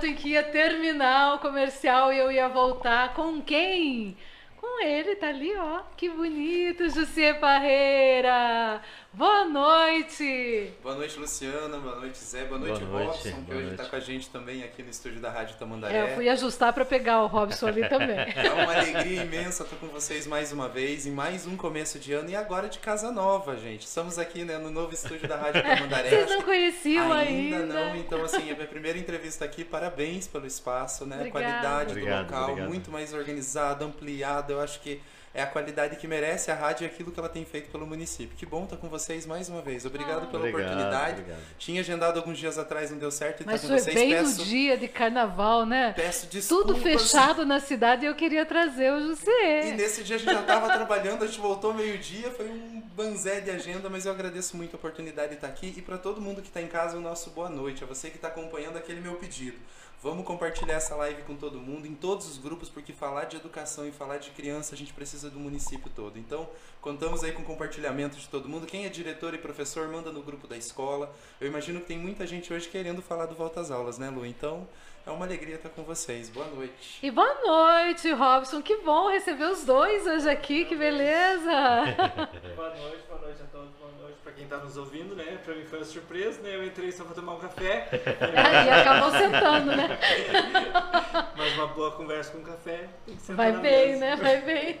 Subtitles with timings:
[0.00, 4.16] momento em que ia terminar o comercial e eu ia voltar com quem?
[4.56, 5.82] Com ele, tá ali, ó.
[5.96, 8.80] Que bonito, José Parreira.
[9.12, 10.72] Boa noite!
[10.84, 11.78] Boa noite, Luciana.
[11.78, 12.44] Boa noite, Zé.
[12.44, 13.80] Boa noite, Boa noite, Robson, que boa hoje noite.
[13.80, 15.96] está com a gente também aqui no estúdio da Rádio Tamandaré.
[15.96, 18.16] É, eu fui ajustar para pegar o Robson ali também.
[18.40, 22.12] É uma alegria imensa estar com vocês mais uma vez, em mais um começo de
[22.12, 23.84] ano e agora de casa nova, gente.
[23.84, 26.08] Estamos aqui né, no novo estúdio da Rádio Tamandaré.
[26.08, 27.56] Vocês não que conheciam ainda.
[27.56, 27.66] ainda?
[27.66, 31.16] não, então assim, é a minha primeira entrevista aqui, parabéns pelo espaço, né?
[31.16, 31.46] A Obrigada.
[31.46, 32.68] qualidade Obrigado, do local, obrigado.
[32.68, 35.00] muito mais organizado, ampliado, eu acho que
[35.32, 38.36] é a qualidade que merece a rádio e aquilo que ela tem feito pelo município.
[38.36, 39.86] Que bom estar com vocês mais uma vez.
[39.86, 41.20] Obrigado pela Obrigado, oportunidade.
[41.20, 41.40] obrigado.
[41.58, 43.94] Tinha agendado alguns dias atrás, não deu certo, e Mas foi vocês.
[43.94, 45.92] bem peço, no dia de carnaval, né?
[45.94, 46.66] peço desculpas.
[46.74, 49.72] Tudo fechado na cidade e eu queria trazer o E José.
[49.76, 53.50] nesse dia a gente já estava trabalhando, a gente voltou meio-dia, foi um banzé de
[53.50, 55.72] agenda, mas eu agradeço muito a oportunidade de estar aqui.
[55.76, 57.84] E para todo mundo que está em casa, o nosso boa noite.
[57.84, 59.56] A você que está acompanhando aquele meu pedido.
[60.02, 63.86] Vamos compartilhar essa live com todo mundo, em todos os grupos, porque falar de educação
[63.86, 66.18] e falar de criança a gente precisa do município todo.
[66.18, 66.48] Então,
[66.80, 68.66] contamos aí com compartilhamento de todo mundo.
[68.66, 71.14] Quem é diretor e professor, manda no grupo da escola.
[71.38, 74.24] Eu imagino que tem muita gente hoje querendo falar do Volta às Aulas, né, Lu?
[74.24, 74.66] Então,
[75.06, 76.28] é uma alegria estar com vocês.
[76.28, 76.98] Boa noite.
[77.02, 78.62] E boa noite, Robson.
[78.62, 81.50] Que bom receber os dois hoje aqui, que beleza.
[82.54, 85.38] Boa noite, boa noite a todos, boa noite pra quem tá nos ouvindo, né?
[85.44, 86.54] Pra mim foi uma surpresa, né?
[86.54, 89.98] Eu entrei só pra tomar um café, e acabou sentando, né?
[91.36, 94.00] mas uma boa conversa com café tem que sentar Vai bem, mesa.
[94.00, 94.16] né?
[94.16, 94.80] Vai bem.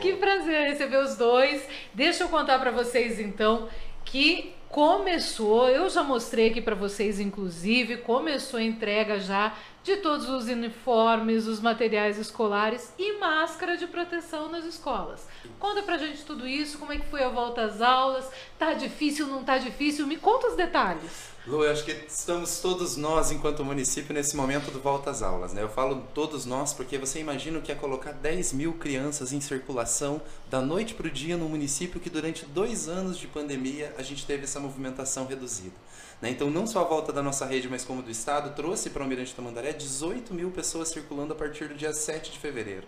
[0.00, 1.66] Que prazer receber os dois.
[1.92, 3.68] Deixa eu contar pra vocês então
[4.04, 9.54] que começou, eu já mostrei aqui pra vocês inclusive, começou a entrega já
[9.86, 15.28] de todos os uniformes, os materiais escolares e máscara de proteção nas escolas.
[15.60, 18.28] Conta pra gente tudo isso, como é que foi a volta às aulas?
[18.58, 20.04] Tá difícil, não tá difícil?
[20.04, 21.36] Me conta os detalhes.
[21.46, 25.52] Lu, eu acho que estamos todos nós, enquanto município, nesse momento do volta às aulas.
[25.52, 25.62] Né?
[25.62, 29.40] Eu falo todos nós porque você imagina o que é colocar 10 mil crianças em
[29.40, 30.20] circulação
[30.50, 34.26] da noite para o dia no município que durante dois anos de pandemia a gente
[34.26, 35.76] teve essa movimentação reduzida.
[36.20, 36.30] Né?
[36.30, 39.02] Então, não só a volta da nossa rede, mas como do Estado, trouxe para o
[39.02, 42.86] Almirante Tamandaré 18 mil pessoas circulando a partir do dia 7 de fevereiro.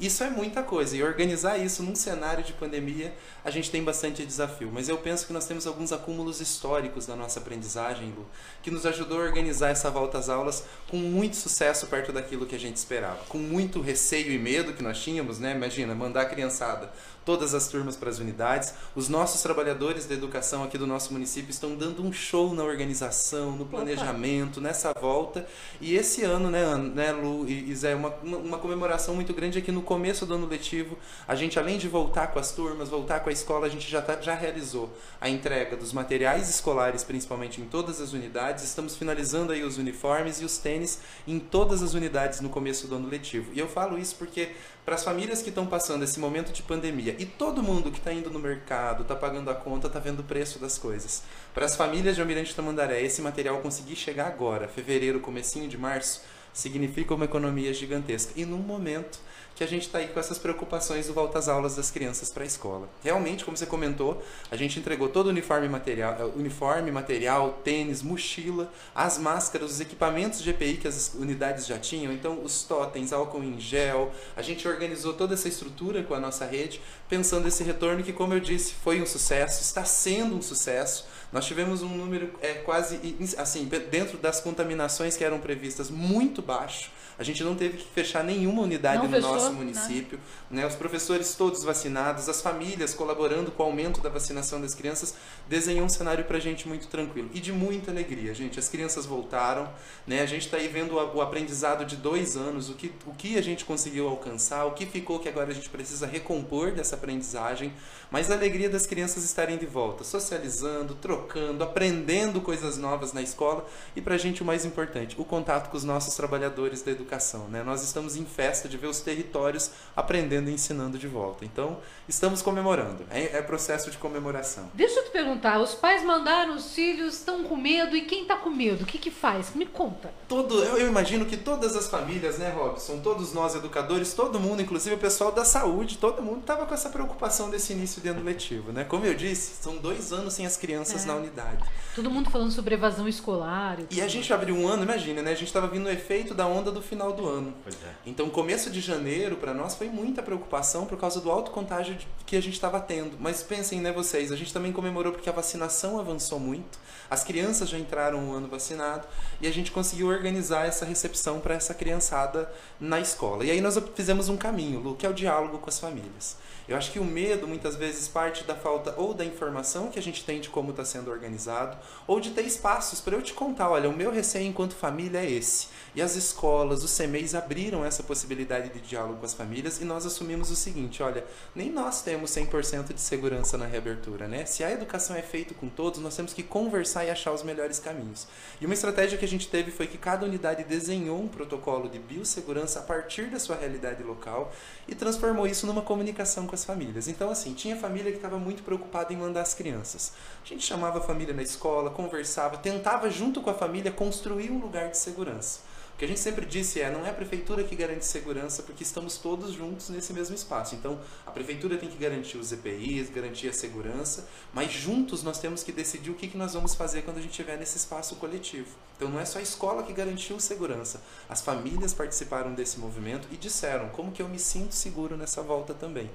[0.00, 3.12] Isso é muita coisa e organizar isso num cenário de pandemia
[3.44, 4.70] a gente tem bastante desafio.
[4.72, 8.24] Mas eu penso que nós temos alguns acúmulos históricos da nossa aprendizagem, Lu,
[8.62, 12.54] que nos ajudou a organizar essa volta às aulas com muito sucesso perto daquilo que
[12.54, 13.24] a gente esperava.
[13.28, 15.52] Com muito receio e medo que nós tínhamos, né?
[15.52, 16.92] Imagina, mandar a criançada
[17.28, 18.72] todas as turmas para as unidades.
[18.96, 23.50] Os nossos trabalhadores da educação aqui do nosso município estão dando um show na organização,
[23.50, 25.46] no planejamento, nessa volta.
[25.78, 29.58] E esse ano, né, Ana, né Lu e Zé, uma, uma, uma comemoração muito grande
[29.58, 30.96] aqui no começo do ano letivo.
[31.26, 34.00] A gente, além de voltar com as turmas, voltar com a escola, a gente já,
[34.00, 34.90] tá, já realizou
[35.20, 38.64] a entrega dos materiais escolares, principalmente em todas as unidades.
[38.64, 42.94] Estamos finalizando aí os uniformes e os tênis em todas as unidades no começo do
[42.94, 43.50] ano letivo.
[43.52, 44.52] E eu falo isso porque
[44.88, 48.12] para as famílias que estão passando esse momento de pandemia e todo mundo que está
[48.12, 51.22] indo no mercado, está pagando a conta, está vendo o preço das coisas.
[51.52, 56.22] Para as famílias de Almirante Tamandaré, esse material conseguir chegar agora, fevereiro, comecinho de março,
[56.52, 58.32] significa uma economia gigantesca.
[58.36, 59.18] E num momento
[59.58, 62.44] que a gente está aí com essas preocupações do volta às aulas das crianças para
[62.44, 62.88] a escola.
[63.02, 68.00] Realmente, como você comentou, a gente entregou todo o uniforme material, eh, uniforme, material, tênis,
[68.00, 73.12] mochila, as máscaras, os equipamentos de EPI que as unidades já tinham, então os totens,
[73.12, 77.64] álcool em gel, a gente organizou toda essa estrutura com a nossa rede, pensando esse
[77.64, 81.04] retorno que, como eu disse, foi um sucesso, está sendo um sucesso.
[81.32, 83.00] Nós tivemos um número é, quase,
[83.36, 86.92] assim, dentro das contaminações que eram previstas, muito baixo.
[87.18, 90.20] A gente não teve que fechar nenhuma unidade Não no fechou, nosso município.
[90.50, 90.66] Né?
[90.66, 95.14] Os professores todos vacinados, as famílias colaborando com o aumento da vacinação das crianças,
[95.48, 98.58] desenhou um cenário para a gente muito tranquilo e de muita alegria, gente.
[98.58, 99.68] As crianças voltaram,
[100.06, 100.22] né?
[100.22, 103.36] a gente está aí vendo o o aprendizado de dois anos, o que, o que
[103.36, 107.72] a gente conseguiu alcançar, o que ficou que agora a gente precisa recompor dessa aprendizagem,
[108.10, 113.66] mas a alegria das crianças estarem de volta, socializando, trocando, aprendendo coisas novas na escola
[113.96, 117.07] e para a gente o mais importante, o contato com os nossos trabalhadores da educação.
[117.48, 117.62] Né?
[117.62, 121.44] Nós estamos em festa de ver os territórios aprendendo e ensinando de volta.
[121.44, 121.78] Então,
[122.08, 123.04] estamos comemorando.
[123.10, 124.70] É, é processo de comemoração.
[124.74, 128.36] Deixa eu te perguntar, os pais mandaram, os filhos estão com medo e quem tá
[128.36, 128.82] com medo?
[128.84, 129.54] O que que faz?
[129.54, 130.10] Me conta.
[130.28, 132.98] Todo, eu, eu imagino que todas as famílias, né, Robson?
[133.00, 136.88] Todos nós educadores, todo mundo, inclusive o pessoal da saúde, todo mundo estava com essa
[136.90, 138.84] preocupação desse início de ano letivo, né?
[138.84, 141.06] Como eu disse, são dois anos sem as crianças É.
[141.06, 141.64] na unidade.
[141.94, 143.78] Todo mundo falando sobre evasão escolar.
[143.90, 145.32] E a gente abriu um ano, imagina, né?
[145.32, 147.54] A gente estava vindo o efeito da onda do final do ano.
[147.66, 147.70] É.
[148.04, 151.96] Então, começo de janeiro para nós foi muita preocupação por causa do alto contágio
[152.26, 153.16] que a gente estava tendo.
[153.18, 156.78] Mas pensem, né, vocês, a gente também comemorou porque a vacinação avançou muito,
[157.10, 159.06] as crianças já entraram um ano vacinado
[159.40, 163.44] e a gente conseguiu organizar essa recepção para essa criançada na escola.
[163.44, 166.36] E aí nós fizemos um caminho, Lu, que é o diálogo com as famílias.
[166.68, 170.02] Eu acho que o medo muitas vezes parte da falta ou da informação que a
[170.02, 173.70] gente tem de como está sendo organizado, ou de ter espaços para eu te contar,
[173.70, 175.68] olha, o meu receio enquanto família é esse.
[175.94, 180.04] E as escolas, os CMEs abriram essa possibilidade de diálogo com as famílias e nós
[180.04, 181.24] assumimos o seguinte, olha,
[181.54, 184.44] nem nós temos 100% de segurança na reabertura, né?
[184.44, 187.78] Se a educação é feita com todos, nós temos que conversar e achar os melhores
[187.78, 188.28] caminhos.
[188.60, 191.98] E uma estratégia que a gente teve foi que cada unidade desenhou um protocolo de
[191.98, 194.52] biossegurança a partir da sua realidade local
[194.86, 197.08] e transformou isso numa comunicação com as famílias.
[197.08, 200.12] Então, assim, tinha família que estava muito preocupada em mandar as crianças.
[200.44, 204.58] A gente chamava a família na escola, conversava, tentava, junto com a família, construir um
[204.58, 205.60] lugar de segurança.
[205.94, 208.84] O que a gente sempre disse é, não é a prefeitura que garante segurança, porque
[208.84, 210.76] estamos todos juntos nesse mesmo espaço.
[210.76, 210.96] Então,
[211.26, 215.72] a prefeitura tem que garantir os EPIs, garantir a segurança, mas juntos nós temos que
[215.72, 218.68] decidir o que, que nós vamos fazer quando a gente estiver nesse espaço coletivo.
[218.96, 221.02] Então, não é só a escola que garantiu segurança.
[221.28, 225.74] As famílias participaram desse movimento e disseram como que eu me sinto seguro nessa volta
[225.74, 226.08] também.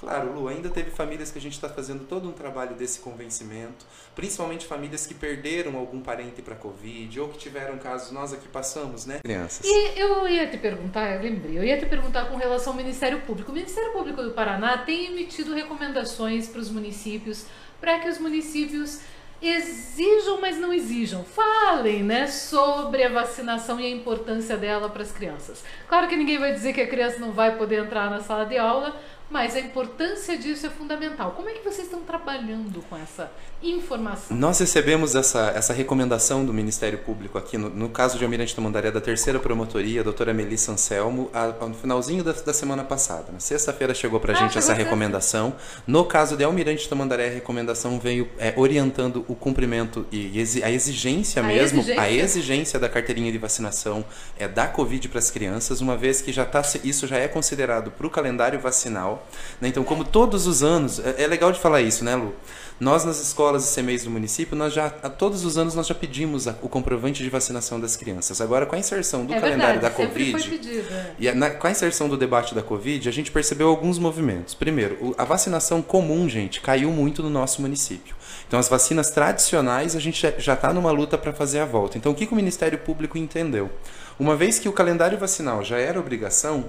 [0.00, 3.84] Claro, Lu, ainda teve famílias que a gente está fazendo todo um trabalho desse convencimento,
[4.14, 9.04] principalmente famílias que perderam algum parente para Covid ou que tiveram casos, nós aqui passamos,
[9.04, 9.20] né?
[9.22, 9.66] Crianças.
[9.66, 13.20] E eu ia te perguntar, eu lembrei, eu ia te perguntar com relação ao Ministério
[13.20, 13.50] Público.
[13.52, 17.44] O Ministério Público do Paraná tem emitido recomendações para os municípios
[17.80, 19.00] para que os municípios
[19.42, 21.24] exijam, mas não exijam.
[21.24, 25.64] Falem, né, sobre a vacinação e a importância dela para as crianças.
[25.88, 28.58] Claro que ninguém vai dizer que a criança não vai poder entrar na sala de
[28.58, 28.94] aula,
[29.30, 31.32] mas a importância disso é fundamental.
[31.32, 33.30] Como é que vocês estão trabalhando com essa
[33.62, 34.36] informação?
[34.36, 38.90] Nós recebemos essa, essa recomendação do Ministério Público aqui, no, no caso de Almirante Tamandaré,
[38.90, 43.30] da terceira promotoria, a doutora Melissa Anselmo, a, no finalzinho da, da semana passada.
[43.30, 45.54] Na sexta-feira chegou para a ah, gente essa recomendação.
[45.86, 51.40] No caso de Almirante Tamandaré, a recomendação veio é, orientando o cumprimento e a exigência
[51.40, 52.02] a mesmo, exigência.
[52.02, 54.04] a exigência da carteirinha de vacinação
[54.36, 57.92] é, da Covid para as crianças, uma vez que já tá, isso já é considerado
[57.92, 59.19] para o calendário vacinal
[59.60, 59.68] né?
[59.68, 62.34] Então, como todos os anos, é, é legal de falar isso, né, Lu?
[62.80, 65.94] Nós nas escolas e CMEs do município, nós já a todos os anos nós já
[65.94, 68.40] pedimos a, o comprovante de vacinação das crianças.
[68.40, 71.14] Agora com a inserção do é calendário verdade, da Covid é.
[71.18, 74.54] e a, na, com a inserção do debate da Covid, a gente percebeu alguns movimentos.
[74.54, 78.16] Primeiro, o, a vacinação comum, gente, caiu muito no nosso município.
[78.48, 81.98] Então as vacinas tradicionais a gente já está numa luta para fazer a volta.
[81.98, 83.70] Então o que, que o Ministério Público entendeu?
[84.18, 86.64] Uma vez que o calendário vacinal já era obrigação,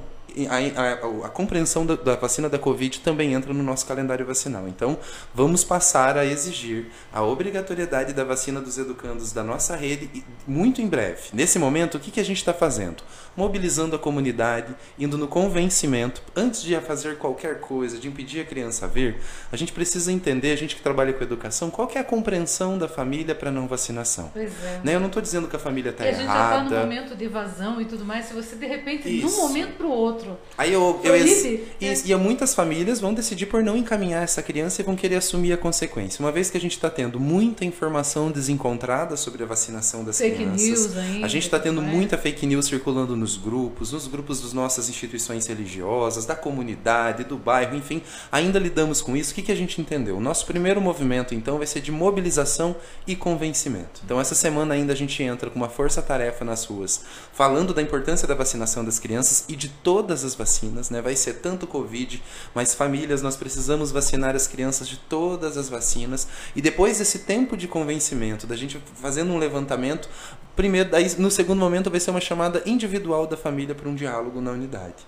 [0.49, 0.93] a, a,
[1.27, 4.67] a, compreensão da, da, vacina da Covid também entra no nosso calendário vacinal.
[4.67, 4.97] Então,
[5.33, 10.87] vamos passar a exigir a obrigatoriedade da vacina dos educandos da nossa rede muito em
[10.87, 11.21] breve.
[11.33, 13.03] Nesse momento, o que, que a gente está fazendo?
[13.35, 18.85] Mobilizando a comunidade, indo no convencimento, antes de fazer qualquer coisa, de impedir a criança
[18.85, 19.17] a vir,
[19.51, 22.87] a gente precisa entender, a gente que trabalha com educação, qual é a compreensão da
[22.87, 24.29] família para não vacinação.
[24.33, 24.81] Pois é.
[24.83, 24.95] Né?
[24.95, 26.17] Eu não estou dizendo que a família está errada.
[26.17, 29.09] a gente já está no momento de evasão e tudo mais, se você de repente,
[29.09, 30.43] de um momento para o outro, outro.
[30.57, 34.85] Aí eu, eu e, e muitas famílias vão decidir por não encaminhar essa criança e
[34.85, 36.23] vão querer assumir a consequência.
[36.23, 40.35] Uma vez que a gente está tendo muita informação desencontrada sobre a vacinação das fake
[40.35, 44.41] crianças, news ainda, a gente está tendo muita fake news circulando nos grupos, nos grupos
[44.41, 49.31] das nossas instituições religiosas, da comunidade, do bairro, enfim, ainda lidamos com isso.
[49.31, 50.17] O que, que a gente entendeu?
[50.17, 52.75] O nosso primeiro movimento, então, vai ser de mobilização
[53.07, 54.01] e convencimento.
[54.03, 57.03] Então, essa semana ainda a gente entra com uma força-tarefa nas ruas,
[57.33, 61.01] falando da importância da vacinação das crianças e de toda todas as vacinas, né?
[61.01, 62.21] Vai ser tanto Covid,
[62.53, 66.27] mas famílias, nós precisamos vacinar as crianças de todas as vacinas.
[66.53, 70.09] E depois desse tempo de convencimento, da gente fazendo um levantamento,
[70.53, 74.41] primeiro, daí, no segundo momento vai ser uma chamada individual da família para um diálogo
[74.41, 75.05] na unidade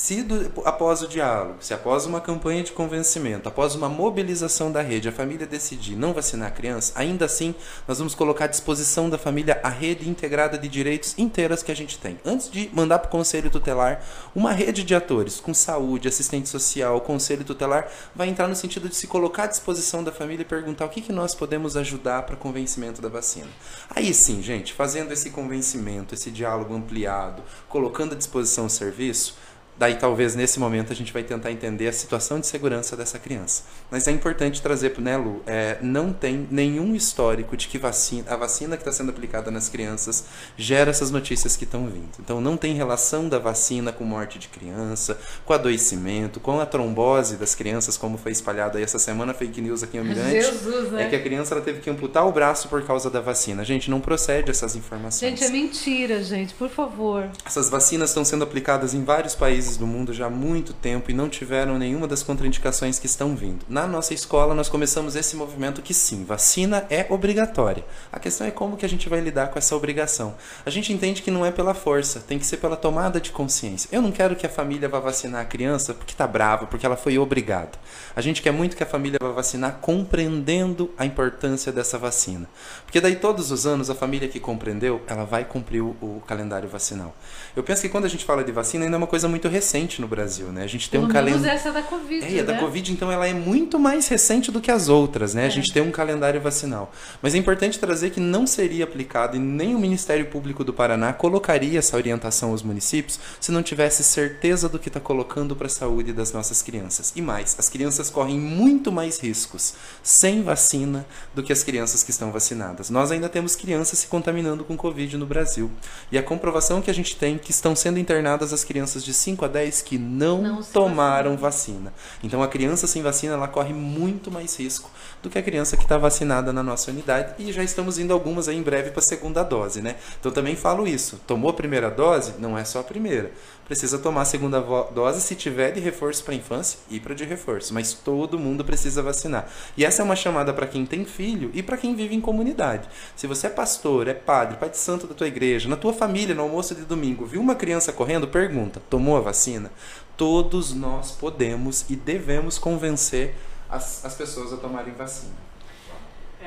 [0.00, 4.80] se do, após o diálogo, se após uma campanha de convencimento, após uma mobilização da
[4.80, 7.54] rede, a família decidir não vacinar a criança, ainda assim
[7.86, 11.76] nós vamos colocar à disposição da família a rede integrada de direitos inteiras que a
[11.76, 12.18] gente tem.
[12.24, 14.02] Antes de mandar para o conselho tutelar,
[14.34, 18.96] uma rede de atores com saúde, assistente social, conselho tutelar, vai entrar no sentido de
[18.96, 22.36] se colocar à disposição da família e perguntar o que, que nós podemos ajudar para
[22.36, 23.48] convencimento da vacina.
[23.90, 29.36] Aí sim, gente, fazendo esse convencimento, esse diálogo ampliado, colocando à disposição o serviço,
[29.80, 33.62] Daí talvez nesse momento a gente vai tentar entender a situação de segurança dessa criança.
[33.90, 38.30] Mas é importante trazer para né, Lu, é, não tem nenhum histórico de que vacina,
[38.30, 42.10] a vacina que está sendo aplicada nas crianças gera essas notícias que estão vindo.
[42.18, 47.38] Então não tem relação da vacina com morte de criança, com adoecimento, com a trombose
[47.38, 50.42] das crianças, como foi espalhado aí essa semana fake news aqui em Almirante.
[50.44, 51.04] Jesus, né?
[51.04, 53.64] É que a criança ela teve que amputar o braço por causa da vacina.
[53.64, 55.40] Gente, não procede essas informações.
[55.40, 57.30] Gente, é mentira, gente, por favor.
[57.46, 61.10] Essas vacinas estão sendo aplicadas em vários países países do mundo já há muito tempo
[61.10, 63.64] e não tiveram nenhuma das contraindicações que estão vindo.
[63.68, 67.84] Na nossa escola, nós começamos esse movimento que sim, vacina é obrigatória.
[68.12, 70.34] A questão é como que a gente vai lidar com essa obrigação.
[70.66, 73.88] A gente entende que não é pela força, tem que ser pela tomada de consciência.
[73.92, 76.96] Eu não quero que a família vá vacinar a criança porque está brava, porque ela
[76.96, 77.72] foi obrigada.
[78.16, 82.48] A gente quer muito que a família vá vacinar compreendendo a importância dessa vacina.
[82.84, 86.68] Porque daí todos os anos a família que compreendeu, ela vai cumprir o, o calendário
[86.68, 87.14] vacinal.
[87.54, 89.59] Eu penso que quando a gente fala de vacina ainda é uma coisa muito recente
[89.98, 90.62] no Brasil, né?
[90.64, 91.46] A gente tem Pelo um calendário.
[91.56, 92.24] essa da Covid.
[92.36, 92.58] É, a da né?
[92.60, 95.42] Covid, então, ela é muito mais recente do que as outras, né?
[95.44, 95.50] A É.
[95.50, 96.92] gente tem um calendário vacinal.
[97.22, 101.12] Mas é importante trazer que não seria aplicado e nem o Ministério Público do Paraná
[101.12, 105.70] colocaria essa orientação aos municípios se não tivesse certeza do que está colocando para a
[105.70, 107.12] saúde das nossas crianças.
[107.14, 112.10] E mais, as crianças correm muito mais riscos sem vacina do que as crianças que
[112.10, 112.90] estão vacinadas.
[112.90, 115.70] Nós ainda temos crianças se contaminando com Covid no Brasil.
[116.10, 119.12] E a comprovação que a gente tem é que estão sendo internadas as crianças de
[119.12, 121.92] 5 a 10 que não, Não tomaram vacina.
[122.22, 124.90] Então a criança sem vacina ela corre muito mais risco
[125.22, 128.48] do que a criança que está vacinada na nossa unidade e já estamos indo algumas
[128.48, 129.96] aí em breve para a segunda dose, né?
[130.18, 131.20] Então também falo isso.
[131.26, 132.34] Tomou a primeira dose?
[132.38, 133.30] Não é só a primeira.
[133.70, 134.58] Precisa tomar a segunda
[134.92, 139.00] dose se tiver de reforço para infância e para de reforço, mas todo mundo precisa
[139.00, 139.48] vacinar.
[139.76, 142.88] E essa é uma chamada para quem tem filho e para quem vive em comunidade.
[143.14, 146.34] Se você é pastor, é padre, pai de santo da tua igreja, na tua família,
[146.34, 149.70] no almoço de domingo, viu uma criança correndo, pergunta: tomou a vacina?
[150.16, 153.36] Todos nós podemos e devemos convencer
[153.68, 155.49] as, as pessoas a tomarem vacina.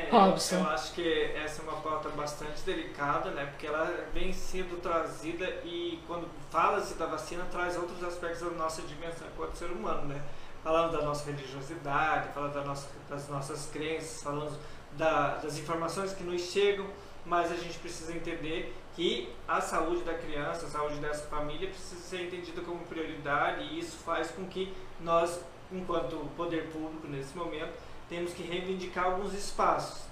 [0.07, 0.55] É, Robson.
[0.55, 3.45] Eu, eu acho que essa é uma pauta bastante delicada, né?
[3.45, 8.81] Porque ela vem sendo trazida e quando fala-se da vacina traz outros aspectos da nossa
[8.83, 10.22] dimensão enquanto ser humano, né?
[10.63, 14.57] Falando da nossa religiosidade, falando da nossa, das nossas crenças, falando
[14.93, 16.86] da, das informações que nos chegam,
[17.25, 22.01] mas a gente precisa entender que a saúde da criança, a saúde dessa família precisa
[22.01, 27.74] ser entendida como prioridade e isso faz com que nós, enquanto poder público nesse momento,
[28.10, 30.03] temos que reivindicar alguns espaços.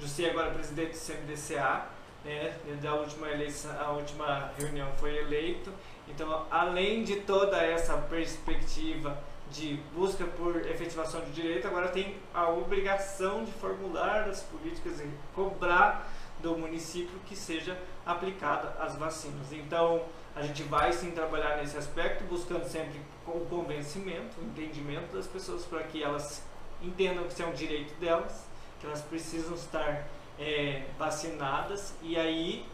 [0.00, 1.86] Justi agora é presidente do CMDCA,
[2.24, 5.72] né, da última eleição, a última reunião foi eleito.
[6.08, 9.18] Então, além de toda essa perspectiva
[9.50, 15.08] de busca por efetivação de direito, agora tem a obrigação de formular as políticas e
[15.34, 19.52] cobrar do município que seja aplicada as vacinas.
[19.52, 20.02] Então,
[20.34, 25.64] a gente vai sim trabalhar nesse aspecto, buscando sempre o convencimento, o entendimento das pessoas
[25.64, 26.42] para que elas
[26.82, 28.46] entendam que isso é um direito delas,
[28.80, 30.06] que elas precisam estar
[30.38, 32.64] é, vacinadas e aí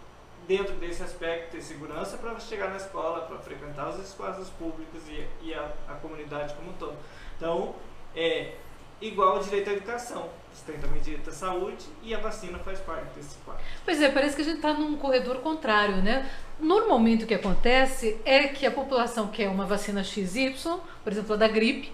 [0.47, 5.27] dentro desse aspecto ter segurança para chegar na escola, para frequentar os espaços públicos e,
[5.43, 6.97] e a, a comunidade como um todo.
[7.37, 7.75] Então,
[8.17, 8.55] é
[9.01, 10.29] igual ao direito à educação.
[10.53, 13.63] Você tem também direito à saúde e a vacina faz parte desse quadro.
[13.85, 16.29] Pois é, parece que a gente está num corredor contrário, né?
[16.59, 20.55] Normalmente o que acontece é que a população quer uma vacina XY,
[21.05, 21.93] por exemplo, a da gripe,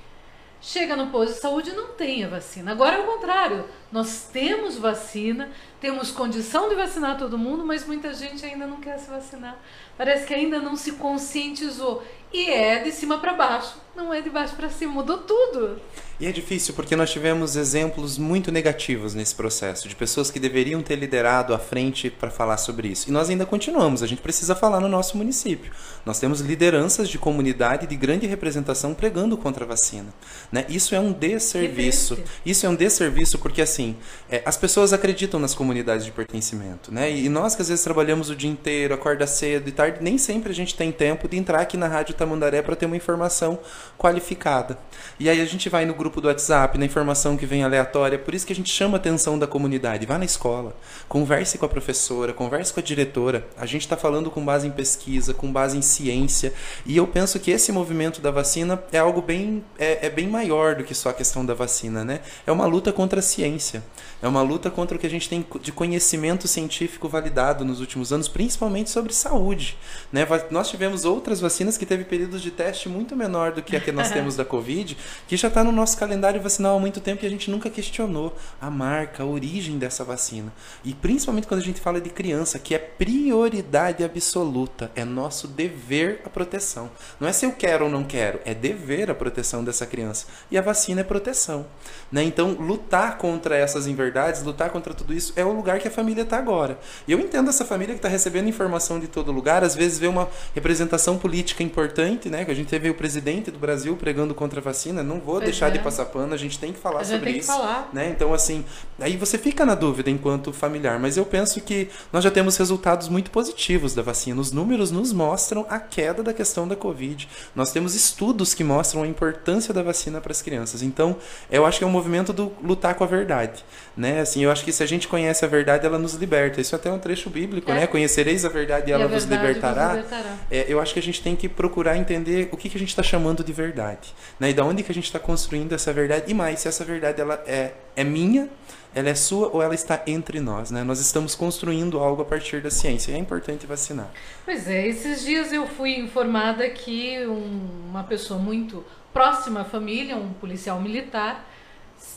[0.65, 2.73] chega no posto de saúde e não tem a vacina.
[2.73, 3.67] Agora é o contrário.
[3.95, 8.99] Nós temos vacina, temos condição de vacinar todo mundo, mas muita gente ainda não quer
[8.99, 9.57] se vacinar.
[9.97, 12.03] Parece que ainda não se conscientizou.
[12.33, 14.95] E é de cima para baixo, não é de baixo para cima.
[14.95, 15.81] Mudou tudo.
[16.19, 20.81] E é difícil porque nós tivemos exemplos muito negativos nesse processo, de pessoas que deveriam
[20.81, 23.09] ter liderado à frente para falar sobre isso.
[23.09, 25.73] E nós ainda continuamos, a gente precisa falar no nosso município.
[26.07, 30.15] Nós temos lideranças de comunidade de grande representação pregando contra a vacina.
[30.51, 30.65] Né?
[30.69, 32.19] Isso é um desserviço.
[32.47, 33.84] Isso é um desserviço porque, assim,
[34.31, 36.93] é, as pessoas acreditam nas comunidades de pertencimento.
[36.93, 37.11] Né?
[37.11, 40.53] E nós que às vezes trabalhamos o dia inteiro, acorda cedo e tarde, nem sempre
[40.53, 43.59] a gente tem tempo de entrar aqui na Rádio Tamandaré para ter uma informação
[43.99, 44.79] qualificada.
[45.19, 48.35] E aí a gente vai no grupo do WhatsApp, na informação que vem aleatória, por
[48.35, 50.07] isso que a gente chama a atenção da comunidade.
[50.07, 50.77] Vá na escola,
[51.09, 53.47] converse com a professora, converse com a diretora.
[53.57, 56.53] A gente está falando com base em pesquisa, com base em ciência.
[56.87, 60.75] E eu penso que esse movimento da vacina é algo bem, é, é bem maior
[60.75, 62.21] do que só a questão da vacina, né?
[62.47, 63.74] É uma luta contra a ciência.
[63.75, 63.87] класі.
[64.25, 68.11] É uma luta contra o que a gente tem de conhecimento científico validado nos últimos
[68.11, 69.77] anos, principalmente sobre saúde.
[70.11, 70.27] Né?
[70.51, 73.93] Nós tivemos outras vacinas que teve períodos de teste muito menor do que a que
[73.93, 74.97] nós temos da Covid,
[75.29, 78.35] que já está no nosso calendário vacinal há muito tempo e a gente nunca questionou
[78.59, 80.51] a marca, a origem dessa vacina.
[80.83, 86.23] E principalmente quando a gente fala de criança, que é prioridade absoluta, é nosso dever
[86.25, 86.91] a proteção.
[87.21, 90.29] Não é se eu quero ou não quero, é dever a proteção dessa criança.
[90.51, 91.67] E a vacina é proteção.
[92.11, 92.23] Né?
[92.23, 96.23] Então, lutar contra essas inverdades, lutar contra tudo isso, é o lugar que a família
[96.23, 96.79] está agora.
[97.07, 100.07] E eu entendo essa família que está recebendo informação de todo lugar, às vezes vê
[100.07, 102.45] uma representação política importante né?
[102.45, 105.03] Que a gente teve o presidente do Brasil pregando contra a vacina.
[105.03, 105.71] Não vou Pois deixar é.
[105.71, 107.53] de passar pano, a gente tem que falar A gente sobre tem que isso.
[107.53, 107.89] falar.
[107.93, 108.09] Né?
[108.11, 108.65] Então, assim,
[109.01, 113.09] aí você fica na dúvida enquanto familiar, mas eu penso que nós já temos resultados
[113.09, 114.41] muito positivos da vacina.
[114.41, 117.29] Os números nos mostram a queda da questão da Covid.
[117.55, 120.83] Nós temos estudos que mostram a importância da vacina para as crianças.
[120.83, 121.17] Então,
[121.51, 123.65] eu acho que é um movimento do lutar com a verdade.
[123.97, 124.21] Né?
[124.21, 126.61] Assim, eu acho que se a gente conhece a verdade, ela nos liberta.
[126.61, 127.75] Isso até é um trecho bíblico, É.
[127.75, 127.87] né?
[127.87, 129.95] Conhecereis a verdade e E ela vos verdade vos libertará.
[129.95, 130.37] libertará.
[130.51, 132.89] É, eu acho que a gente tem que procurar entender o que, que a gente
[132.89, 134.51] está chamando de verdade, né?
[134.51, 137.21] E da onde que a gente está construindo essa verdade e mais se essa verdade
[137.21, 138.49] ela é, é minha,
[138.93, 140.83] ela é sua ou ela está entre nós, né?
[140.83, 144.11] Nós estamos construindo algo a partir da ciência e é importante vacinar.
[144.45, 150.17] Pois é, esses dias eu fui informada que um- uma pessoa muito próxima à família,
[150.17, 151.49] um policial militar,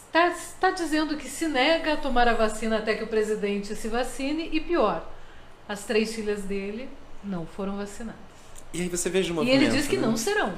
[0.07, 3.87] está, está dizendo que se nega a tomar a vacina até que o presidente se
[3.87, 5.07] vacine e pior,
[5.67, 6.89] as três filhas dele
[7.23, 8.19] não foram vacinadas.
[8.73, 10.07] E aí você veja o E ele diz que né?
[10.07, 10.53] não serão.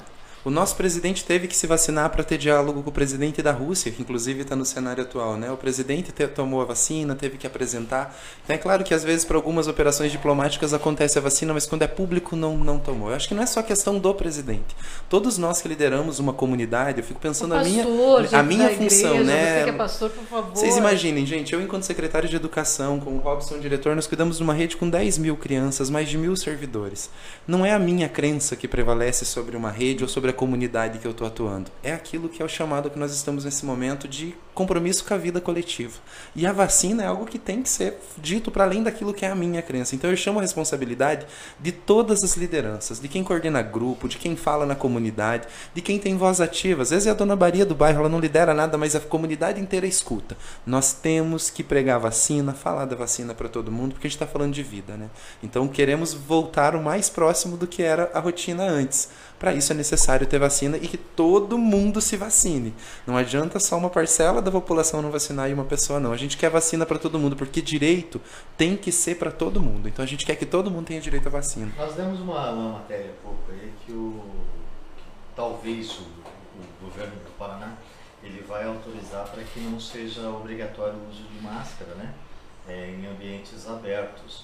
[0.45, 3.91] O nosso presidente teve que se vacinar para ter diálogo com o presidente da Rússia,
[3.91, 5.51] que inclusive está no cenário atual, né?
[5.51, 8.17] O presidente te- tomou a vacina, teve que apresentar.
[8.45, 11.81] Então é claro que às vezes para algumas operações diplomáticas acontece a vacina, mas quando
[11.81, 13.09] é público não não tomou.
[13.09, 14.75] Eu acho que não é só questão do presidente.
[15.09, 18.69] Todos nós que lideramos uma comunidade, eu fico pensando o a minha pastor, a minha
[18.69, 19.63] função, igreja, né?
[19.65, 20.51] Você é pastor, por favor.
[20.55, 24.43] Vocês imaginem, gente, eu enquanto secretário de educação, com o Robson diretor, nós cuidamos de
[24.43, 27.09] uma rede com 10 mil crianças, mais de mil servidores.
[27.45, 31.05] Não é a minha crença que prevalece sobre uma rede ou sobre a comunidade que
[31.05, 31.71] eu estou atuando.
[31.83, 35.17] É aquilo que é o chamado que nós estamos nesse momento de compromisso com a
[35.17, 35.97] vida coletiva.
[36.35, 39.29] E a vacina é algo que tem que ser dito para além daquilo que é
[39.29, 39.95] a minha crença.
[39.95, 41.25] Então eu chamo a responsabilidade
[41.59, 45.97] de todas as lideranças, de quem coordena grupo, de quem fala na comunidade, de quem
[45.97, 46.81] tem voz ativa.
[46.81, 49.61] Às vezes é a dona Maria do bairro, ela não lidera nada, mas a comunidade
[49.61, 50.35] inteira escuta.
[50.65, 54.27] Nós temos que pregar vacina, falar da vacina para todo mundo, porque a gente está
[54.27, 55.09] falando de vida, né?
[55.41, 59.07] Então queremos voltar o mais próximo do que era a rotina antes.
[59.39, 62.75] Para isso é necessário ter vacina e que todo mundo se vacine.
[63.07, 66.11] Não adianta só uma parcela da população não vacinar e uma pessoa não.
[66.11, 68.19] A gente quer vacina para todo mundo, porque direito
[68.57, 69.87] tem que ser para todo mundo.
[69.87, 71.71] Então a gente quer que todo mundo tenha direito à vacina.
[71.77, 74.21] Nós demos uma, uma matéria há pouco aí que, o,
[74.97, 77.77] que talvez o, o governo do Paraná
[78.21, 82.13] ele vai autorizar para que não seja obrigatório o uso de máscara, né?
[82.67, 84.43] É, em ambientes abertos.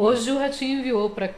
[0.00, 1.34] Hoje o Ratinho enviou para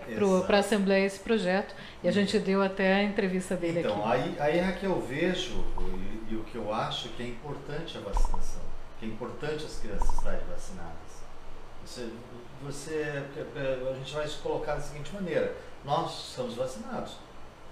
[0.51, 4.13] a Assembleia esse projeto e a gente deu até a entrevista dele Então, aqui.
[4.13, 7.97] aí, aí é que eu vejo e, e o que eu acho que é importante
[7.97, 8.61] a vacinação,
[8.99, 11.23] que é importante as crianças estarem vacinadas.
[11.87, 12.11] Você,
[12.63, 13.25] você,
[13.91, 17.17] a gente vai se colocar da seguinte maneira: nós somos vacinados.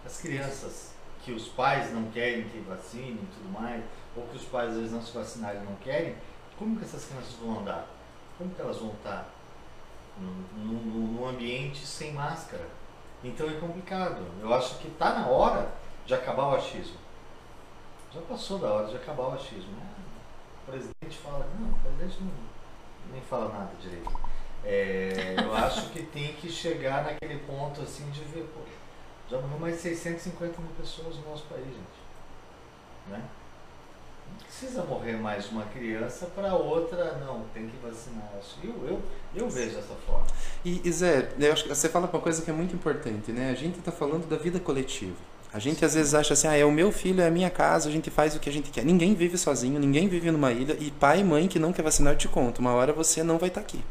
[0.06, 3.84] As crianças que os pais não querem que vacinem e tudo mais,
[4.16, 6.14] ou que os pais às vezes não se vacinarem e não querem,
[6.58, 7.86] como que essas crianças vão andar?
[8.38, 9.34] Como que elas vão estar
[10.20, 12.66] num, num, num ambiente sem máscara?
[13.22, 14.22] Então é complicado.
[14.40, 15.70] Eu acho que está na hora
[16.06, 16.96] de acabar o achismo.
[18.12, 19.72] Já passou da hora de acabar o achismo.
[19.72, 19.86] né?
[20.62, 22.32] O presidente fala, não, o presidente não,
[23.12, 24.10] nem fala nada direito.
[24.64, 28.60] É, eu acho que tem que chegar naquele ponto assim de ver, pô,
[29.28, 31.98] já morreu mais de 650 mil pessoas no nosso país, gente.
[33.08, 33.22] Né?
[34.42, 38.28] Precisa morrer mais uma criança para outra, não, tem que vacinar.
[38.62, 39.02] Eu, eu,
[39.34, 40.26] eu vejo dessa forma.
[40.64, 43.50] E, e Zé, eu acho que você fala uma coisa que é muito importante, né?
[43.50, 45.16] A gente está falando da vida coletiva.
[45.52, 47.88] A gente às vezes acha assim, ah, é o meu filho, é a minha casa,
[47.88, 48.84] a gente faz o que a gente quer.
[48.84, 50.76] Ninguém vive sozinho, ninguém vive numa ilha.
[50.78, 53.38] E pai e mãe que não quer vacinar, eu te conto, uma hora você não
[53.38, 53.82] vai estar aqui.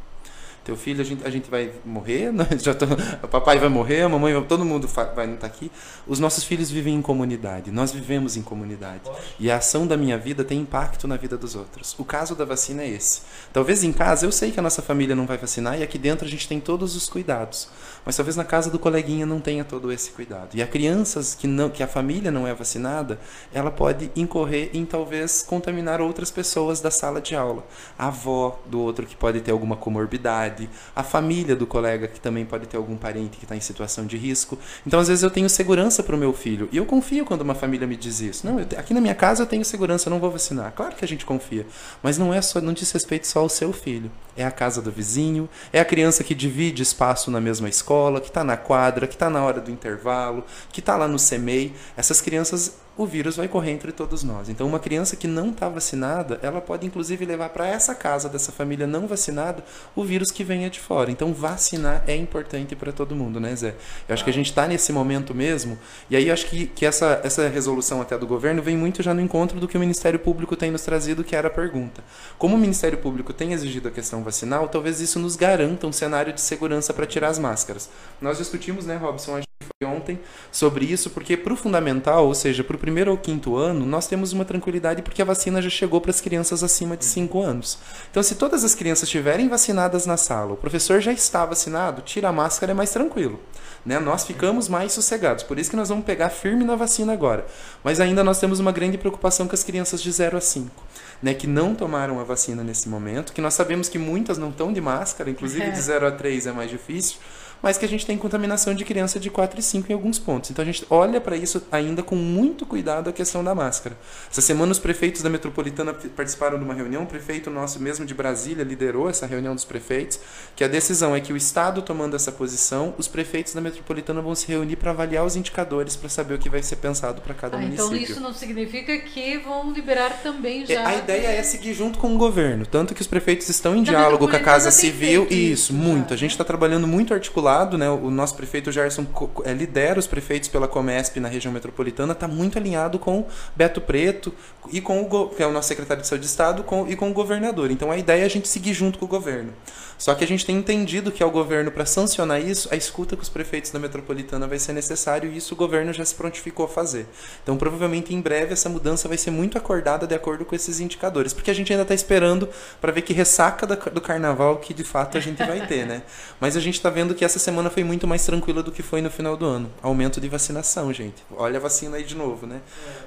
[0.67, 2.45] Teu filho, a gente, a gente vai morrer, né?
[2.61, 2.83] já tô,
[3.23, 5.71] o papai vai morrer, a mamãe, vai- todo mundo vai não estar aqui.
[6.05, 9.03] Os nossos filhos vivem em comunidade, nós vivemos em comunidade.
[9.39, 11.95] E a ação da minha vida tem impacto na vida dos outros.
[11.97, 13.21] O caso da vacina é esse.
[13.53, 16.27] Talvez em casa, eu sei que a nossa família não vai vacinar e aqui dentro
[16.27, 17.69] a gente tem todos os cuidados.
[18.07, 20.55] Mas talvez na casa do coleguinha não tenha todo esse cuidado.
[20.55, 23.19] E a crianças que não, que a família não é vacinada,
[23.53, 27.67] ela pode incorrer em talvez contaminar outras pessoas da sala de aula.
[27.99, 32.45] A avó do outro que pode ter alguma comorbidade, a família do colega que também
[32.45, 34.57] pode ter algum parente que está em situação de risco.
[34.85, 37.55] Então às vezes eu tenho segurança para o meu filho e eu confio quando uma
[37.55, 38.47] família me diz isso.
[38.47, 40.71] Não, aqui na minha casa eu tenho segurança, eu não vou vacinar.
[40.71, 41.67] Claro que a gente confia,
[42.01, 44.09] mas não é só, não diz respeito só ao seu filho.
[44.37, 48.27] É a casa do vizinho, é a criança que divide espaço na mesma escola, que
[48.27, 51.73] está na quadra, que está na hora do intervalo, que está lá no CEMEI.
[51.97, 54.49] Essas crianças, o vírus vai correr entre todos nós.
[54.49, 58.51] Então, uma criança que não está vacinada, ela pode inclusive levar para essa casa dessa
[58.51, 59.63] família não vacinada
[59.95, 61.11] o vírus que venha de fora.
[61.11, 63.75] Então, vacinar é importante para todo mundo, né, Zé?
[64.07, 65.77] Eu acho que a gente está nesse momento mesmo,
[66.09, 69.13] e aí eu acho que, que essa, essa resolução até do governo vem muito já
[69.13, 72.03] no encontro do que o Ministério Público tem nos trazido, que era a pergunta.
[72.37, 76.33] Como o Ministério Público tem exigido a questão vacinal, talvez isso nos garanta um cenário
[76.33, 77.89] de segurança para tirar as máscaras.
[78.19, 80.19] Nós discutimos, né, Robson, foi ontem
[80.51, 84.07] sobre isso, porque para o fundamental, ou seja, para o primeiro ou quinto ano, nós
[84.07, 87.77] temos uma tranquilidade porque a vacina já chegou para as crianças acima de 5 anos.
[88.09, 92.29] Então, se todas as crianças estiverem vacinadas na sala, o professor já está vacinado, tira
[92.29, 93.39] a máscara, é mais tranquilo.
[93.85, 93.99] Né?
[93.99, 95.43] Nós ficamos mais sossegados.
[95.43, 97.45] Por isso que nós vamos pegar firme na vacina agora.
[97.83, 100.87] Mas ainda nós temos uma grande preocupação com as crianças de 0 a 5
[101.21, 104.71] né, que não tomaram a vacina nesse momento, que nós sabemos que muitas não estão
[104.71, 105.71] de máscara, inclusive é.
[105.71, 107.17] de 0 a 3 é mais difícil
[107.61, 110.51] mas que a gente tem contaminação de criança de 4 e 5 em alguns pontos.
[110.51, 113.97] Então a gente olha para isso ainda com muito cuidado a questão da máscara.
[114.29, 118.13] Essa semana os prefeitos da metropolitana participaram de uma reunião, o prefeito nosso mesmo de
[118.13, 120.19] Brasília liderou essa reunião dos prefeitos,
[120.55, 124.35] que a decisão é que o estado tomando essa posição, os prefeitos da metropolitana vão
[124.35, 127.57] se reunir para avaliar os indicadores para saber o que vai ser pensado para cada
[127.57, 128.03] ah, então município.
[128.03, 130.87] Então isso não significa que vão liberar também é, já.
[130.87, 134.27] a ideia é seguir junto com o governo, tanto que os prefeitos estão em diálogo
[134.27, 136.13] com a Casa Civil, isso, muito.
[136.13, 139.05] A gente está trabalhando muito articulado lado, né, o nosso prefeito Gerson
[139.45, 144.33] é, lidera os prefeitos pela Comesp na região metropolitana, está muito alinhado com Beto Preto
[144.71, 147.09] e com o que é o nosso secretário de Saúde de Estado com, e com
[147.09, 147.71] o governador.
[147.71, 149.53] Então a ideia é a gente seguir junto com o governo.
[149.97, 153.23] Só que a gente tem entendido que ao governo, para sancionar isso, a escuta com
[153.23, 156.69] os prefeitos da metropolitana vai ser necessário e isso o governo já se prontificou a
[156.69, 157.07] fazer.
[157.41, 161.33] Então, provavelmente em breve essa mudança vai ser muito acordada de acordo com esses indicadores,
[161.33, 162.47] porque a gente ainda está esperando
[162.79, 166.03] para ver que ressaca do carnaval que de fato a gente vai ter, né?
[166.39, 169.01] Mas a gente está vendo que essa semana foi muito mais tranquila do que foi
[169.01, 169.71] no final do ano.
[169.81, 171.23] Aumento de vacinação, gente.
[171.35, 172.61] Olha a vacina aí de novo, né?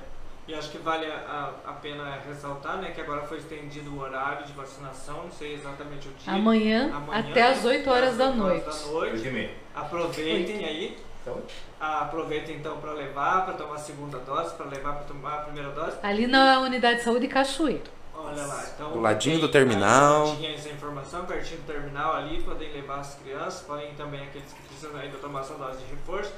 [0.07, 0.10] É.
[0.51, 4.45] E acho que vale a, a, pena ressaltar, né, que agora foi estendido o horário
[4.45, 6.33] de vacinação, não sei exatamente o dia.
[6.33, 8.67] Amanhã, Amanhã até as 8 horas, da, noite.
[8.67, 9.51] da noite.
[9.73, 10.99] Aproveitem aí.
[11.23, 11.41] Então.
[11.79, 15.71] Aproveitem então para levar, para tomar a segunda dose, para levar para tomar a primeira
[15.71, 15.99] dose.
[16.03, 17.85] Ali na unidade de saúde Cachoeiro.
[18.13, 18.91] Olha lá, então.
[18.91, 20.35] Do ladinho do terminal.
[20.35, 24.63] Tinha essa informação, pertinho do terminal ali, podem levar as crianças, podem também aqueles que
[24.63, 26.33] precisam ainda tomar essa dose de reforço.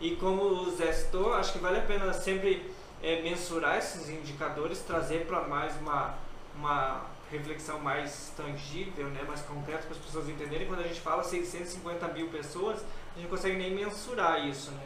[0.00, 4.80] E como o Zé citou, acho que vale a pena sempre é, mensurar esses indicadores,
[4.80, 6.14] trazer para mais uma,
[6.56, 10.66] uma reflexão mais tangível, né, mais concreta para as pessoas entenderem.
[10.66, 14.82] Quando a gente fala 650 mil pessoas, a gente não consegue nem mensurar isso, né?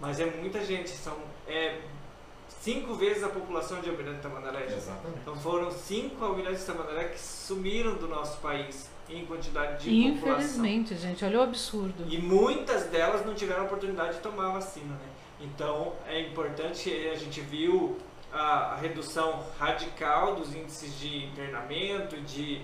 [0.00, 1.80] Mas é muita gente, são é,
[2.60, 4.66] cinco vezes a população de Almirante Tamandaré.
[4.66, 5.20] Exatamente.
[5.22, 10.44] Então foram cinco Almirantes Tamandaré que sumiram do nosso país em quantidade de Infelizmente, população.
[10.46, 12.04] Infelizmente, gente, olha o absurdo.
[12.08, 15.13] E muitas delas não tiveram a oportunidade de tomar a vacina, né?
[15.44, 17.98] Então é importante, a gente viu
[18.32, 22.62] a, redução radical dos índices de internamento, de,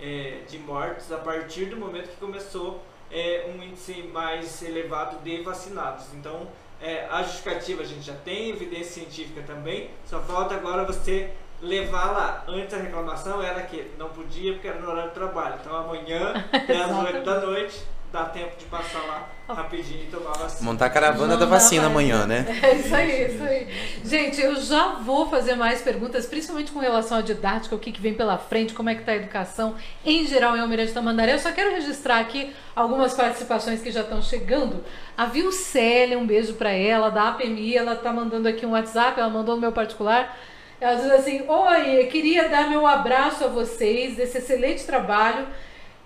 [0.00, 5.42] é, de mortes, a partir do momento que começou é, um índice mais elevado de
[5.42, 6.12] vacinados.
[6.14, 6.48] Então
[6.80, 12.10] é, a justificativa a gente já tem, evidência científica também, só falta agora você levar
[12.10, 12.44] lá.
[12.48, 15.56] Antes a reclamação era que não podia porque era no horário de trabalho.
[15.60, 20.32] Então amanhã, até às 8 da noite, dá tempo de passar lá rapidinho e tomar
[20.32, 20.70] vacina.
[20.70, 22.46] Montar a caravana da vacina amanhã, né?
[22.62, 23.68] É isso aí, isso aí.
[24.04, 28.00] Gente, eu já vou fazer mais perguntas, principalmente com relação à didática, o que, que
[28.00, 31.34] vem pela frente, como é que tá a educação em geral em Almirante Tamandaré.
[31.34, 34.84] Eu só quero registrar aqui algumas participações que já estão chegando.
[35.16, 39.30] A Vilcélia, um beijo para ela, da APMI, ela tá mandando aqui um WhatsApp, ela
[39.30, 40.36] mandou no meu particular.
[40.80, 45.46] Ela diz assim: Oi, queria dar meu abraço a vocês desse excelente trabalho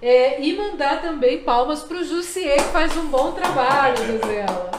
[0.01, 4.71] é, e mandar também palmas para o Jussier, que faz um bom trabalho, diz ela.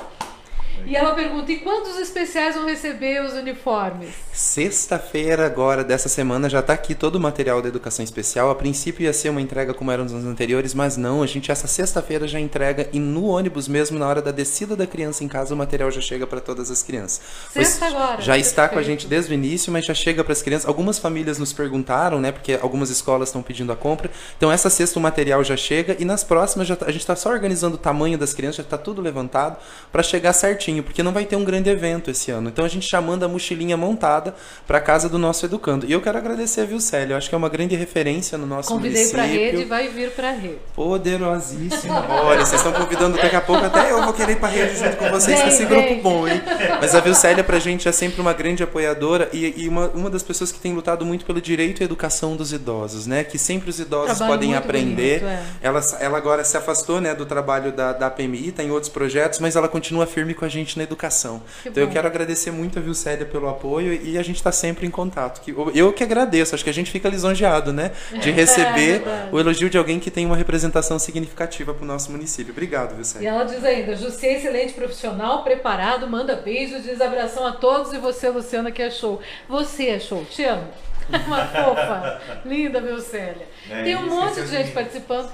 [0.85, 4.09] E ela pergunta: e quantos especiais vão receber os uniformes?
[4.31, 8.49] Sexta-feira, agora, dessa semana, já está aqui todo o material da educação especial.
[8.49, 11.23] A princípio ia ser uma entrega como era nos anos anteriores, mas não.
[11.23, 14.85] A gente, essa sexta-feira, já entrega e no ônibus mesmo, na hora da descida da
[14.85, 17.21] criança em casa, o material já chega para todas as crianças.
[17.51, 18.21] Sexta agora.
[18.21, 20.67] Já está com a gente desde o início, mas já chega para as crianças.
[20.67, 22.31] Algumas famílias nos perguntaram, né?
[22.31, 24.11] Porque algumas escolas estão pedindo a compra.
[24.37, 27.15] Então, essa sexta o material já chega e nas próximas já, tá, a gente está
[27.15, 29.57] só organizando o tamanho das crianças, já está tudo levantado
[29.91, 32.49] para chegar certinho porque não vai ter um grande evento esse ano.
[32.49, 35.85] Então a gente já manda a mochilinha montada para casa do nosso educando.
[35.85, 38.69] E eu quero agradecer a Vilcélio, eu acho que é uma grande referência no nosso
[38.69, 39.21] Convidei município.
[39.21, 40.57] Convidei para rede, vai vir para rede.
[40.75, 42.05] Poderosíssima.
[42.09, 44.97] Olha, vocês estão convidando daqui a pouco, até eu vou querer ir para rede junto
[44.97, 46.41] com vocês, com esse grupo bom, hein?
[46.79, 50.23] Mas a Vilcélia pra gente é sempre uma grande apoiadora e, e uma, uma das
[50.23, 53.23] pessoas que tem lutado muito pelo direito à educação dos idosos, né?
[53.23, 55.19] Que sempre os idosos Trabalho podem aprender.
[55.19, 55.43] Bonito, é.
[55.61, 59.39] ela, ela agora se afastou né, do trabalho da, da PMI, está em outros projetos,
[59.39, 61.41] mas ela continua firme com a gente gente na educação.
[61.63, 61.89] Que então bom.
[61.89, 65.41] eu quero agradecer muito a Vilcélia pelo apoio e a gente está sempre em contato.
[65.73, 67.91] Eu que agradeço, acho que a gente fica lisonjeado, né?
[68.21, 72.11] De receber é o elogio de alguém que tem uma representação significativa para o nosso
[72.11, 72.51] município.
[72.51, 73.25] Obrigado, Vilcélia.
[73.25, 77.97] E ela diz ainda, José, excelente profissional, preparado, manda beijos, diz abração a todos e
[77.97, 79.21] você, Luciana, que é show.
[79.47, 80.67] Você é show, te amo.
[81.25, 82.21] Uma fofa.
[82.45, 83.47] Linda, meu Célia.
[83.69, 84.73] É, Tem um monte esqueceu de de gente mim.
[84.73, 85.31] participando.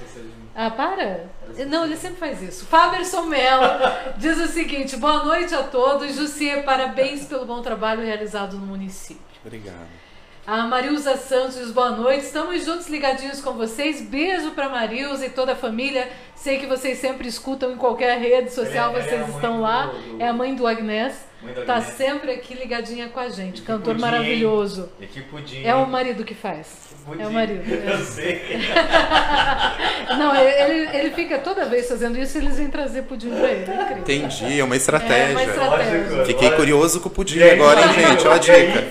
[0.54, 1.26] Ah, para.
[1.68, 2.64] Não, ele sempre faz isso.
[2.66, 3.64] Faberson Mello
[4.16, 6.14] diz o seguinte: boa noite a todos.
[6.14, 9.22] Jussier, parabéns pelo bom trabalho realizado no município.
[9.44, 10.04] Obrigado.
[10.46, 12.24] A Marilza Santos diz boa noite.
[12.24, 14.02] Estamos juntos ligadinhos com vocês.
[14.02, 16.08] Beijo pra Marilza e toda a família.
[16.36, 19.86] Sei que vocês sempre escutam em qualquer rede social, é- é vocês mãe estão lá.
[19.86, 21.14] do- É a mãe do Agnés.
[21.66, 21.94] Tá Agnés.
[21.96, 23.58] sempre aqui ligadinha com a gente.
[23.60, 24.88] E Cantor pudim, maravilhoso.
[25.00, 25.62] E que pudim.
[25.64, 26.94] É o marido que faz.
[27.16, 27.22] Que.
[27.22, 27.62] É o marido.
[27.70, 28.40] Eu sei.
[30.18, 33.70] Não, ele, ele fica toda vez fazendo isso eles vêm trazer pudim pra ele.
[33.70, 33.98] É incrível.
[33.98, 35.32] Entendi, é uma É estratégia.
[35.36, 35.98] uma estratégia.
[36.10, 36.24] Lógico.
[36.26, 36.56] Fiquei Olha.
[36.56, 38.26] curioso com o pudim E aí, agora, hein, gente?
[38.26, 38.84] Ó a E dica.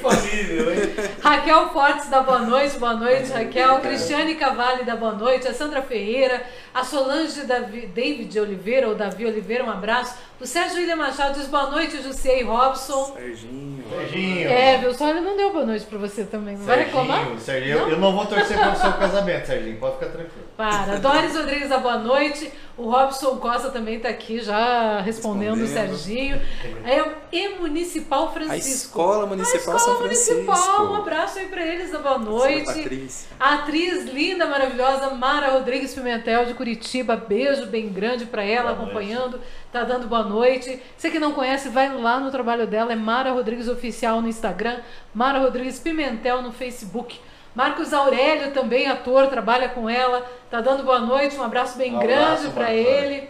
[1.21, 3.79] Raquel Fortes da Boa Noite, boa noite, Raquel.
[3.79, 9.25] Cristiane Cavalli da Boa Noite, a Sandra Ferreira, a Solange Davi, David Oliveira, ou Davi
[9.25, 10.15] Oliveira, um abraço.
[10.43, 13.13] O Sérgio William Machado diz boa noite, Jussier e Robson.
[13.15, 13.81] Serginho.
[13.89, 14.49] Serginho.
[14.49, 14.93] É, viu?
[14.93, 16.57] Só não deu boa noite pra você também.
[16.57, 17.19] Não vai reclamar?
[17.19, 19.77] Serginho, Serginho, eu- eu não vou torcer pelo seu casamento, Serginho.
[19.77, 20.45] Pode ficar tranquilo.
[20.55, 20.97] Para.
[20.97, 22.51] Doris Rodrigues da Boa Noite.
[22.75, 25.67] O Robson Costa também tá aqui já respondendo, o.
[25.67, 26.41] Serginho.
[26.83, 28.97] É, e Municipal A Francisco.
[28.99, 30.33] Escola Municipal a São Escola Francisco.
[30.33, 30.91] Municipal.
[30.91, 32.65] Um abraço aí pra eles da Boa Noite.
[32.65, 33.29] Patrícia.
[33.39, 37.15] A atriz linda, maravilhosa, Mara Rodrigues Pimentel de Curitiba.
[37.15, 39.39] Beijo bem grande pra ela, Boa acompanhando.
[39.71, 40.81] Tá dando boa noite.
[40.95, 42.93] Você que não conhece, vai lá no trabalho dela.
[42.93, 44.79] É Mara Rodrigues Oficial no Instagram.
[45.13, 47.19] Mara Rodrigues Pimentel no Facebook.
[47.55, 50.25] Marcos Aurélio também, ator, trabalha com ela.
[50.49, 51.37] Tá dando boa noite.
[51.37, 53.29] Um abraço bem Um grande Marcos ele.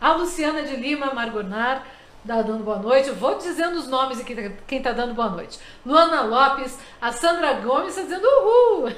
[0.00, 1.84] A Luciana de Lima Margonar
[2.26, 3.08] tá dando boa noite.
[3.08, 4.34] Eu vou dizendo os nomes aqui,
[4.66, 5.58] quem tá dando boa noite.
[5.84, 8.90] Luana Lopes, a Sandra Gomes tá dizendo uhul.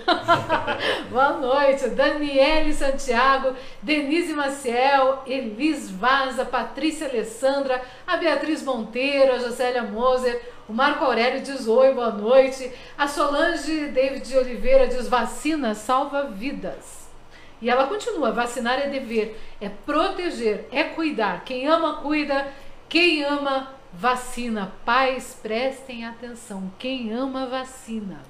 [1.11, 1.89] boa noite.
[1.91, 10.73] Daniele Santiago, Denise Maciel, Elis Vaza, Patrícia Alessandra, a Beatriz Monteiro, a Jocélia Moser, o
[10.73, 12.73] Marco Aurélio diz oi, boa noite.
[12.97, 17.09] A Solange David Oliveira diz vacina salva vidas.
[17.61, 21.45] E ela continua: vacinar é dever, é proteger, é cuidar.
[21.45, 22.47] Quem ama, cuida.
[22.89, 24.73] Quem ama, vacina.
[24.85, 26.73] Pais, prestem atenção.
[26.79, 28.23] Quem ama, vacina.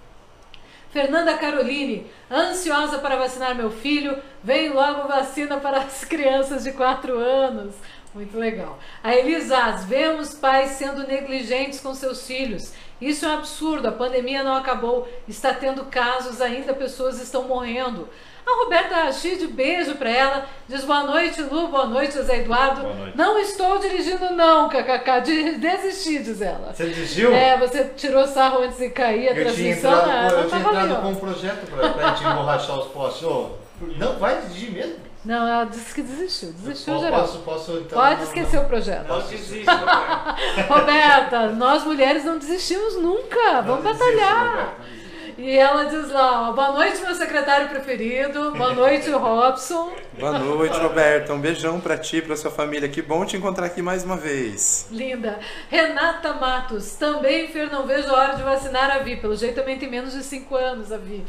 [0.90, 7.18] Fernanda Caroline, ansiosa para vacinar meu filho, vem logo vacina para as crianças de 4
[7.18, 7.75] anos.
[8.14, 8.79] Muito legal.
[9.03, 12.72] A Elisaz, vemos pais sendo negligentes com seus filhos.
[13.00, 18.09] Isso é um absurdo, a pandemia não acabou, está tendo casos ainda, pessoas estão morrendo.
[18.46, 22.83] A Roberta Rachid, beijo para ela, diz boa noite, Lu, boa noite, José Eduardo.
[22.83, 23.16] Boa noite.
[23.16, 26.72] Não estou dirigindo não, kkk, de- desisti, diz ela.
[26.72, 27.35] Você desistiu?
[27.35, 30.29] É, você tirou sarro antes de cair a eu tinha transmissão, entrado, né?
[30.31, 33.22] com- Não eu tinha entrado ali, com um projeto pra, pra gente emborrachar os postes.
[33.24, 33.50] Ô,
[33.98, 34.96] não, vai dirigir mesmo?
[35.25, 36.53] Não, ela disse que desistiu.
[36.53, 37.21] Desistiu Eu geral.
[37.23, 39.09] Posso, posso, então, Pode não- esquecer o projeto.
[39.09, 40.69] Não desiste, Roberto.
[40.69, 43.63] Roberta, nós mulheres não desistimos nunca.
[43.63, 44.57] não Vamos batalhar.
[44.79, 45.05] Não desiste.
[45.37, 48.53] E ela diz lá, ó, boa noite, meu secretário preferido.
[48.53, 49.93] Boa noite, Robson.
[50.17, 51.33] Boa noite, Roberta.
[51.35, 52.89] Um beijão pra ti, pra sua família.
[52.89, 54.87] Que bom te encontrar aqui mais uma vez.
[54.93, 55.41] Linda.
[55.69, 56.93] Renata Matos.
[56.93, 59.17] Também, Fer, não vejo a hora de vacinar a Vi.
[59.17, 61.25] Pelo jeito também tem menos de 5 anos a Vi.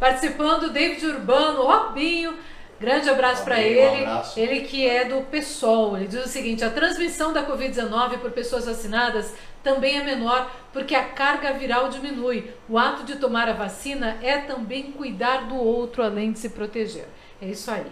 [0.00, 2.34] Participando, David Urbano, Robinho.
[2.82, 4.04] Grande abraço para Robinho, um ele.
[4.04, 4.40] abraço.
[4.40, 5.96] Ele que é do PSOL.
[5.96, 10.92] Ele diz o seguinte: a transmissão da Covid-19 por pessoas vacinadas também é menor porque
[10.92, 12.50] a carga viral diminui.
[12.68, 17.06] O ato de tomar a vacina é também cuidar do outro além de se proteger.
[17.40, 17.86] É isso aí.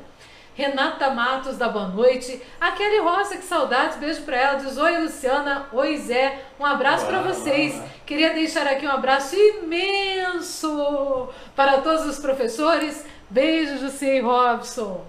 [0.57, 2.43] Renata Matos, da Boa Noite.
[2.61, 4.59] A Kelly Roça, que saudades, beijo pra ela.
[4.59, 5.69] Diz: Oi, Luciana.
[5.73, 6.41] Oi, Zé.
[6.59, 7.75] Um abraço Olá, vocês.
[7.77, 7.87] olá.
[8.05, 13.07] Queria deixar aqui um abraço imenso para todos os professores.
[13.31, 15.07] Beijo, Jussi e Robson.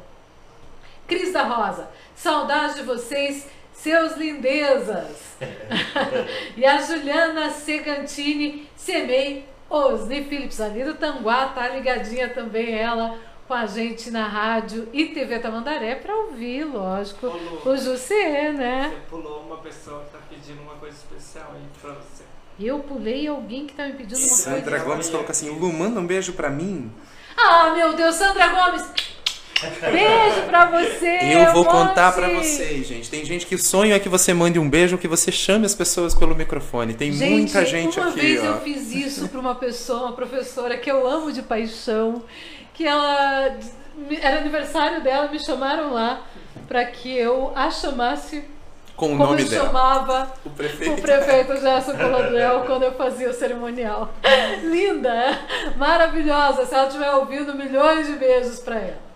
[1.07, 5.35] Cris da Rosa, saudades de vocês, seus lindezas.
[6.55, 13.55] e a Juliana Segantini, Semei, Osni Phillips, ali do Tanguá, tá ligadinha também ela com
[13.55, 17.71] a gente na rádio e TV Tamandaré para ouvir, lógico, Lu.
[17.71, 18.91] o Jussier, né?
[18.93, 22.23] Você pulou uma pessoa que tá pedindo uma coisa especial aí pra você.
[22.59, 24.85] Eu pulei alguém que tá me pedindo uma Sandra coisa.
[24.85, 26.91] Gomes coloca assim: Lu, manda um beijo pra mim.
[27.37, 28.83] Ah, meu Deus, Sandra Gomes!
[29.91, 31.19] Beijo pra você!
[31.21, 32.15] Eu vou um contar monte.
[32.15, 33.09] pra vocês, gente.
[33.09, 35.75] Tem gente que o sonho é que você mande um beijo, que você chame as
[35.75, 36.93] pessoas pelo microfone.
[36.95, 38.45] Tem muita gente uma aqui, vez ó.
[38.45, 42.23] eu fiz isso para uma pessoa, uma professora que eu amo de paixão,
[42.73, 43.55] que ela
[44.19, 46.25] era aniversário dela, me chamaram lá
[46.67, 48.43] para que eu a chamasse
[48.95, 49.65] Com o como nome eu dela.
[49.65, 50.99] chamava O prefeito.
[50.99, 54.09] o prefeito Gerson Colodrel quando eu fazia o cerimonial.
[54.63, 55.39] Linda,
[55.77, 56.65] maravilhosa.
[56.65, 59.11] Se ela estiver ouvindo, milhões de beijos para ela.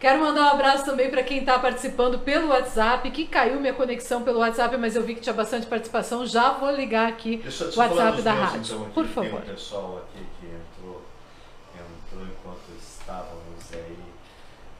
[0.00, 4.22] Quero mandar um abraço também para quem está participando pelo WhatsApp, que caiu minha conexão
[4.22, 6.24] pelo WhatsApp, mas eu vi que tinha bastante participação.
[6.24, 8.60] Já vou ligar aqui o WhatsApp da meus, rádio.
[8.64, 8.92] então, aqui.
[8.94, 9.40] Por Tem favor.
[9.40, 11.02] um pessoal aqui que entrou.
[13.70, 14.10] José e.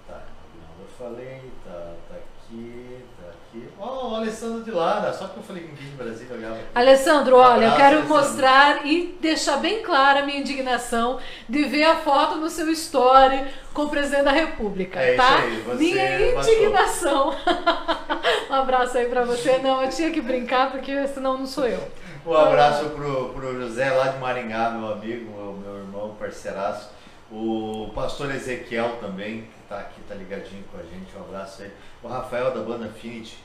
[0.08, 0.22] Tá,
[0.54, 3.68] não, eu falei, tá, tá aqui, tá aqui.
[3.78, 6.58] Ó, o Alessandro de Lara, só que eu falei com quem de Brasília olhava.
[6.74, 8.08] Alessandro, olha, eu quero Alessandro.
[8.08, 11.18] mostrar e deixar bem clara a minha indignação
[11.48, 15.36] de ver a foto no seu story com o presidente da República, É isso tá?
[15.38, 17.34] aí, você minha indignação.
[18.50, 19.58] um abraço aí pra você.
[19.58, 21.80] Não, eu tinha que brincar porque senão não sou eu.
[22.26, 26.90] Um abraço pro, pro José lá de Maringá, meu amigo, meu, meu irmão, parceiraço.
[27.32, 31.16] O pastor Ezequiel também, que tá aqui, tá ligadinho com a gente.
[31.16, 31.70] Um abraço aí.
[32.02, 33.38] O Rafael da banda Affinity.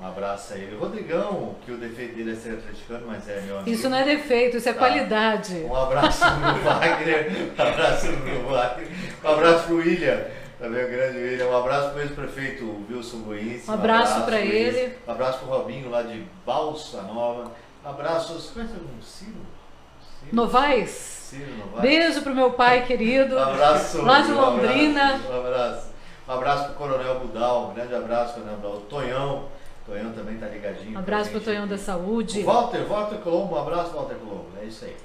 [0.00, 0.76] Um abraço a ele.
[0.76, 3.70] O Rodrigão, que o defeito dele é ser atleticano, mas é meu amigo.
[3.70, 4.78] Isso não é defeito, isso é Tá.
[4.78, 5.54] qualidade.
[5.56, 8.88] Um abraço pro Wagner, um abraço pro Wagner,
[9.22, 10.24] um abraço pro William,
[10.58, 13.68] também o grande William, um abraço pro ex-prefeito Wilson Goins.
[13.68, 14.34] Um abraço Luiz.
[14.42, 14.96] ele.
[15.06, 17.52] Um abraço pro Robinho lá de Balsa Nova.
[17.84, 19.32] Um abraço, você conhece algum Ciro?
[20.20, 20.34] Ciro?
[20.34, 20.88] Novaes?
[20.90, 21.82] Ciro Novaes.
[21.82, 23.36] Beijo pro meu pai querido.
[23.40, 24.02] Um abraço.
[24.02, 25.02] Lá de um Londrina.
[25.14, 25.90] abraço, Um abraço.
[26.28, 28.76] Um abraço pro Coronel Budal, um grande abraço, Coronel Budal.
[28.76, 29.44] O Tonhão,
[29.90, 30.94] Tonhão também tá ligadinho.
[30.94, 32.42] Um abraço pro Tonhão da Saúde.
[32.42, 34.46] O Walter, Walter Colombo, um abraço, Walter Colombo.
[34.62, 34.96] É isso aí.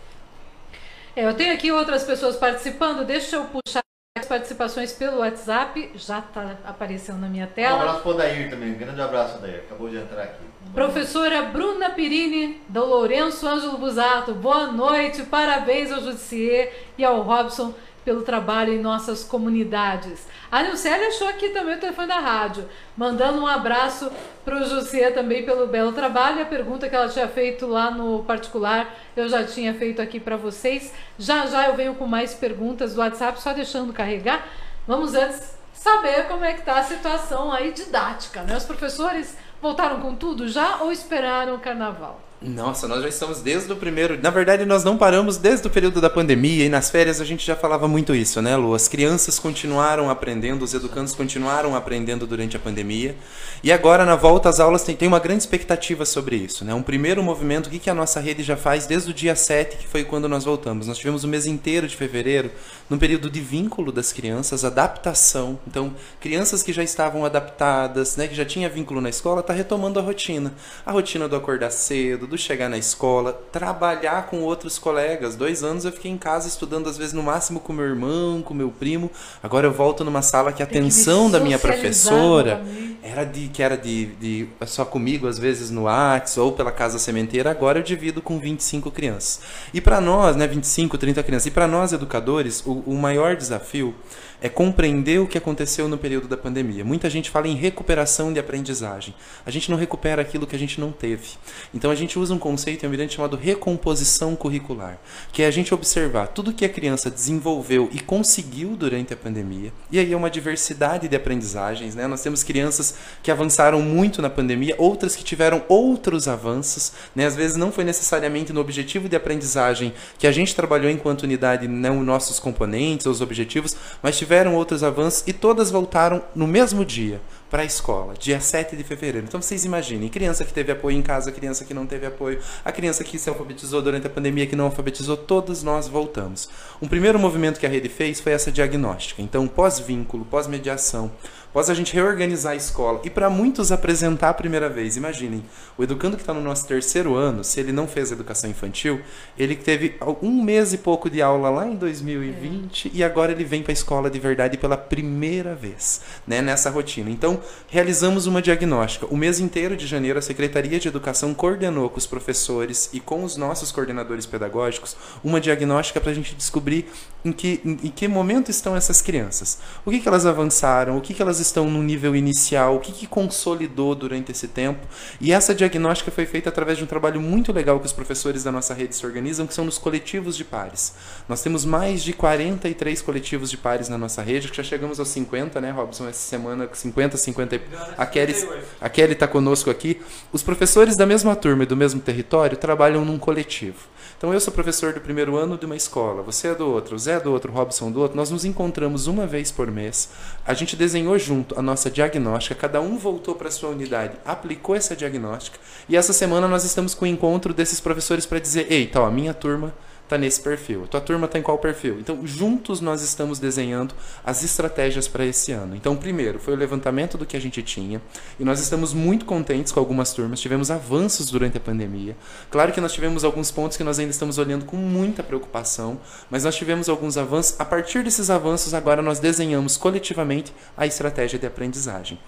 [1.16, 3.04] É, eu tenho aqui outras pessoas participando.
[3.04, 3.82] Deixa eu puxar
[4.16, 5.92] as participações pelo WhatsApp.
[5.96, 7.80] Já está aparecendo na minha Um tela.
[7.80, 9.62] abraço pro Odair também, um grande abraço, Odair.
[9.66, 10.44] Acabou de entrar aqui.
[10.72, 14.36] Professora Bruna Pirini, do Lourenço Ângelo Busato.
[14.36, 17.74] Boa noite, parabéns ao Judicier e ao Robson
[18.06, 20.28] pelo trabalho em nossas comunidades.
[20.52, 24.12] A Nilcélia achou aqui também o telefone da rádio, mandando um abraço
[24.46, 26.44] para o Jussier também pelo belo trabalho.
[26.44, 30.38] A pergunta que ela tinha feito lá no particular, eu já tinha feito aqui para
[30.38, 30.94] vocês.
[31.18, 34.48] Já já eu venho com mais perguntas do WhatsApp, só deixando carregar.
[34.88, 38.56] Vamos antes saber como é que está a situação aí didática, né?
[38.56, 42.25] Os professores voltaram com tudo já ou esperaram o carnaval?
[42.42, 44.22] Nossa, nós já estamos desde o primeiro.
[44.22, 47.46] Na verdade, nós não paramos desde o período da pandemia e nas férias a gente
[47.46, 48.76] já falava muito isso, né, Lu?
[48.76, 53.16] As crianças continuaram aprendendo, os educandos continuaram aprendendo durante a pandemia.
[53.64, 56.74] E agora, na volta às aulas, tem, tem uma grande expectativa sobre isso, né?
[56.74, 59.78] Um primeiro movimento, o que, que a nossa rede já faz desde o dia 7,
[59.78, 60.88] que foi quando nós voltamos?
[60.88, 62.52] Nós tivemos o mês inteiro de fevereiro,
[62.90, 65.58] num período de vínculo das crianças, adaptação.
[65.66, 70.00] Então, crianças que já estavam adaptadas, né, que já tinha vínculo na escola, tá retomando
[70.00, 70.54] a rotina.
[70.86, 75.36] A rotina do acordar cedo, do chegar na escola, trabalhar com outros colegas.
[75.36, 78.54] Dois anos eu fiquei em casa estudando, às vezes, no máximo com meu irmão, com
[78.54, 79.10] meu primo.
[79.42, 82.64] Agora eu volto numa sala que a Tem que me atenção da minha professora
[83.06, 86.98] era de que era de, de só comigo às vezes no Whats ou pela casa
[86.98, 89.42] sementeira, agora eu divido com 25 crianças.
[89.72, 91.46] E para nós, né, 25, 30 crianças.
[91.46, 93.94] E para nós educadores, o, o maior desafio
[94.42, 96.84] é compreender o que aconteceu no período da pandemia.
[96.84, 99.14] Muita gente fala em recuperação de aprendizagem.
[99.46, 101.30] A gente não recupera aquilo que a gente não teve.
[101.74, 105.00] Então a gente usa um conceito em Almirante chamado recomposição curricular,
[105.32, 109.72] que é a gente observar tudo que a criança desenvolveu e conseguiu durante a pandemia.
[109.92, 112.08] E aí é uma diversidade de aprendizagens, né?
[112.08, 117.26] Nós temos crianças que avançaram muito na pandemia, outras que tiveram outros avanços, né?
[117.26, 121.68] Às vezes não foi necessariamente no objetivo de aprendizagem que a gente trabalhou enquanto unidade,
[121.68, 127.22] não nossos componentes, os objetivos, mas tiveram outros avanços e todas voltaram no mesmo dia
[127.48, 129.28] para a escola, dia 7 de fevereiro.
[129.28, 132.72] Então vocês imaginem, criança que teve apoio em casa, criança que não teve apoio, a
[132.72, 136.50] criança que se alfabetizou durante a pandemia, que não alfabetizou, todos nós voltamos.
[136.82, 139.22] Um primeiro movimento que a rede fez foi essa diagnóstica.
[139.22, 141.12] Então, pós-vínculo, pós-mediação,
[141.56, 145.42] Após a gente reorganizar a escola e para muitos apresentar a primeira vez, imaginem,
[145.78, 149.00] o educando que está no nosso terceiro ano, se ele não fez educação infantil,
[149.40, 153.64] ele teve um mês e pouco de aula lá em 2020 e agora ele vem
[153.64, 157.10] para a escola de verdade pela primeira vez, né, nessa rotina.
[157.10, 157.40] Então,
[157.70, 159.06] realizamos uma diagnóstica.
[159.06, 163.24] O mês inteiro de janeiro, a Secretaria de Educação coordenou com os professores e com
[163.24, 166.86] os nossos coordenadores pedagógicos uma diagnóstica para a gente descobrir
[167.24, 169.58] em que, em, em que momento estão essas crianças.
[169.86, 172.92] O que, que elas avançaram, o que, que elas estão no nível inicial, o que,
[172.92, 174.86] que consolidou durante esse tempo.
[175.20, 178.52] E essa diagnóstica foi feita através de um trabalho muito legal que os professores da
[178.52, 180.94] nossa rede se organizam, que são nos coletivos de pares.
[181.28, 185.10] Nós temos mais de 43 coletivos de pares na nossa rede, que já chegamos aos
[185.10, 186.08] 50, né, Robson?
[186.08, 187.62] Essa semana, 50, 50.
[187.98, 188.36] A Kelly
[188.82, 190.02] a Kelly está conosco aqui.
[190.32, 193.80] Os professores da mesma turma e do mesmo território trabalham num coletivo.
[194.18, 197.00] Então eu sou professor do primeiro ano de uma escola, você é do outro, o
[197.00, 198.16] Zé é do outro, o Robson do outro.
[198.16, 200.10] Nós nos encontramos uma vez por mês.
[200.46, 204.96] A gente desenhou junto a nossa diagnóstica, cada um voltou para sua unidade, aplicou essa
[204.96, 205.58] diagnóstica.
[205.90, 209.12] E essa semana nós estamos com o encontro desses professores para dizer: "Eita, ó, a
[209.12, 209.74] minha turma
[210.06, 212.00] está nesse perfil, a tua turma está em qual perfil.
[212.00, 213.94] Então, juntos nós estamos desenhando
[214.24, 215.76] as estratégias para esse ano.
[215.76, 218.02] Então, primeiro, foi o levantamento do que a gente tinha,
[218.40, 222.16] e nós estamos muito contentes com algumas turmas, tivemos avanços durante a pandemia.
[222.50, 226.00] Claro que nós tivemos alguns pontos que nós ainda estamos olhando com muita preocupação,
[226.30, 227.56] mas nós tivemos alguns avanços.
[227.60, 232.20] A partir desses avanços, agora nós desenhamos coletivamente a estratégia de aprendizagem.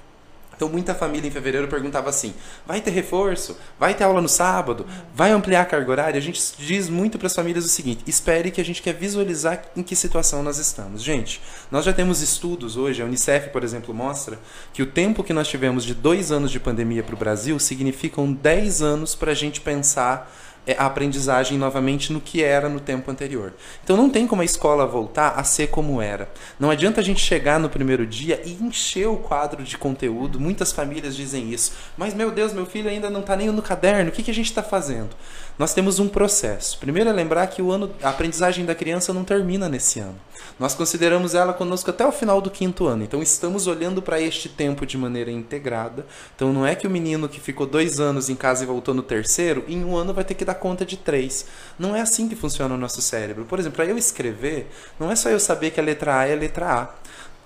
[0.58, 2.34] Então, muita família em fevereiro perguntava assim:
[2.66, 3.56] vai ter reforço?
[3.80, 4.88] Vai ter aula no sábado?
[5.14, 6.18] Vai ampliar a carga horária?
[6.18, 9.62] A gente diz muito para as famílias o seguinte: espere que a gente quer visualizar
[9.76, 11.04] em que situação nós estamos.
[11.04, 11.40] Gente,
[11.72, 14.40] nós já temos estudos hoje, a Unicef, por exemplo, mostra
[14.74, 18.34] que o tempo que nós tivemos de dois anos de pandemia para o Brasil significam
[18.34, 20.32] 10 anos para a gente pensar
[20.78, 23.54] a aprendizagem novamente no que era no tempo anterior.
[23.84, 26.30] Então não tem como a escola voltar a ser como era.
[26.60, 30.40] Não adianta a gente chegar no primeiro dia e encher o quadro de conteúdo.
[30.40, 31.74] Muitas famílias dizem isso.
[31.98, 34.10] Mas meu Deus, meu filho ainda não está nem no caderno.
[34.10, 35.10] O que, que a gente está fazendo?
[35.58, 36.78] Nós temos um processo.
[36.78, 40.16] Primeiro é lembrar que o ano, a aprendizagem da criança não termina nesse ano.
[40.60, 43.04] Nós consideramos ela conosco até o final do quinto ano.
[43.04, 46.06] Então estamos olhando para este tempo de maneira integrada.
[46.36, 49.02] Então não é que o menino que ficou dois anos em casa e voltou no
[49.02, 51.48] terceiro, em um ano vai ter que dar conta de três.
[51.80, 53.44] Não é assim que funciona o nosso cérebro.
[53.46, 56.34] Por exemplo, para eu escrever, não é só eu saber que a letra A é
[56.34, 56.90] a letra A.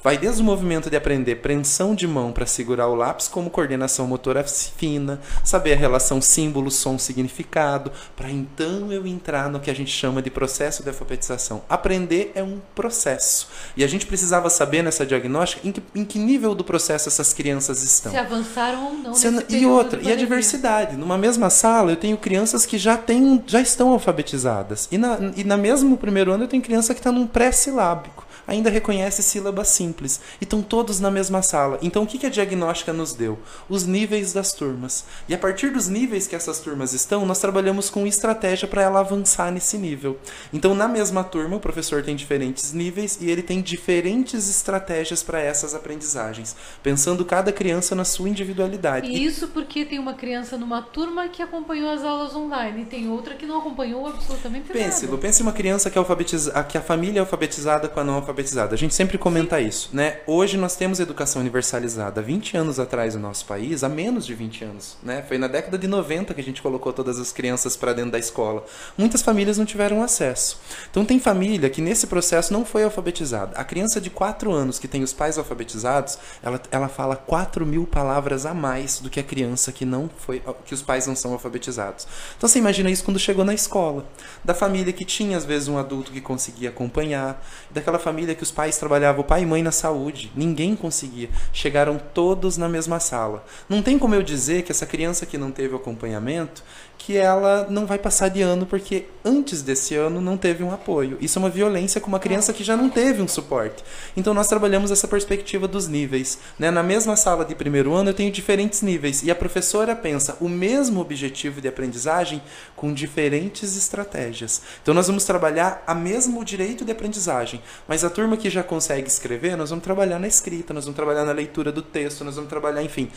[0.03, 4.07] Vai desde o movimento de aprender preensão de mão para segurar o lápis, como coordenação
[4.07, 9.75] motora fina, saber a relação símbolo, som, significado, para então eu entrar no que a
[9.75, 11.61] gente chama de processo de alfabetização.
[11.69, 13.47] Aprender é um processo.
[13.77, 17.31] E a gente precisava saber nessa diagnóstica em que, em que nível do processo essas
[17.31, 18.11] crianças estão.
[18.11, 19.13] Se avançaram ou não.
[19.13, 20.97] Se, e outra, e a diversidade.
[20.97, 24.87] Numa mesma sala, eu tenho crianças que já, têm, já estão alfabetizadas.
[24.91, 28.69] E na, e na mesmo primeiro ano, eu tenho criança que está num pré-silábico ainda
[28.69, 30.19] reconhece sílabas simples.
[30.39, 31.79] E estão todos na mesma sala.
[31.81, 33.39] Então o que a diagnóstica nos deu?
[33.69, 35.05] Os níveis das turmas.
[35.27, 38.99] E a partir dos níveis que essas turmas estão, nós trabalhamos com estratégia para ela
[38.99, 40.17] avançar nesse nível.
[40.51, 45.39] Então na mesma turma, o professor tem diferentes níveis e ele tem diferentes estratégias para
[45.39, 49.07] essas aprendizagens, pensando cada criança na sua individualidade.
[49.07, 53.09] E isso porque tem uma criança numa turma que acompanhou as aulas online e tem
[53.09, 55.17] outra que não acompanhou absolutamente pense, nada.
[55.17, 58.30] Pense uma criança que, é alfabetiza, que a família é alfabetizada com a não alfabetizada
[58.31, 58.73] alfabetizada.
[58.73, 59.67] A gente sempre comenta Sim.
[59.67, 60.19] isso, né?
[60.25, 62.21] Hoje nós temos educação universalizada.
[62.21, 65.23] 20 anos atrás no nosso país, há menos de 20 anos, né?
[65.27, 68.19] Foi na década de 90 que a gente colocou todas as crianças para dentro da
[68.19, 68.65] escola.
[68.97, 70.59] Muitas famílias não tiveram acesso.
[70.89, 73.55] Então tem família que nesse processo não foi alfabetizada.
[73.57, 77.85] A criança de 4 anos que tem os pais alfabetizados, ela, ela fala 4 mil
[77.85, 81.33] palavras a mais do que a criança que não foi, que os pais não são
[81.33, 82.07] alfabetizados.
[82.37, 84.05] Então você imagina isso quando chegou na escola.
[84.43, 88.43] Da família que tinha às vezes um adulto que conseguia acompanhar, daquela família família que
[88.43, 90.31] os pais trabalhavam, pai e mãe na saúde.
[90.35, 91.29] Ninguém conseguia.
[91.51, 93.43] Chegaram todos na mesma sala.
[93.67, 96.63] Não tem como eu dizer que essa criança que não teve acompanhamento,
[97.01, 101.17] que ela não vai passar de ano porque antes desse ano não teve um apoio.
[101.19, 103.83] Isso é uma violência com uma criança que já não teve um suporte.
[104.15, 106.39] Então nós trabalhamos essa perspectiva dos níveis.
[106.57, 106.69] Né?
[106.69, 110.47] Na mesma sala de primeiro ano eu tenho diferentes níveis e a professora pensa o
[110.47, 112.41] mesmo objetivo de aprendizagem
[112.75, 114.61] com diferentes estratégias.
[114.81, 119.07] Então nós vamos trabalhar a mesmo direito de aprendizagem, mas a turma que já consegue
[119.07, 122.49] escrever, nós vamos trabalhar na escrita, nós vamos trabalhar na leitura do texto, nós vamos
[122.49, 123.09] trabalhar, enfim,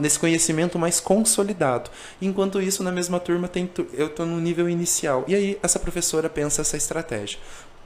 [0.00, 1.90] nesse conhecimento mais consolidado.
[2.20, 5.24] Enquanto isso, na mesma turma tem, eu estou no nível inicial.
[5.26, 7.38] E aí essa professora pensa essa estratégia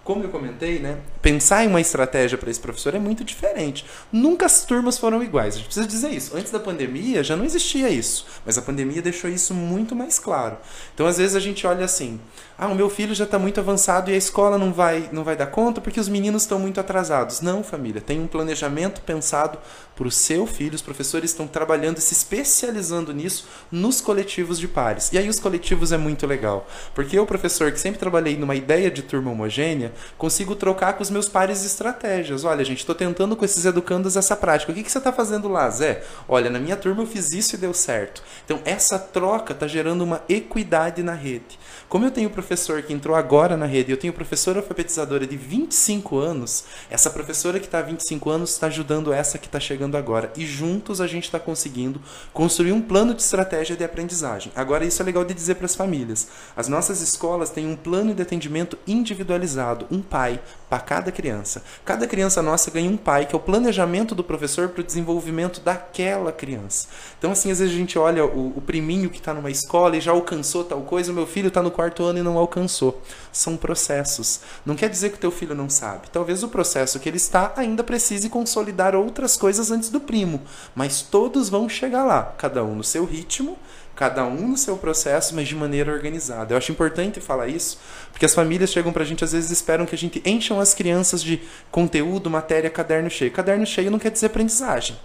[0.02, 3.84] como eu comentei, né, pensar em uma estratégia para esse professor é muito diferente.
[4.10, 5.54] Nunca as turmas foram iguais.
[5.54, 6.36] A gente precisa dizer isso.
[6.36, 10.56] Antes da pandemia já não existia isso, mas a pandemia deixou isso muito mais claro.
[10.94, 12.20] Então, às vezes a gente olha assim:
[12.62, 15.34] ah, o meu filho já está muito avançado e a escola não vai, não vai
[15.34, 17.40] dar conta porque os meninos estão muito atrasados.
[17.40, 19.58] Não, família, tem um planejamento pensado
[19.96, 20.74] para o seu filho.
[20.74, 25.10] Os professores estão trabalhando e se especializando nisso nos coletivos de pares.
[25.10, 28.90] E aí os coletivos é muito legal, porque eu, professor, que sempre trabalhei numa ideia
[28.90, 32.44] de turma homogênea, consigo trocar com os meus pares estratégias.
[32.44, 34.70] Olha, gente, estou tentando com esses educandos essa prática.
[34.70, 36.02] O que, que você está fazendo lá, Zé?
[36.28, 38.22] Olha, na minha turma eu fiz isso e deu certo.
[38.44, 41.58] Então, essa troca está gerando uma equidade na rede.
[41.90, 46.18] Como eu tenho professor que entrou agora na rede, eu tenho professora alfabetizadora de 25
[46.18, 50.32] anos, essa professora que está há 25 anos está ajudando essa que está chegando agora.
[50.36, 52.00] E juntos a gente está conseguindo
[52.32, 54.52] construir um plano de estratégia de aprendizagem.
[54.54, 56.28] Agora, isso é legal de dizer para as famílias.
[56.56, 61.60] As nossas escolas têm um plano de atendimento individualizado, um pai para cada criança.
[61.84, 65.60] Cada criança nossa ganha um pai, que é o planejamento do professor para o desenvolvimento
[65.60, 66.86] daquela criança.
[67.18, 70.00] Então, assim, às vezes a gente olha o, o priminho que está numa escola e
[70.00, 73.00] já alcançou tal coisa, o meu filho está no quarto ano e não alcançou.
[73.32, 74.40] São processos.
[74.66, 76.10] Não quer dizer que o teu filho não sabe.
[76.12, 80.42] Talvez o processo que ele está ainda precise consolidar outras coisas antes do primo,
[80.74, 83.58] mas todos vão chegar lá, cada um no seu ritmo,
[83.96, 86.52] cada um no seu processo, mas de maneira organizada.
[86.52, 87.78] Eu acho importante falar isso,
[88.12, 91.22] porque as famílias chegam pra gente às vezes esperam que a gente encham as crianças
[91.22, 93.30] de conteúdo, matéria, caderno cheio.
[93.32, 94.98] Caderno cheio não quer dizer aprendizagem.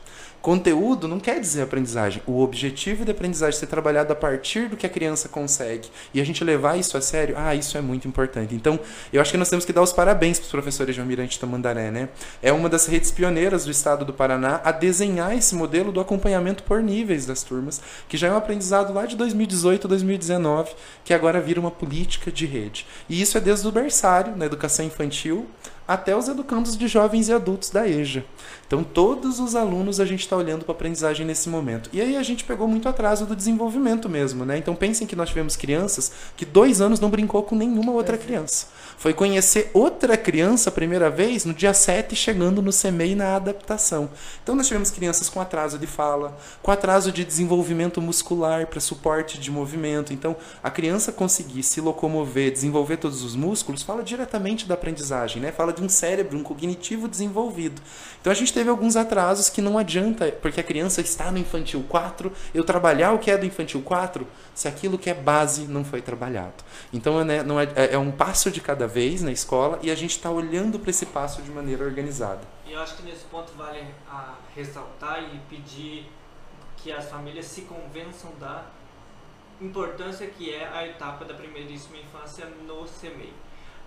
[0.45, 2.21] Conteúdo não quer dizer aprendizagem.
[2.27, 5.89] O objetivo de aprendizagem é ser trabalhado a partir do que a criança consegue.
[6.13, 8.53] E a gente levar isso a sério, ah, isso é muito importante.
[8.53, 8.79] Então,
[9.11, 11.89] eu acho que nós temos que dar os parabéns para os professores de Almirante Tamandaré,
[11.89, 12.09] né?
[12.43, 16.61] É uma das redes pioneiras do estado do Paraná a desenhar esse modelo do acompanhamento
[16.61, 21.41] por níveis das turmas, que já é um aprendizado lá de 2018, 2019, que agora
[21.41, 22.85] vira uma política de rede.
[23.09, 25.47] E isso é desde o berçário, na educação infantil,
[25.87, 28.23] até os educandos de jovens e adultos da EJA.
[28.67, 31.89] Então, todos os alunos a gente está olhando para a aprendizagem nesse momento.
[31.93, 34.57] E aí a gente pegou muito atraso do desenvolvimento mesmo, né?
[34.57, 38.67] Então, pensem que nós tivemos crianças que dois anos não brincou com nenhuma outra criança.
[38.97, 44.09] Foi conhecer outra criança a primeira vez no dia 7, chegando no CMEI na adaptação.
[44.41, 49.37] Então, nós tivemos crianças com atraso de fala, com atraso de desenvolvimento muscular para suporte
[49.37, 50.11] de movimento.
[50.11, 55.51] Então, a criança conseguir se locomover, desenvolver todos os músculos, fala diretamente da aprendizagem, né?
[55.51, 57.81] Fala de um cérebro, um cognitivo desenvolvido.
[58.21, 61.83] Então a gente teve alguns atrasos que não adianta, porque a criança está no infantil
[61.89, 65.83] 4, eu trabalhar o que é do infantil 4, se aquilo que é base não
[65.83, 66.63] foi trabalhado.
[66.93, 70.11] Então é, não é, é um passo de cada vez na escola e a gente
[70.11, 72.41] está olhando para esse passo de maneira organizada.
[72.65, 76.09] E eu acho que nesse ponto vale a ressaltar e pedir
[76.77, 78.63] que as famílias se convençam da
[79.59, 83.33] importância que é a etapa da primeiríssima infância no CMEI.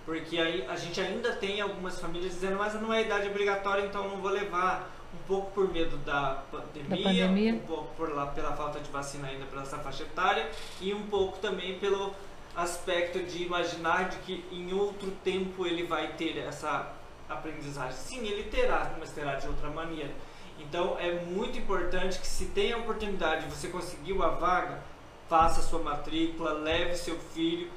[0.09, 4.09] Porque aí a gente ainda tem algumas famílias dizendo, mas não é idade obrigatória, então
[4.09, 4.89] não vou levar.
[5.13, 7.53] Um pouco por medo da pandemia, Da pandemia.
[7.53, 10.49] um pouco por lá, pela falta de vacina ainda para essa faixa etária
[10.81, 12.13] e um pouco também pelo
[12.55, 16.91] aspecto de imaginar de que em outro tempo ele vai ter essa
[17.27, 17.93] aprendizagem.
[17.93, 20.11] Sim, ele terá, mas terá de outra maneira.
[20.59, 24.83] Então é muito importante que se tem a oportunidade, você conseguiu a vaga,
[25.27, 27.69] faça sua matrícula, leve seu filho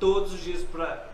[0.00, 1.13] todos os dias para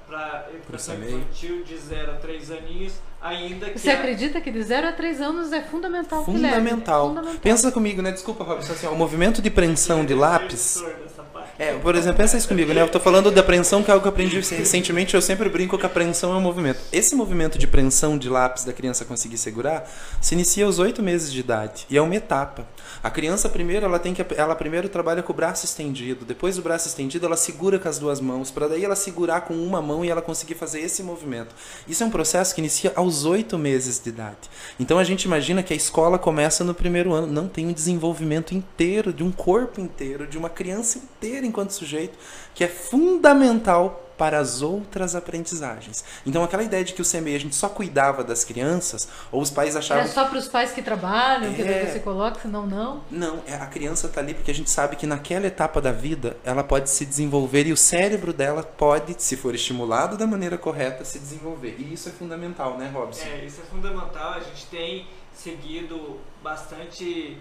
[0.54, 1.14] educação CMEI.
[1.14, 4.92] infantil de 0 a 3 aninhos, ainda que Você a- acredita que de 0 a
[4.92, 6.46] 3 anos é fundamental que leve?
[6.54, 7.08] Fundamental.
[7.08, 7.40] Fundamental.
[7.40, 8.10] Pensa comigo, né?
[8.12, 10.78] Desculpa, Robson, assim, ó, o movimento de preensão de lápis.
[10.80, 11.50] Professor dessa parte.
[11.58, 12.80] É, por exemplo, pensa isso comigo, né?
[12.80, 15.76] Eu tô falando da apreensão, que é algo que eu aprendi recentemente, eu sempre brinco
[15.76, 16.80] que a apreensão é um movimento.
[16.92, 19.86] Esse movimento de apreensão de lápis da criança conseguir segurar
[20.20, 21.86] se inicia aos oito meses de idade.
[21.90, 22.66] E é uma etapa.
[23.02, 26.62] A criança primeiro, ela tem que ela primeiro trabalha com o braço estendido, depois do
[26.62, 29.99] braço estendido ela segura com as duas mãos, para daí ela segurar com uma mão
[30.04, 31.54] e ela conseguir fazer esse movimento.
[31.88, 34.50] Isso é um processo que inicia aos oito meses de idade.
[34.78, 38.54] Então a gente imagina que a escola começa no primeiro ano, não tem um desenvolvimento
[38.54, 42.18] inteiro de um corpo inteiro, de uma criança inteira enquanto sujeito,
[42.54, 46.04] que é fundamental para as outras aprendizagens.
[46.26, 49.48] Então aquela ideia de que o CME a gente só cuidava das crianças, ou os
[49.48, 51.64] pais achavam É só para os pais que trabalham, que É.
[51.64, 53.02] daí você coloca, senão não.
[53.10, 56.36] não, é, a criança está ali porque a gente sabe que naquela etapa da vida
[56.44, 61.02] ela pode se desenvolver e o cérebro dela pode, se for estimulado da maneira correta,
[61.02, 61.76] se desenvolver.
[61.78, 63.24] E isso é fundamental, né, Robson?
[63.24, 64.34] É, isso é fundamental.
[64.34, 67.38] A gente tem seguido bastante,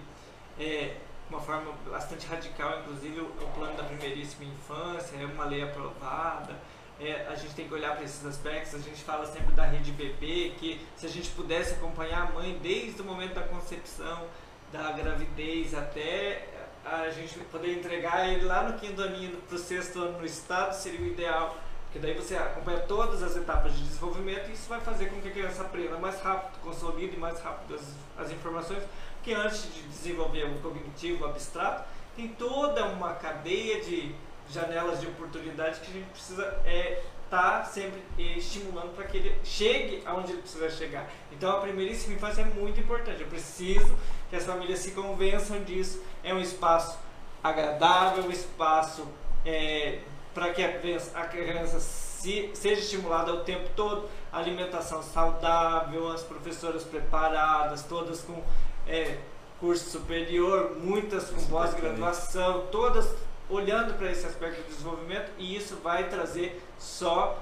[0.58, 0.94] é,
[1.30, 6.56] uma forma bastante radical, inclusive o plano da primeiríssima infância, é uma lei aprovada.
[7.00, 8.76] É, a gente tem que olhar para esses aspectos.
[8.76, 12.60] A gente fala sempre da rede bebê, que se a gente pudesse acompanhar a mãe
[12.62, 14.28] desde o momento da concepção,
[14.72, 16.48] da gravidez até
[16.86, 20.74] a gente poder entregar ele lá no quinto aninho para o sexto ano no estado,
[20.74, 21.58] seria o ideal.
[21.86, 25.28] Porque daí você acompanha todas as etapas de desenvolvimento e isso vai fazer com que
[25.28, 28.84] a criança aprenda mais rápido, consolide mais rápido as, as informações.
[29.16, 31.84] Porque antes de desenvolver o cognitivo, o abstrato,
[32.16, 34.14] tem toda uma cadeia de
[34.50, 40.02] janelas de oportunidade que a gente precisa é, estar sempre estimulando para que ele chegue
[40.06, 41.08] aonde ele precisa chegar.
[41.32, 43.22] Então a primeiríssima infância é muito importante.
[43.22, 43.96] Eu preciso
[44.30, 46.02] que as famílias se convençam disso.
[46.24, 46.98] É um espaço
[47.44, 49.08] agradável, um espaço
[49.46, 50.00] é,
[50.34, 54.10] para que a criança, a criança se- seja estimulada o tempo todo.
[54.32, 58.44] Alimentação saudável, as professoras preparadas, todas com
[58.88, 59.18] é,
[59.60, 63.08] curso superior, muitas com pós-graduação, todas
[63.50, 67.42] olhando para esse aspecto do desenvolvimento e isso vai trazer só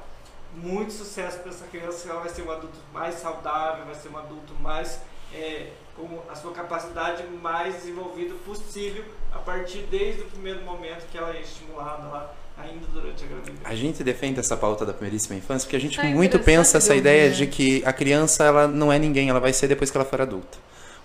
[0.56, 2.10] muito sucesso para essa criança.
[2.10, 5.00] Ela vai ser um adulto mais saudável, vai ser um adulto mais
[5.34, 9.04] é, com a sua capacidade mais desenvolvida possível
[9.34, 13.60] a partir desde o primeiro momento que ela é estimulada lá, ainda durante a gravidez.
[13.64, 16.96] A gente defende essa pauta da primeiríssima infância porque a gente Ah, muito pensa essa
[16.96, 20.06] ideia de que a criança ela não é ninguém, ela vai ser depois que ela
[20.06, 20.58] for adulta.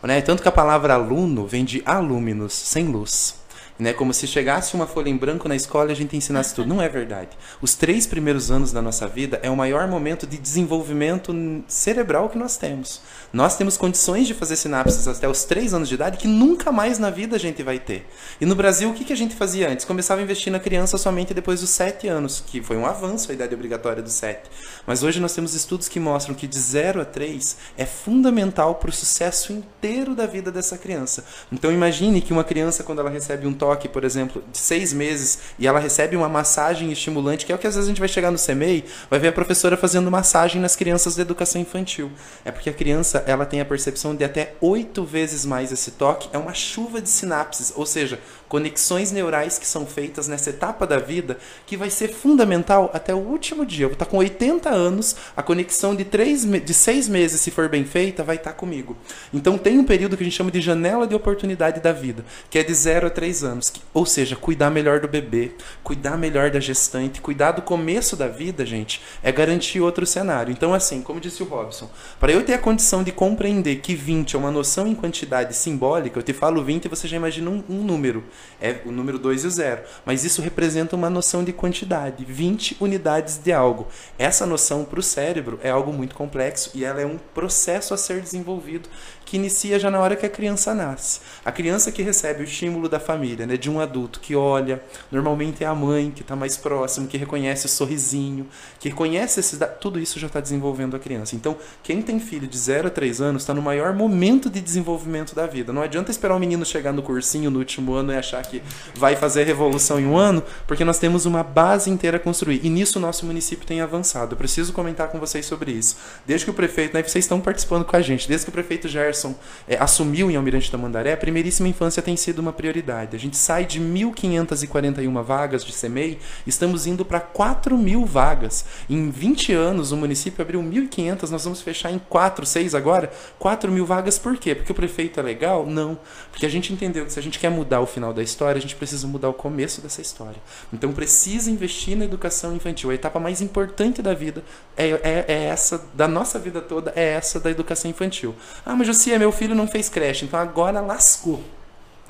[0.03, 0.21] Né?
[0.21, 3.41] Tanto que a palavra aluno vem de aluminos, sem luz.
[3.83, 3.93] Né?
[3.93, 6.69] Como se chegasse uma folha em branco na escola e a gente ensinasse tudo.
[6.69, 7.31] Não é verdade.
[7.61, 11.35] Os três primeiros anos da nossa vida é o maior momento de desenvolvimento
[11.67, 13.03] cerebral que nós temos.
[13.33, 17.01] Nós temos condições de fazer sinapses até os três anos de idade que nunca mais
[17.01, 18.07] na vida a gente vai ter.
[18.41, 19.85] E no Brasil, o que, que a gente fazia antes?
[19.85, 23.35] Começava a investir na criança somente depois dos sete anos, que foi um avanço a
[23.35, 24.49] idade obrigatória dos sete.
[24.87, 28.91] Mas hoje nós temos estudos que mostram que de 0 a 3 é fundamental para
[28.91, 31.25] o sucesso inteiro da vida dessa criança.
[31.51, 35.39] Então imagine que uma criança, quando ela recebe um toque, por exemplo, de seis meses,
[35.59, 38.09] e ela recebe uma massagem estimulante, que é o que às vezes a gente vai
[38.09, 42.11] chegar no CMEI, vai ver a professora fazendo massagem nas crianças da educação infantil.
[42.45, 46.29] É porque a criança ela tem a percepção de até oito vezes mais esse toque,
[46.33, 48.19] é uma chuva de sinapses, ou seja,
[48.53, 53.17] conexões neurais que são feitas nessa etapa da vida que vai ser fundamental até o
[53.17, 53.87] último dia.
[53.87, 57.67] Eu vou estar com 80 anos, a conexão de, três, de seis meses, se for
[57.71, 58.95] bem feita, vai estar comigo.
[59.33, 62.59] Então tem um período que a gente chama de janela de oportunidade da vida, que
[62.59, 63.71] é de 0 a 3 anos.
[63.71, 68.29] Que, ou seja, cuidar melhor do bebê, cuidar melhor da gestante, cuidar do começo da
[68.29, 70.53] vida, gente, é garantir outro cenário.
[70.53, 71.91] Então, assim, como disse o Robson,
[72.21, 76.19] para eu ter a condição de compreender que 20 é uma noção em quantidade simbólica,
[76.19, 78.23] eu te falo 20 e você já imagina um, um número
[78.61, 79.83] é o número 2 e o 0.
[80.05, 83.89] Mas isso representa uma noção de quantidade, 20 unidades de algo.
[84.19, 87.97] Essa noção para o cérebro é algo muito complexo e ela é um processo a
[87.97, 88.89] ser desenvolvido
[89.33, 91.21] que inicia já na hora que a criança nasce.
[91.43, 95.65] A criança que recebe o estímulo da família, né, de um adulto que olha, normalmente
[95.65, 98.47] é a mãe que está mais próximo, que reconhece o sorrisinho,
[98.79, 101.35] que reconhece esses, tudo isso já está desenvolvendo a criança.
[101.35, 105.35] Então, quem tem filho de 0 a 3 anos está no maior momento de desenvolvimento
[105.35, 105.73] da vida.
[105.73, 108.63] Não adianta esperar o menino chegar no cursinho no último ano e achar que
[108.95, 112.61] vai fazer revolução em um ano, porque nós temos uma base inteira a construir.
[112.63, 114.35] E nisso o nosso município tem avançado.
[114.35, 115.97] Eu preciso comentar com vocês sobre isso.
[116.27, 118.89] Desde que o prefeito, né, vocês estão participando com a gente, desde que o prefeito
[118.89, 119.22] Gerson
[119.69, 123.17] é, assumiu em Almirante da Mandaré, a primeiríssima infância tem sido uma prioridade.
[123.17, 128.65] A gente sai de 1.541 vagas de CEMEI, estamos indo para 4 mil vagas.
[128.89, 133.71] Em 20 anos, o município abriu 1.500, nós vamos fechar em 4, 6 agora, 4
[133.71, 134.19] mil vagas.
[134.19, 134.55] Por quê?
[134.55, 135.67] Porque o prefeito é legal?
[135.67, 135.99] Não.
[136.31, 138.63] Porque a gente entendeu que se a gente quer mudar o final da história, a
[138.63, 140.41] gente precisa mudar o começo dessa história.
[140.73, 142.91] Então precisa investir na educação infantil.
[142.91, 144.43] A etapa mais importante da vida
[144.77, 148.35] é, é, é essa, da nossa vida toda, é essa da educação infantil.
[148.65, 151.43] Ah, mas Josia, meu filho não fez creche, então agora lascou.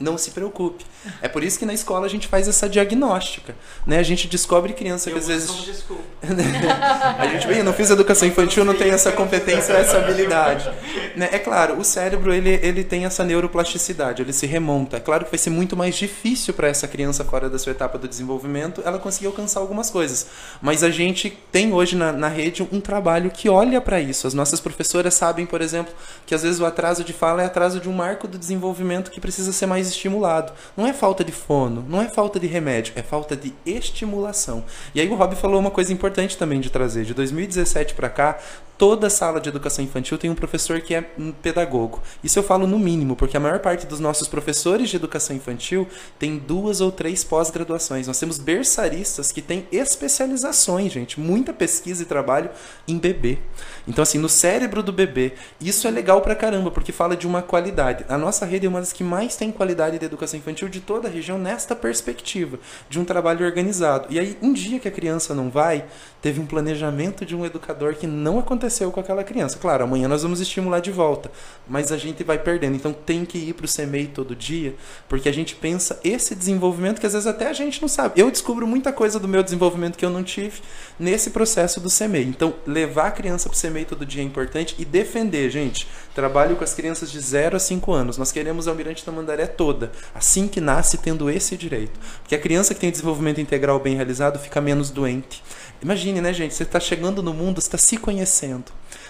[0.01, 0.85] Não se preocupe.
[1.21, 3.55] É por isso que na escola a gente faz essa diagnóstica.
[3.87, 3.99] Né?
[3.99, 5.53] A gente descobre criança eu que às vezes.
[5.65, 6.03] Desculpa.
[7.19, 10.71] a gente, bem, eu não fiz educação infantil, não tenho essa competência, essa habilidade.
[11.17, 11.29] Né?
[11.33, 14.97] É claro, o cérebro ele, ele tem essa neuroplasticidade, ele se remonta.
[14.97, 17.99] É claro que vai ser muito mais difícil para essa criança fora da sua etapa
[17.99, 20.27] do desenvolvimento ela conseguir alcançar algumas coisas.
[20.61, 24.27] Mas a gente tem hoje na, na rede um trabalho que olha para isso.
[24.27, 25.93] As nossas professoras sabem, por exemplo,
[26.27, 29.21] que às vezes o atraso de fala é atraso de um marco do desenvolvimento que
[29.21, 30.53] precisa ser mais estimulado.
[30.77, 34.65] Não é falta de fono, não é falta de remédio, é falta de estimulação.
[34.95, 37.05] E aí o Rob falou uma coisa importante também de trazer.
[37.05, 38.39] De 2017 para cá,
[38.83, 42.03] toda sala de educação infantil tem um professor que é um pedagogo.
[42.25, 45.87] Isso eu falo no mínimo, porque a maior parte dos nossos professores de educação infantil
[46.19, 48.09] tem duas ou três pós-graduações.
[48.09, 52.51] Nós temos berçaristas que têm especializações, gente, muita pesquisa e trabalho
[52.89, 53.39] em bebê.
[53.87, 57.43] Então, assim, no cérebro do bebê, isso é legal pra caramba, porque fala de uma
[57.43, 58.05] qualidade.
[58.09, 61.09] A nossa rede é uma das que mais tem qualidade de educação infantil de toda
[61.09, 62.59] a região nesta perspectiva,
[62.89, 64.07] de um trabalho organizado.
[64.11, 65.85] E aí, um dia que a criança não vai,
[66.21, 69.59] teve um planejamento de um educador que não aconteceu com aquela criança.
[69.59, 71.31] Claro, amanhã nós vamos estimular de volta,
[71.69, 72.77] mas a gente vai perdendo.
[72.77, 74.75] Então tem que ir para o CMEI todo dia,
[75.09, 78.21] porque a gente pensa esse desenvolvimento que às vezes até a gente não sabe.
[78.21, 80.61] Eu descubro muita coisa do meu desenvolvimento que eu não tive
[80.99, 82.25] nesse processo do CMEI.
[82.25, 85.89] Então levar a criança para o CMEI todo dia é importante e defender, gente.
[86.15, 88.19] Trabalho com as crianças de 0 a 5 anos.
[88.19, 91.99] Nós queremos a Almirante da Mandaré toda, assim que nasce tendo esse direito.
[92.21, 95.43] Porque a criança que tem desenvolvimento integral bem realizado fica menos doente.
[95.83, 96.55] Imagine, né, gente?
[96.55, 98.67] Você está chegando no mundo, está se conhecendo.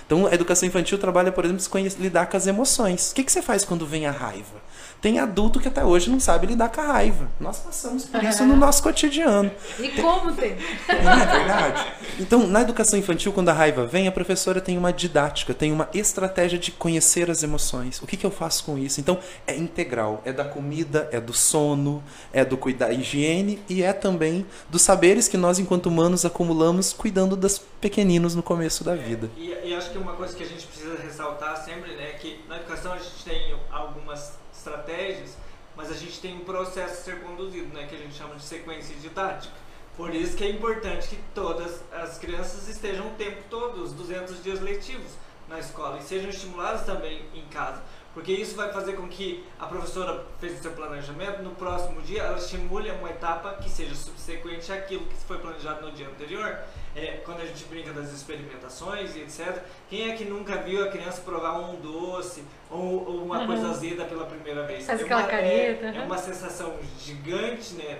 [0.07, 1.65] Então, a educação infantil trabalha, por exemplo,
[1.99, 3.11] lidar com as emoções.
[3.11, 4.63] O que, que você faz quando vem a raiva?
[5.03, 7.29] Tem adulto que até hoje não sabe lidar com a raiva.
[7.41, 9.51] Nós passamos por isso no nosso cotidiano.
[9.81, 10.53] E como tem?
[10.53, 11.93] É, é verdade.
[12.21, 15.89] Então, na educação infantil, quando a raiva vem, a professora tem uma didática, tem uma
[15.93, 18.01] estratégia de conhecer as emoções.
[18.01, 19.01] O que, que eu faço com isso?
[19.01, 20.23] Então, é integral.
[20.25, 24.83] É da comida, é do sono, é do cuidar da higiene e é também dos
[24.83, 29.31] saberes que nós, enquanto humanos, acumulamos cuidando das pequeninos no começo da vida.
[29.37, 32.13] É, e, e acho que uma coisa que a gente precisa ressaltar sempre, né, é
[32.13, 35.37] que na educação a gente tem algumas estratégias,
[35.77, 38.43] mas a gente tem um processo a ser conduzido, né, que a gente chama de
[38.43, 39.55] sequência didática.
[39.97, 44.43] Por isso que é importante que todas as crianças estejam o tempo todo, os 200
[44.43, 45.13] dias letivos
[45.49, 47.83] na escola, e sejam estimuladas também em casa.
[48.15, 52.23] Porque isso vai fazer com que a professora fez o seu planejamento, no próximo dia
[52.23, 56.59] ela estimule uma etapa que seja subsequente àquilo que foi planejado no dia anterior.
[56.95, 59.63] É, quando a gente brinca das experimentações e etc.
[59.89, 63.47] Quem é que nunca viu a criança provar um doce ou, ou uma Uhum.
[63.47, 64.85] coisa azeda pela primeira vez?
[64.85, 67.99] Faz é aquela uma, careta, É, é uma sensação gigante, né?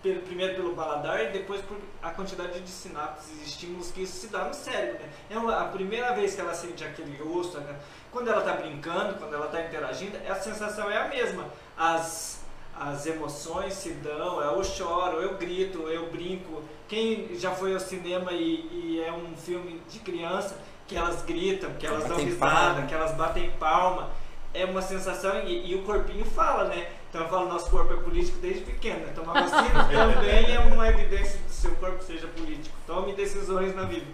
[0.00, 4.16] Pelo- primeiro pelo paladar e depois por a quantidade de sinapses e estímulos que isso
[4.20, 5.02] se dá no cérebro.
[5.02, 5.08] Né?
[5.30, 7.74] É uma- a primeira vez que ela sente aquele gosto, né?
[8.12, 11.46] quando ela está brincando, quando ela está interagindo, a sensação é a mesma.
[11.76, 12.37] As,
[12.80, 16.62] as emoções se dão, eu choro, eu grito, eu brinco.
[16.86, 20.56] Quem já foi ao cinema e, e é um filme de criança,
[20.86, 22.86] que elas gritam, que elas dão Batem risada, palma.
[22.86, 24.10] que elas batem palma,
[24.54, 26.88] é uma sensação e, e o corpinho fala, né?
[27.08, 29.00] Então eu falo, nosso corpo é político desde pequeno.
[29.00, 29.12] Né?
[29.14, 32.74] Tomar vacina também é uma evidência que seu corpo seja político.
[32.86, 34.06] Tome decisões na vida.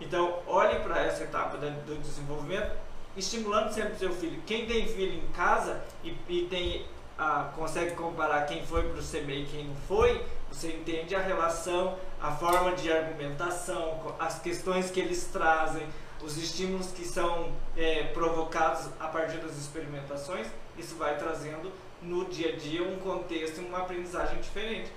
[0.00, 2.70] Então, olhe para essa etapa do desenvolvimento,
[3.16, 4.40] estimulando sempre o seu filho.
[4.46, 6.86] Quem tem filho em casa e, e tem,
[7.18, 11.20] ah, consegue comparar quem foi para o CMEI e quem não foi, você entende a
[11.20, 15.86] relação, a forma de argumentação, as questões que eles trazem,
[16.22, 20.46] os estímulos que são é, provocados a partir das experimentações,
[20.76, 24.90] isso vai trazendo no dia a dia um contexto e uma aprendizagem diferente.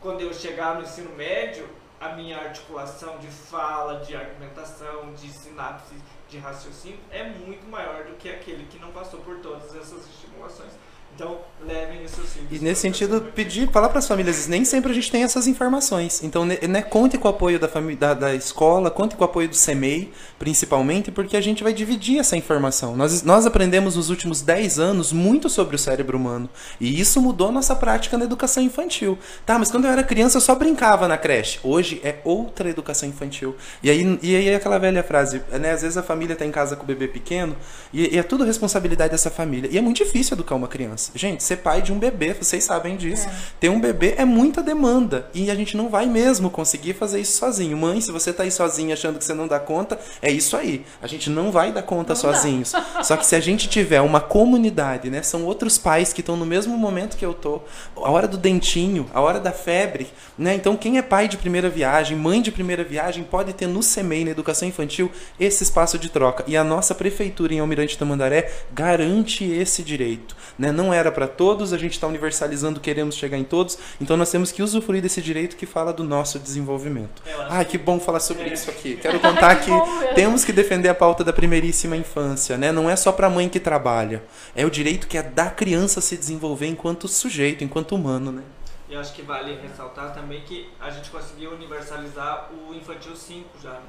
[0.00, 1.68] Quando eu chegar no ensino médio,
[2.00, 5.94] a minha articulação de fala, de argumentação, de sinapse,
[6.28, 10.72] de raciocínio é muito maior do que aquele que não passou por todas essas estimulações.
[11.14, 12.48] Então, levem seus filhos.
[12.50, 16.22] E nesse sentido, pedir, falar para as famílias, nem sempre a gente tem essas informações.
[16.22, 19.48] Então, né, conte com o apoio da, fami- da, da escola, conte com o apoio
[19.48, 22.96] do CEMEI, principalmente, porque a gente vai dividir essa informação.
[22.96, 26.48] Nós, nós aprendemos nos últimos 10 anos muito sobre o cérebro humano.
[26.80, 29.18] E isso mudou a nossa prática na educação infantil.
[29.46, 31.60] Tá, mas quando eu era criança eu só brincava na creche.
[31.62, 33.54] Hoje é outra educação infantil.
[33.82, 35.72] E aí, e aí é aquela velha frase, né?
[35.72, 37.54] Às vezes a família está em casa com o bebê pequeno
[37.92, 39.68] e, e é tudo responsabilidade dessa família.
[39.72, 41.01] E é muito difícil educar uma criança.
[41.14, 43.26] Gente, ser pai de um bebê, vocês sabem disso.
[43.28, 43.32] É.
[43.60, 45.28] Ter um bebê é muita demanda.
[45.34, 47.76] E a gente não vai mesmo conseguir fazer isso sozinho.
[47.76, 50.84] Mãe, se você tá aí sozinha achando que você não dá conta, é isso aí.
[51.00, 52.34] A gente não vai dar conta Não dá.
[52.34, 52.72] sozinhos.
[53.02, 55.22] Só que se a gente tiver uma comunidade, né?
[55.22, 57.60] São outros pais que estão no mesmo momento que eu tô.
[57.96, 60.54] A hora do dentinho, a hora da febre, né?
[60.54, 64.24] Então quem é pai de primeira viagem, mãe de primeira viagem, pode ter no CEMEI,
[64.24, 66.44] na educação infantil, esse espaço de troca.
[66.46, 70.36] E a nossa prefeitura em Almirante Tamandaré garante esse direito.
[70.58, 70.70] Né?
[70.70, 74.52] Não era para todos, a gente está universalizando, queremos chegar em todos, então nós temos
[74.52, 77.22] que usufruir desse direito que fala do nosso desenvolvimento.
[77.48, 78.52] Ai, que bom falar sobre É.
[78.52, 78.96] isso aqui.
[78.96, 82.72] Quero contar Que que temos que defender a pauta da primeiríssima infância, né?
[82.72, 84.22] Não é só para a mãe que trabalha,
[84.54, 88.42] é o direito que é da criança se desenvolver enquanto sujeito, enquanto humano, né?
[88.88, 93.48] E eu acho que vale ressaltar também que a gente conseguiu universalizar o infantil 5
[93.62, 93.80] já, né?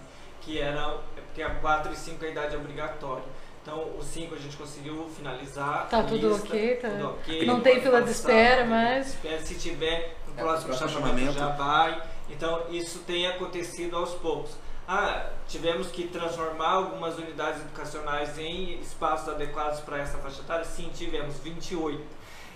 [0.42, 3.24] que era é porque a 4 e 5 é a idade obrigatória.
[3.64, 5.88] Então o 5 a gente conseguiu finalizar.
[5.90, 6.90] Tá tudo lista, ok, tá?
[6.90, 9.18] tudo ok, Não tem fila de espera, mas-.
[9.44, 12.04] Se tiver no É, próximo próximo chamamento já vai.
[12.30, 14.52] Então isso tem acontecido aos poucos.
[14.86, 20.66] Ah, tivemos que transformar algumas unidades educacionais em espaços adequados para essa faixa etária?
[20.66, 22.04] Sim, tivemos 28.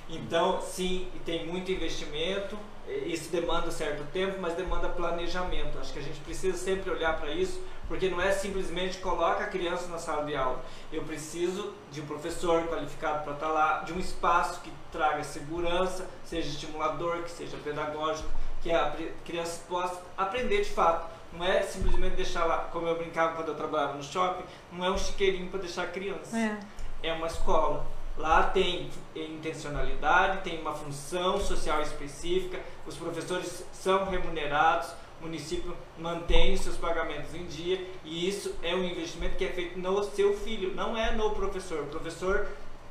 [0.10, 2.58] Então, sim, e tem muito investimento,
[3.06, 5.78] isso demanda certo tempo, mas demanda planejamento.
[5.80, 9.48] Acho que a gente precisa sempre olhar para isso, porque não é simplesmente coloca a
[9.48, 10.64] criança na sala de aula.
[10.92, 16.08] Eu preciso de um professor qualificado para estar lá, de um espaço que traga segurança,
[16.24, 18.30] seja estimulador, que seja pedagógico,
[18.62, 18.94] que a
[19.26, 21.08] criança possa aprender de fato.
[21.34, 24.90] Não é simplesmente deixar lá, como eu brincava quando eu trabalhava no shopping, não é
[24.90, 26.58] um chiqueirinho para deixar a criança É.
[27.04, 27.86] é uma escola.
[28.18, 34.90] Lá tem intencionalidade, tem uma função social específica, os professores são remunerados,
[35.20, 39.50] o município mantém os seus pagamentos em dia e isso é um investimento que é
[39.50, 41.82] feito no seu filho, não é no professor.
[41.84, 42.48] O professor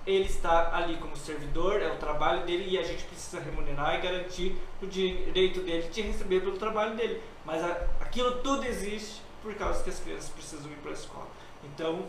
[0.07, 4.01] ele está ali como servidor, é o trabalho dele e a gente precisa remunerar e
[4.03, 7.21] garantir o direito dele de receber pelo trabalho dele.
[7.45, 11.27] Mas a- aquilo tudo existe por causa que as crianças precisam ir para a escola.
[11.65, 12.07] Então,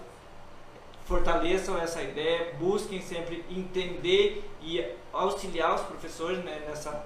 [1.05, 7.05] fortaleçam essa ideia, busquem sempre entender e auxiliar os professores né, nessa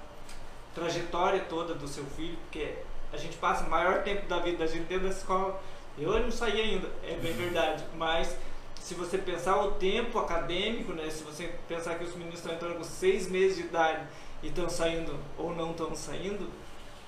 [0.74, 2.74] trajetória toda do seu filho, porque
[3.12, 5.60] a gente passa o maior tempo da vida da gente dentro da escola.
[5.98, 8.34] Eu não saí ainda, é bem verdade, mas
[8.80, 12.76] se você pensar o tempo acadêmico, né, se você pensar que os meninos estão entrando
[12.76, 14.06] com seis meses de idade
[14.42, 16.48] e estão saindo ou não estão saindo,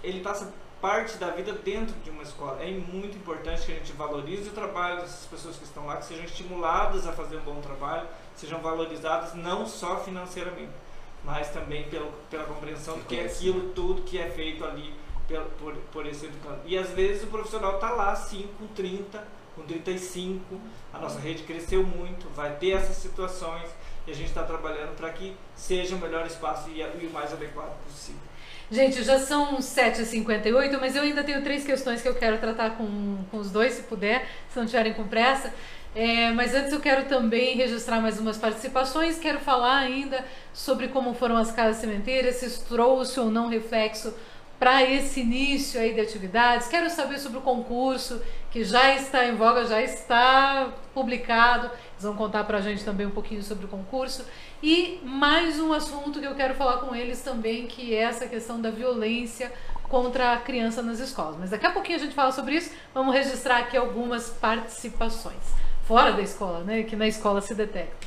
[0.03, 2.63] ele passa parte da vida dentro de uma escola.
[2.63, 6.05] É muito importante que a gente valorize o trabalho dessas pessoas que estão lá, que
[6.05, 10.71] sejam estimuladas a fazer um bom trabalho, sejam valorizadas não só financeiramente,
[11.25, 14.93] mas também pelo, pela compreensão de que é aquilo tudo que é feito ali
[15.59, 16.61] por, por esse educando.
[16.67, 20.61] E às vezes o profissional está lá 5, 30, com 35.
[20.93, 23.69] A nossa rede cresceu muito, vai ter essas situações
[24.07, 27.33] e a gente está trabalhando para que seja o melhor espaço e, e o mais
[27.33, 28.21] adequado possível.
[28.71, 33.19] Gente, já são 7h58, mas eu ainda tenho três questões que eu quero tratar com,
[33.31, 35.53] com os dois, se puder, se não tiverem com pressa.
[35.95, 39.19] É, mas antes eu quero também registrar mais umas participações.
[39.19, 44.13] Quero falar ainda sobre como foram as casas cementeiras, se trouxe ou não reflexo
[44.59, 46.69] para esse início aí de atividades.
[46.69, 51.67] Quero saber sobre o concurso que já está em voga, já está publicado.
[51.67, 54.25] Eles vão contar para a gente também um pouquinho sobre o concurso.
[54.63, 58.61] E mais um assunto que eu quero falar com eles também, que é essa questão
[58.61, 59.53] da violência
[59.89, 61.37] contra a criança nas escolas.
[61.39, 62.71] Mas daqui a pouquinho a gente fala sobre isso.
[62.95, 65.43] Vamos registrar aqui algumas participações
[65.87, 66.83] fora da escola, né?
[66.83, 68.07] Que na escola se detecta.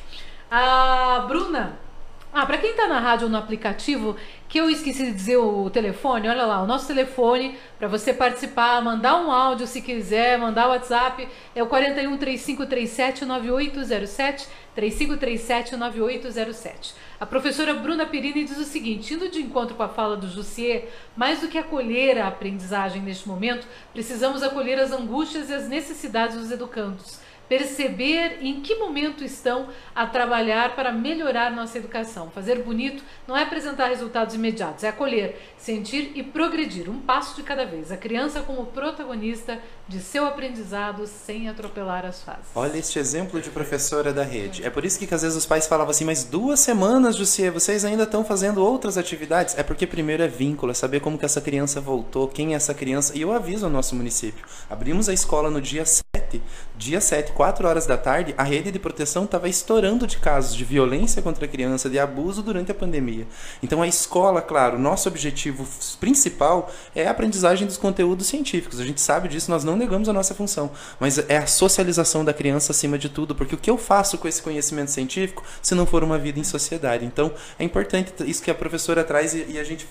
[0.50, 1.87] A Bruna.
[2.34, 4.16] Ah, para quem está na rádio ou no aplicativo,
[4.50, 8.82] que eu esqueci de dizer o telefone, olha lá, o nosso telefone para você participar,
[8.82, 16.96] mandar um áudio se quiser, mandar o WhatsApp, é o 41 3537 9807, 3537 9807.
[17.20, 20.90] A professora Bruna Perini diz o seguinte: indo de encontro com a fala do Jussier,
[21.16, 26.38] mais do que acolher a aprendizagem neste momento, precisamos acolher as angústias e as necessidades
[26.38, 32.30] dos educandos perceber em que momento estão a trabalhar para melhorar nossa educação.
[32.30, 37.44] Fazer bonito não é apresentar resultados imediatos, é acolher, sentir e progredir, um passo de
[37.44, 37.92] cada vez.
[37.92, 42.46] A criança como protagonista de seu aprendizado sem atropelar as fases.
[42.54, 44.66] Olha este exemplo de professora da rede.
[44.66, 47.52] É por isso que, que às vezes os pais falavam assim, mas duas semanas, Jussier,
[47.52, 49.58] vocês ainda estão fazendo outras atividades?
[49.58, 52.74] É porque primeiro é vínculo, é saber como que essa criança voltou, quem é essa
[52.74, 53.18] criança.
[53.18, 54.46] E eu aviso ao nosso município.
[54.70, 56.42] Abrimos a escola no dia 7,
[56.78, 60.66] dia 7, 4 horas da tarde, a rede de proteção estava estourando de casos de
[60.66, 63.26] violência contra a criança, de abuso durante a pandemia.
[63.64, 65.66] Então a escola, claro, nosso objetivo
[66.00, 68.80] principal é a aprendizagem dos conteúdos científicos.
[68.80, 72.34] A gente sabe disso, nós não negamos a nossa função, mas é a socialização da
[72.34, 75.86] criança acima de tudo, porque o que eu faço com esse conhecimento científico se não
[75.86, 77.06] for uma vida em sociedade?
[77.06, 79.88] Então é importante isso que a professora traz e, e a gente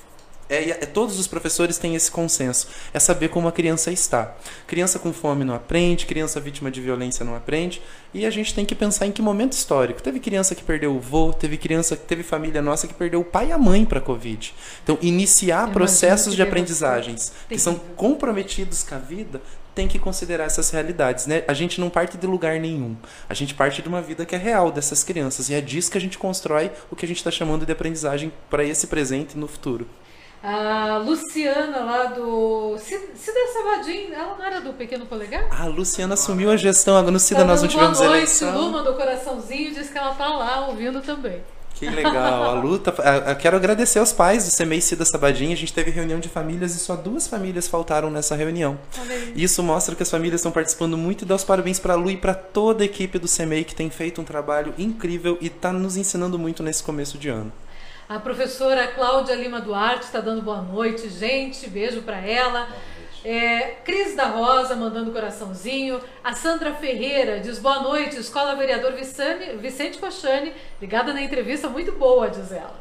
[0.48, 2.68] é, é, todos os professores têm esse consenso.
[2.92, 4.36] É saber como a criança está.
[4.66, 7.82] Criança com fome não aprende, criança vítima de violência não aprende.
[8.14, 10.02] E a gente tem que pensar em que momento histórico.
[10.02, 13.48] Teve criança que perdeu o vô, teve criança, teve família nossa que perdeu o pai
[13.48, 14.54] e a mãe para a Covid.
[14.82, 19.42] Então, iniciar processos de aprendizagens que são comprometidos com a vida
[19.76, 21.44] tem que considerar essas realidades, né?
[21.46, 22.96] A gente não parte de lugar nenhum.
[23.28, 25.50] A gente parte de uma vida que é real dessas crianças.
[25.50, 28.32] E é disso que a gente constrói o que a gente está chamando de aprendizagem
[28.48, 29.86] para esse presente e no futuro.
[30.42, 32.78] A Luciana lá do.
[32.78, 35.46] Cida Sabadim, ela não era do Pequeno Polegar?
[35.50, 38.58] A Luciana assumiu a gestão agora no Cida, tá nós não tivemos boa noite, eleição.
[38.58, 41.42] Lu mandou coraçãozinho disse que ela tá lá ouvindo também.
[41.78, 42.90] Que legal, a luta.
[43.38, 45.52] Quero agradecer aos pais do CEMEI Cida Sabadinha.
[45.52, 48.78] A gente teve reunião de famílias e só duas famílias faltaram nessa reunião.
[49.34, 52.10] Isso mostra que as famílias estão participando muito e dá os parabéns para a Lu
[52.10, 55.70] e para toda a equipe do CEMEI que tem feito um trabalho incrível e está
[55.70, 57.52] nos ensinando muito nesse começo de ano.
[58.08, 61.68] A professora Cláudia Lima Duarte está dando boa noite, gente.
[61.68, 62.68] Beijo para ela.
[63.28, 66.00] É, Cris da Rosa mandando coraçãozinho.
[66.22, 71.90] A Sandra Ferreira diz boa noite, Escola Vereador Vicente, Vicente Cochani, ligada na entrevista, muito
[71.90, 72.78] boa, diz ela.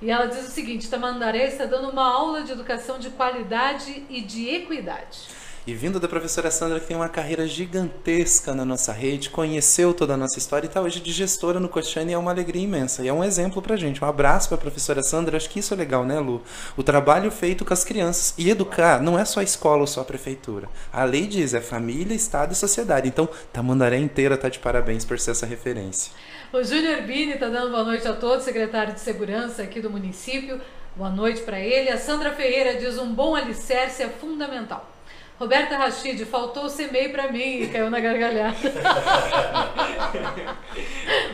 [0.00, 4.22] E ela diz o seguinte: Tamandaré está dando uma aula de educação de qualidade e
[4.22, 5.28] de equidade.
[5.64, 10.14] E vindo da professora Sandra, que tem uma carreira gigantesca na nossa rede, conheceu toda
[10.14, 13.04] a nossa história e está hoje de gestora no Cochane é uma alegria imensa.
[13.04, 14.02] E é um exemplo pra gente.
[14.02, 15.36] Um abraço para a professora Sandra.
[15.36, 16.42] Acho que isso é legal, né, Lu?
[16.76, 18.34] O trabalho feito com as crianças.
[18.36, 20.68] E educar não é só a escola ou só a prefeitura.
[20.92, 23.06] A lei diz, é família, Estado e sociedade.
[23.06, 26.10] Então, Tamandaré inteira tá de parabéns por ser essa referência.
[26.52, 30.60] O Júnior Bini está dando boa noite a todos, secretário de Segurança aqui do município.
[30.96, 31.88] Boa noite para ele.
[31.88, 34.90] A Sandra Ferreira diz um bom alicerce é fundamental.
[35.42, 38.54] Roberta Rachid, faltou o CMEI para mim e caiu na gargalhada.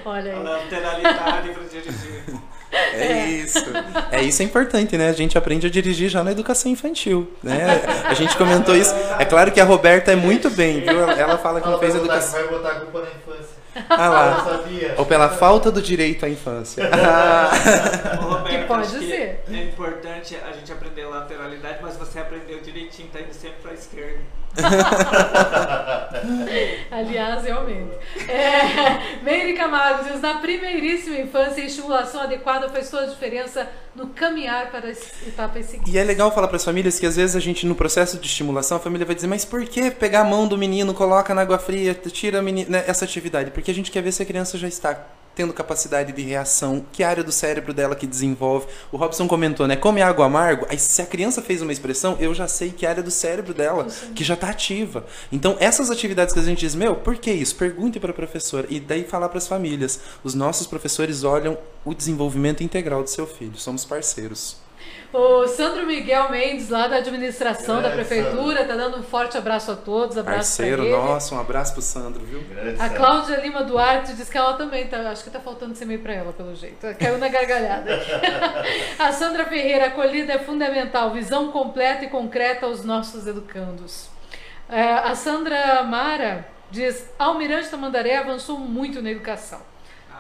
[0.03, 0.39] Olha aí.
[0.39, 2.25] A lateralidade para dirigir.
[2.73, 3.65] É, é, isso.
[4.11, 5.11] É isso é importante, né?
[5.11, 7.83] A gente aprende a dirigir já na educação infantil, né?
[8.05, 8.95] A gente comentou isso.
[9.19, 11.01] É claro que a Roberta é muito bem, viu?
[11.11, 12.41] Ela fala que não fez educação.
[12.41, 13.59] Vai botar a culpa na infância.
[13.89, 14.47] Ah lá.
[14.97, 16.89] Ou pela falta do direito à infância.
[18.21, 19.45] Roberto, que pode ser.
[19.51, 23.75] É importante a gente aprender lateralidade, mas você aprendeu direitinho, tá indo sempre para a
[23.75, 24.21] esquerda.
[26.91, 27.97] Aliás, realmente.
[28.29, 34.09] É, Meire Camargo diz: na primeiríssima infância, a estimulação adequada faz toda a diferença no
[34.09, 35.93] caminhar para as etapas seguintes.
[35.93, 38.27] E é legal falar para as famílias que às vezes a gente, no processo de
[38.27, 41.43] estimulação, a família vai dizer, mas por que pegar a mão do menino, coloca na
[41.43, 43.51] água fria, tira né, essa atividade?
[43.51, 45.07] Porque a gente quer ver se a criança já está
[45.39, 48.67] tendo capacidade de reação, que área do cérebro dela que desenvolve.
[48.91, 49.77] O Robson comentou, né?
[49.77, 50.67] Come água amargo.
[50.69, 53.87] Aí se a criança fez uma expressão, eu já sei que área do cérebro dela
[54.17, 55.07] que já está ativa.
[55.31, 57.55] Então essas atividades que a gente diz, meu, por que isso?
[57.55, 60.01] Pergunte para a professora e daí falar para as famílias.
[60.25, 63.57] Os nossos professores olham o desenvolvimento integral do seu filho.
[63.57, 64.68] Somos parceiros.
[65.11, 69.71] O Sandro Miguel Mendes, lá da administração da Grande prefeitura, tá dando um forte abraço
[69.71, 70.19] a todos.
[70.19, 72.43] Abraço Parceiro nosso, um abraço pro Sandro, viu?
[72.43, 72.97] Grande A Sandro.
[72.97, 74.99] Cláudia Lima Duarte diz que ela também tá.
[75.11, 76.87] Acho que tá faltando ser meio pra ela, pelo jeito.
[76.99, 77.99] Caiu na gargalhada.
[78.99, 84.11] a Sandra Ferreira, acolhida é fundamental, visão completa e concreta aos nossos educandos.
[84.69, 89.61] É, a Sandra Mara diz: Almirante Tamandaré avançou muito na educação.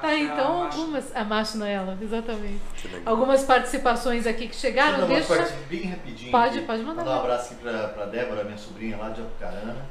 [0.00, 1.14] Tá, então algumas.
[1.14, 2.60] A macho nela, exatamente.
[2.76, 3.14] Que legal.
[3.14, 5.06] Algumas participações aqui que chegaram.
[5.06, 6.30] Deixa uma parte bem rapidinho.
[6.30, 6.66] Pode, aqui.
[6.66, 7.04] pode mandar.
[7.04, 9.86] Mandar um abraço aqui pra, pra Débora, minha sobrinha lá de Apucarana.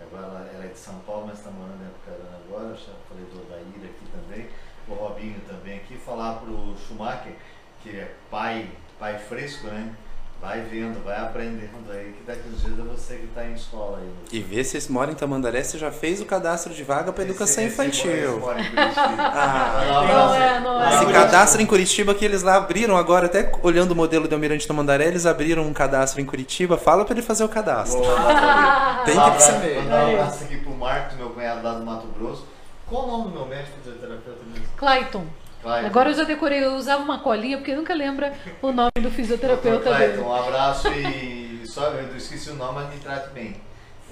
[0.00, 2.68] Agora ela, ela é de São Paulo, mas está morando em Apucarana agora.
[2.68, 4.48] Eu já falei do Odair aqui também.
[4.88, 5.96] O Robinho também aqui.
[5.96, 7.34] Falar pro Schumacher,
[7.82, 9.94] que é pai, pai fresco, né?
[10.42, 13.98] Vai vendo, vai aprendendo aí, que daqui uns dias é você que está em escola
[13.98, 14.10] aí.
[14.32, 17.22] E vê se esse mora em Tamandaré, você já fez o cadastro de vaga para
[17.22, 18.40] educação Esse- esse infantil.
[18.40, 19.22] mora- esse mora em Curitiba.
[19.22, 20.94] Ah, Não abraço- é, não é.
[20.96, 24.66] Esse cadastro em Curitiba que eles lá abriram agora, até olhando o modelo do Almirante
[24.66, 26.76] Tamandaré, eles abriram um cadastro em Curitiba.
[26.76, 28.02] Fala para ele fazer o cadastro.
[28.02, 29.76] Vou mandar Tem um que saber.
[29.84, 32.44] Mandar um abraço aqui pro Marcos, meu cunhado lá do Mato Grosso.
[32.88, 34.66] Qual o nome do meu médico fisioterapeuta mesmo?
[34.76, 35.24] Clayton.
[35.62, 35.86] Clayton.
[35.86, 39.90] Agora eu já decorei, eu usava uma colinha porque nunca lembra o nome do fisioterapeuta
[39.90, 39.96] Dr.
[39.98, 40.12] dele.
[40.14, 43.56] Clayton, um abraço e só eu esqueci o nome, mas me trate bem.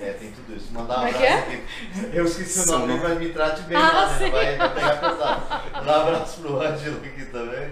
[0.00, 0.72] É, tem tudo isso.
[0.72, 2.16] Mandar um Como é abraço que aqui.
[2.16, 4.18] Eu esqueci o Seu nome, mas me trate bem, Ah, lá, né?
[4.18, 4.30] sim.
[4.30, 5.42] vai, vai pegar pesado.
[5.74, 7.70] Mandar um abraço pro Ângelo aqui também,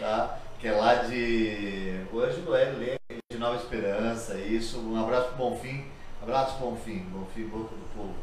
[0.00, 0.38] tá?
[0.58, 2.00] Que é lá de.
[2.10, 2.62] O Ângelo é
[3.10, 4.78] é de Nova Esperança, isso.
[4.78, 5.84] Um abraço pro Bonfim.
[6.22, 8.14] Abraço Bonfim, Bonfim, boca do povo.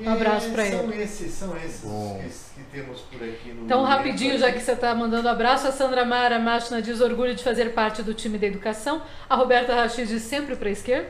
[0.00, 1.02] E Um abraço são ele.
[1.02, 2.20] Esses, são esses Bom.
[2.22, 2.28] que,
[2.62, 5.72] que temos por aqui no Então, momento rapidinho, já que você está mandando abraço, a
[5.72, 9.02] Sandra Mara Machina diz orgulho de fazer parte do time da educação.
[9.28, 11.08] A Roberta Rachid diz sempre para a esquerda.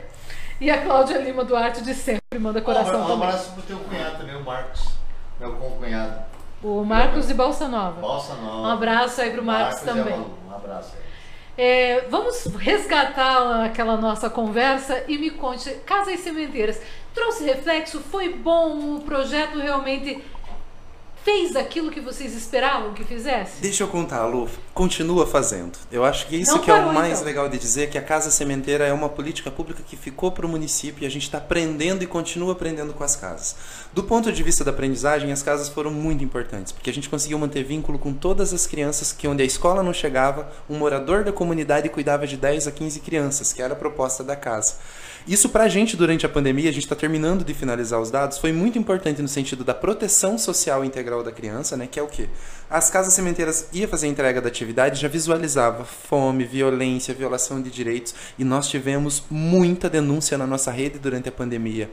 [0.60, 3.28] E a Cláudia Lima Duarte diz sempre manda coração um também.
[3.28, 4.88] abraço pro teu cunhado também, o Marcos.
[5.38, 6.24] Meu concunhado.
[6.62, 8.00] O Marcos de Balsa Nova.
[8.00, 8.56] Balsa Nova.
[8.62, 10.14] Um abraço aí pro Marcos e também.
[10.48, 11.08] Um abraço aí.
[11.56, 16.80] É, vamos resgatar aquela nossa conversa e me conte, Casas Sementeiras,
[17.18, 18.00] trouxe reflexo?
[18.10, 18.96] Foi bom?
[18.96, 20.22] O projeto realmente
[21.24, 23.60] fez aquilo que vocês esperavam que fizesse?
[23.60, 24.48] Deixa eu contar, Lu.
[24.72, 25.76] Continua fazendo.
[25.90, 27.24] Eu acho que isso Não que é parou, o mais então.
[27.24, 30.48] legal de dizer, que a Casa Sementeira é uma política pública que ficou para o
[30.48, 33.56] município e a gente está aprendendo e continua aprendendo com as casas.
[33.92, 37.38] Do ponto de vista da aprendizagem, as casas foram muito importantes, porque a gente conseguiu
[37.38, 41.32] manter vínculo com todas as crianças que onde a escola não chegava, um morador da
[41.32, 44.76] comunidade cuidava de 10 a 15 crianças, que era a proposta da casa.
[45.28, 48.50] Isso pra gente durante a pandemia, a gente está terminando de finalizar os dados, foi
[48.50, 51.86] muito importante no sentido da proteção social integral da criança, né?
[51.86, 52.30] Que é o quê?
[52.70, 57.68] As casas sementeiras ia fazer a entrega da atividade, já visualizava fome, violência, violação de
[57.68, 61.90] direitos, e nós tivemos muita denúncia na nossa rede durante a pandemia.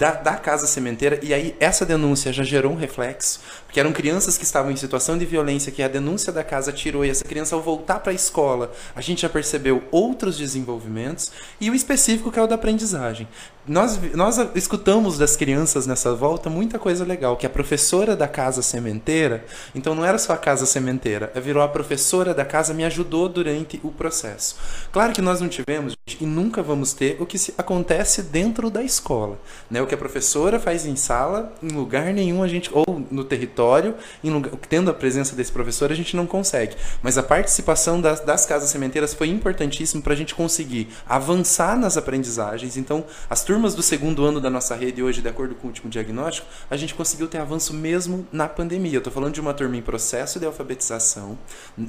[0.00, 4.38] Da, da casa sementeira, e aí essa denúncia já gerou um reflexo, porque eram crianças
[4.38, 7.54] que estavam em situação de violência, que a denúncia da casa tirou, e essa criança,
[7.54, 11.30] ao voltar para a escola, a gente já percebeu outros desenvolvimentos,
[11.60, 13.28] e o específico que é o da aprendizagem.
[13.70, 18.62] Nós, nós escutamos das crianças nessa volta muita coisa legal, que a professora da casa
[18.62, 19.44] sementeira,
[19.76, 23.28] então não era só a casa sementeira, ela virou a professora da casa, me ajudou
[23.28, 24.56] durante o processo.
[24.90, 28.82] Claro que nós não tivemos gente, e nunca vamos ter o que acontece dentro da
[28.82, 29.38] escola.
[29.70, 29.80] Né?
[29.80, 33.94] O que a professora faz em sala, em lugar nenhum a gente, ou no território,
[34.24, 36.74] lugar, tendo a presença desse professor, a gente não consegue.
[37.02, 41.96] Mas a participação das, das casas sementeiras foi importantíssimo para a gente conseguir avançar nas
[41.96, 42.76] aprendizagens.
[42.76, 45.90] Então, as turmas do segundo ano da nossa rede hoje, de acordo com o último
[45.90, 48.94] diagnóstico, a gente conseguiu ter avanço mesmo na pandemia.
[48.94, 51.38] Eu estou falando de uma turma em processo de alfabetização.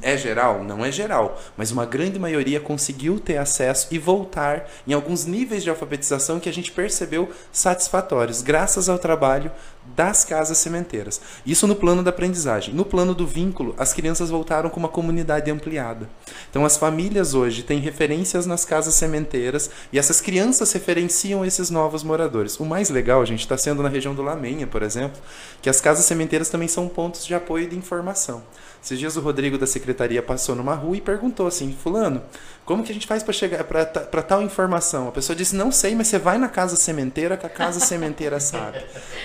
[0.01, 0.63] É geral?
[0.65, 5.63] Não é geral, mas uma grande maioria conseguiu ter acesso e voltar em alguns níveis
[5.63, 9.49] de alfabetização que a gente percebeu satisfatórios, graças ao trabalho
[9.96, 11.20] das casas sementeiras.
[11.46, 12.74] Isso no plano da aprendizagem.
[12.74, 16.10] No plano do vínculo, as crianças voltaram com uma comunidade ampliada.
[16.50, 22.04] Então, as famílias hoje têm referências nas casas sementeiras e essas crianças referenciam esses novos
[22.04, 22.60] moradores.
[22.60, 25.22] O mais legal, gente, está sendo na região do Lamenha, por exemplo,
[25.62, 28.44] que as casas sementeiras também são pontos de apoio e de informação.
[28.84, 32.22] Esses dias o Rodrigo da secretaria passou numa rua e perguntou assim: Fulano,
[32.66, 35.07] como que a gente faz para chegar para tal informação?
[35.07, 38.39] A pessoa disse: Não sei, mas você vai na casa sementeira que a casa sementeira
[38.39, 38.80] sabe.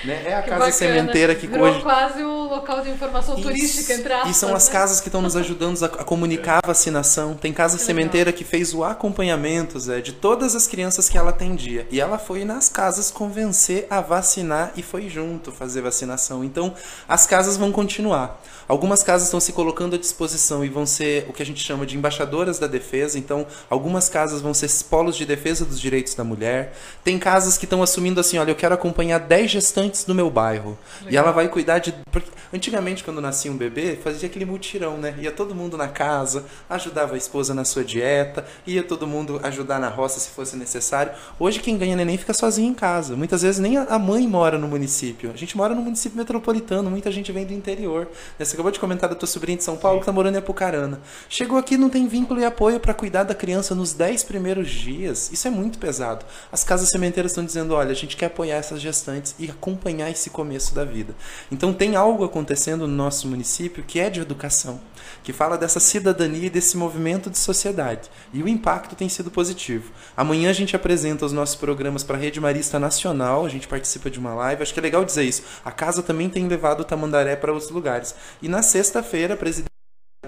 [0.04, 0.22] Né?
[0.26, 0.72] É a Que casa bacana.
[0.72, 3.42] sementeira que Virou hoje quase o local de informação Isso.
[3.42, 4.30] turística, entre aspas.
[4.30, 4.72] E são as né?
[4.72, 7.34] casas que estão nos ajudando a, a comunicar a vacinação.
[7.34, 11.30] Tem casa Que sementeira que fez o acompanhamento, Zé, de todas as crianças que ela
[11.30, 11.86] atendia.
[11.90, 16.42] E ela foi nas casas convencer a vacinar e foi junto fazer vacinação.
[16.42, 16.74] Então,
[17.06, 18.40] as casas vão continuar.
[18.68, 21.86] Algumas casas estão se colocando à disposição e vão ser o que a gente chama
[21.86, 23.16] de embaixadoras da defesa.
[23.26, 26.74] Então, algumas casas vão ser polos de defesa dos direitos da mulher.
[27.02, 30.78] Tem casas que estão assumindo assim: olha, eu quero acompanhar 10 gestantes do meu bairro.
[31.02, 31.24] E Legal.
[31.24, 31.92] ela vai cuidar de.
[32.12, 35.14] porque Antigamente, quando nascia um bebê, fazia aquele mutirão, né?
[35.18, 39.80] Ia todo mundo na casa, ajudava a esposa na sua dieta, ia todo mundo ajudar
[39.80, 41.12] na roça se fosse necessário.
[41.38, 43.16] Hoje, quem ganha neném fica sozinho em casa.
[43.16, 45.30] Muitas vezes nem a mãe mora no município.
[45.32, 48.08] A gente mora no município metropolitano, muita gente vem do interior.
[48.38, 51.00] Você acabou de comentar da tua sobrinha de São Paulo que tá morando em Apucarana.
[51.28, 55.30] Chegou aqui não tem vínculo e apoio para cuidar da criança nos 10 primeiros dias.
[55.32, 56.24] Isso é muito pesado.
[56.50, 60.30] As casas sementeiras estão dizendo: olha, a gente quer apoiar essas gestantes e acompanhar esse
[60.30, 61.14] começo da vida.
[61.50, 64.80] Então tem algo acontecendo no nosso município que é de educação,
[65.22, 68.10] que fala dessa cidadania e desse movimento de sociedade.
[68.32, 69.92] E o impacto tem sido positivo.
[70.16, 74.10] Amanhã a gente apresenta os nossos programas para a Rede Marista Nacional, a gente participa
[74.10, 74.62] de uma live.
[74.62, 75.42] Acho que é legal dizer isso.
[75.64, 78.14] A casa também tem levado o Tamandaré para outros lugares.
[78.42, 79.75] E na sexta-feira, presidente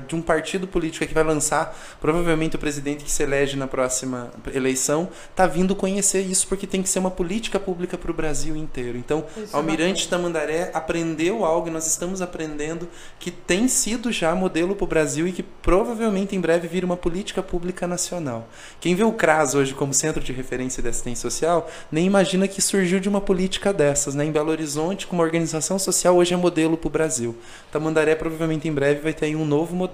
[0.06, 4.30] de um partido político que vai lançar, provavelmente o presidente que se elege na próxima
[4.54, 8.56] eleição, está vindo conhecer isso porque tem que ser uma política pública para o Brasil
[8.56, 8.98] inteiro.
[8.98, 12.88] Então, Isso é Almirante Tamandaré aprendeu algo e nós estamos aprendendo
[13.18, 16.96] que tem sido já modelo para o Brasil e que provavelmente em breve vira uma
[16.96, 18.48] política pública nacional.
[18.80, 22.60] Quem vê o CRAS hoje como centro de referência de assistência social, nem imagina que
[22.60, 24.14] surgiu de uma política dessas.
[24.14, 24.24] Né?
[24.24, 27.36] Em Belo Horizonte, como organização social, hoje é modelo para o Brasil.
[27.70, 29.87] Tamandaré provavelmente em breve vai ter aí um novo modelo.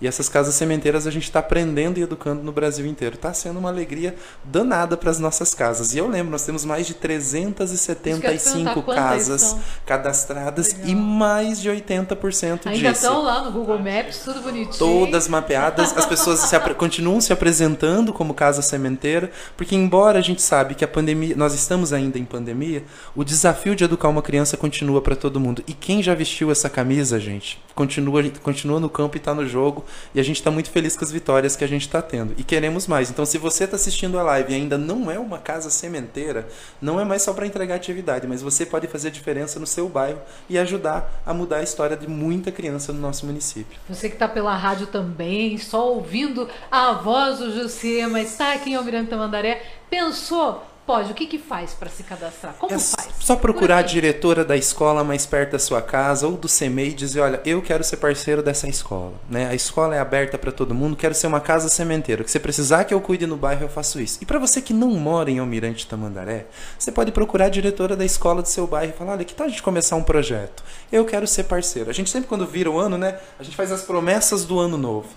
[0.00, 3.14] E essas casas sementeiras a gente está aprendendo e educando no Brasil inteiro.
[3.14, 4.14] Está sendo uma alegria
[4.44, 5.94] danada para as nossas casas.
[5.94, 9.04] E eu lembro, nós temos mais de Isso que eu ia te perguntar, 375 quantas
[9.04, 9.60] casas são?
[9.86, 10.88] cadastradas Legal.
[10.88, 12.92] e mais de 80% Ainda disso.
[12.92, 14.76] estão lá no Google Maps, tudo bonitinho.
[14.78, 20.42] Todas mapeadas, as pessoas se continuam se apresentando como casa sementeira, porque embora a gente
[20.42, 24.56] sabe que a pandemia, nós estamos ainda em pandemia, o desafio de educar uma criança
[24.56, 25.62] continua para todo mundo.
[25.66, 29.84] E quem já vestiu essa camisa, gente, continua, continua no campo e está no jogo,
[30.14, 32.34] e a gente está muito feliz com as vitórias que a gente está tendo.
[32.36, 33.10] E queremos mais.
[33.10, 36.46] Então, se você está assistindo a live e ainda não é uma casa sementeira,
[36.80, 40.20] não é mais só para entregar atividade, mas você pode fazer diferença no seu bairro
[40.48, 43.78] e ajudar a mudar a história de muita criança no nosso município.
[43.88, 47.64] Você que está pela rádio também, só ouvindo a voz do
[48.10, 52.54] mas está aqui em Almirante Tamandaré, pensou, pode, o que que faz para se cadastrar?
[52.58, 53.08] Como É faz?
[53.20, 56.94] só procurar a diretora da escola mais perto da sua casa ou do CEMEI e
[56.94, 59.14] dizer, olha, eu quero ser parceiro dessa escola.
[59.28, 59.48] Né?
[59.48, 62.22] A escola é aberta para todo mundo, quero ser uma casa sementeira.
[62.22, 64.18] Que você precisar que eu cuide no bairro, eu faço isso.
[64.20, 66.46] E para você que não mora em Almirante Tamandaré,
[66.78, 69.46] você pode procurar a diretora da escola do seu bairro e falar, olha, que tal
[69.46, 70.62] a gente começar um projeto?
[70.92, 71.90] Eu quero ser parceiro.
[71.90, 74.76] A gente sempre quando vira o ano, né, a gente faz as promessas do ano
[74.76, 75.08] novo.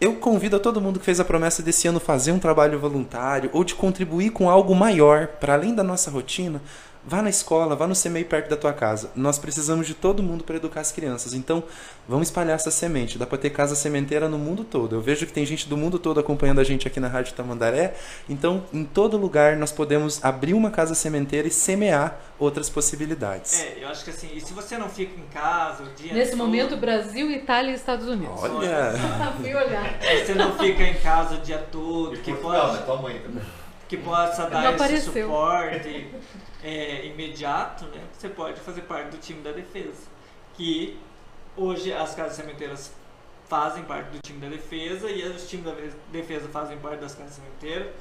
[0.00, 3.50] Eu convido a todo mundo que fez a promessa desse ano fazer um trabalho voluntário
[3.52, 6.62] ou de contribuir com algo maior para além da nossa rotina.
[7.02, 9.10] Vá na escola, vá no CMEI perto da tua casa.
[9.16, 11.32] Nós precisamos de todo mundo para educar as crianças.
[11.32, 11.62] Então,
[12.06, 13.16] vamos espalhar essa semente.
[13.16, 14.96] Dá para ter casa sementeira no mundo todo.
[14.96, 17.94] Eu vejo que tem gente do mundo todo acompanhando a gente aqui na Rádio Tamandaré.
[18.28, 23.58] Então, em todo lugar, nós podemos abrir uma casa sementeira e semear outras possibilidades.
[23.58, 26.32] É, eu acho que assim, e se você não fica em casa o dia Nesse
[26.32, 28.42] todo, momento, Brasil, Itália e Estados Unidos.
[28.42, 28.92] Olha!
[29.40, 29.98] Fui olhar.
[30.26, 32.82] você não fica em casa o dia todo, E que Portugal, pode, né?
[32.84, 33.42] Tua mãe também.
[33.88, 36.10] que possa dar esse suporte
[36.62, 38.02] é, imediato, né?
[38.12, 40.08] Você pode fazer parte do time da defesa.
[40.54, 40.98] Que
[41.56, 42.92] hoje as casas sementeiras
[43.48, 45.74] fazem parte do time da defesa e os times da
[46.12, 47.92] defesa fazem parte das casas sementeiras.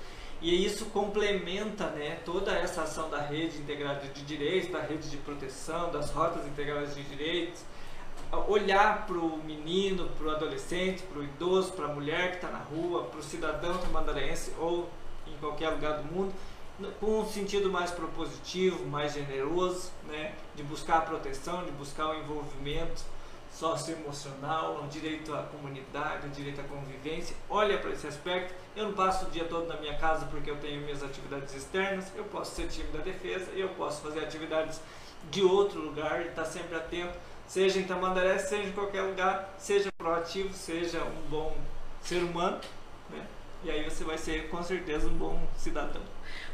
[0.41, 5.17] E isso complementa né, toda essa ação da rede integrada de direitos, da rede de
[5.17, 7.61] proteção, das rotas integradas de direitos.
[8.47, 12.49] Olhar para o menino, para o adolescente, para o idoso, para a mulher que está
[12.49, 14.87] na rua, para o cidadão tamandarense ou
[15.27, 16.33] em qualquer lugar do mundo,
[16.99, 22.19] com um sentido mais propositivo, mais generoso, né, de buscar a proteção, de buscar o
[22.19, 23.03] envolvimento
[23.53, 27.35] socioemocional, o direito à comunidade, o direito à convivência.
[27.49, 28.53] Olha para esse aspecto.
[28.75, 32.05] Eu não passo o dia todo na minha casa porque eu tenho minhas atividades externas.
[32.15, 34.79] Eu posso ser time da defesa e eu posso fazer atividades
[35.29, 39.91] de outro lugar e estar sempre atento, seja em Tamandaré, seja em qualquer lugar, seja
[39.97, 41.57] proativo, seja um bom
[42.01, 42.59] ser humano,
[43.09, 43.25] né?
[43.63, 46.01] E aí você vai ser com certeza um bom cidadão.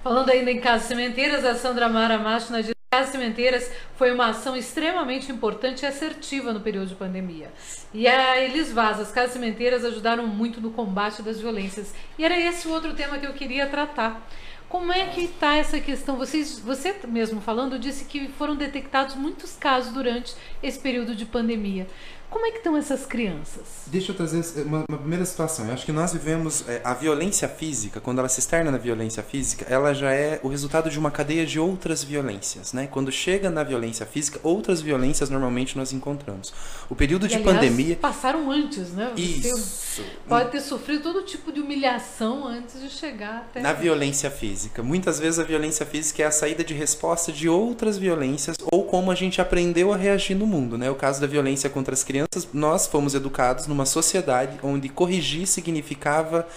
[0.05, 4.55] Falando ainda em casas sementeiras, a Sandra Mara Macho na Casas Sementeiras foi uma ação
[4.55, 7.51] extremamente importante e assertiva no período de pandemia.
[7.91, 11.91] E a Elis Vaz, as Casas Sementeiras ajudaram muito no combate das violências.
[12.19, 14.29] E era esse o outro tema que eu queria tratar.
[14.69, 16.17] Como é que está essa questão?
[16.17, 21.87] Vocês, você mesmo falando disse que foram detectados muitos casos durante esse período de pandemia.
[22.29, 23.63] Como é que estão essas crianças?
[23.87, 25.67] Deixa eu trazer uma, uma primeira situação.
[25.67, 29.23] Eu acho que nós vivemos é, a violência física, quando ela se externa na violência
[29.23, 32.87] física, ela já é o resultado de uma cadeia de outras violências, né?
[32.87, 36.53] Quando chega na violência física, outras violências normalmente nós encontramos.
[36.89, 39.11] O período E, de aliás, pandemia passaram antes, né?
[39.15, 40.03] Você isso.
[40.27, 44.83] pode ter sofrido todo tipo de humilhação antes de chegar até Na violência física.
[44.83, 49.11] Muitas vezes a violência física é a saída de resposta de outras violências ou como
[49.11, 50.89] a gente aprendeu a reagir no mundo, né?
[50.89, 56.47] O caso da violência contra as crianças, nós fomos educados numa sociedade onde corrigir significava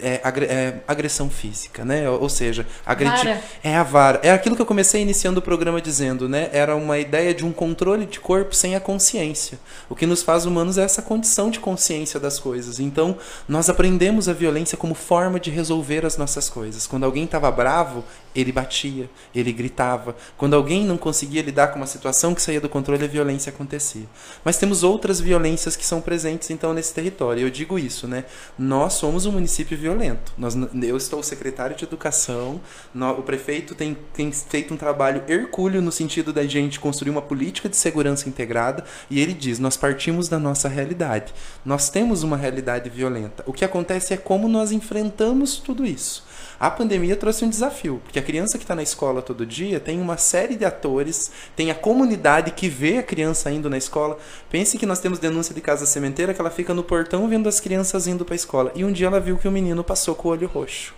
[0.00, 2.08] é, agre- é, agressão física, né?
[2.10, 4.18] Ou seja, agredir é a vara.
[4.22, 6.50] É aquilo que eu comecei iniciando o programa dizendo, né?
[6.52, 9.58] Era uma ideia de um controle de corpo sem a consciência.
[9.88, 12.80] O que nos faz humanos é essa condição de consciência das coisas.
[12.80, 13.16] Então,
[13.48, 16.86] nós aprendemos a violência como forma de resolver as nossas coisas.
[16.86, 20.16] Quando alguém estava bravo, ele batia, ele gritava.
[20.36, 24.06] Quando alguém não conseguia lidar com uma situação que saía do controle, a violência acontecia.
[24.44, 27.42] Mas temos outras violências que são presentes então nesse território.
[27.42, 28.24] Eu digo isso, né?
[28.58, 30.32] Nós somos um município violento.
[30.36, 32.60] Nós, eu estou secretário de educação.
[32.94, 37.68] o prefeito tem, tem feito um trabalho hercúleo no sentido da gente construir uma política
[37.68, 38.84] de segurança integrada.
[39.10, 41.32] E ele diz: nós partimos da nossa realidade.
[41.64, 43.44] Nós temos uma realidade violenta.
[43.46, 46.24] O que acontece é como nós enfrentamos tudo isso.
[46.64, 50.00] A pandemia trouxe um desafio, porque a criança que está na escola todo dia tem
[50.00, 54.16] uma série de atores, tem a comunidade que vê a criança indo na escola.
[54.48, 57.60] Pense que nós temos denúncia de casa sementeira que ela fica no portão vendo as
[57.60, 58.72] crianças indo para a escola.
[58.74, 60.94] E um dia ela viu que o menino passou com o olho roxo.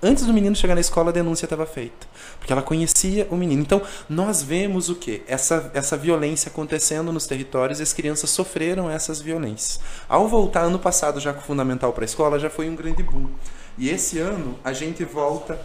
[0.00, 2.06] Antes do menino chegar na escola, a denúncia estava feita.
[2.38, 3.62] Porque ela conhecia o menino.
[3.62, 5.22] Então, nós vemos o quê?
[5.26, 9.80] Essa, essa violência acontecendo nos territórios e as crianças sofreram essas violências.
[10.08, 13.02] Ao voltar ano passado já com o fundamental para a escola, já foi um grande
[13.02, 13.28] boom.
[13.76, 15.58] E esse ano a gente volta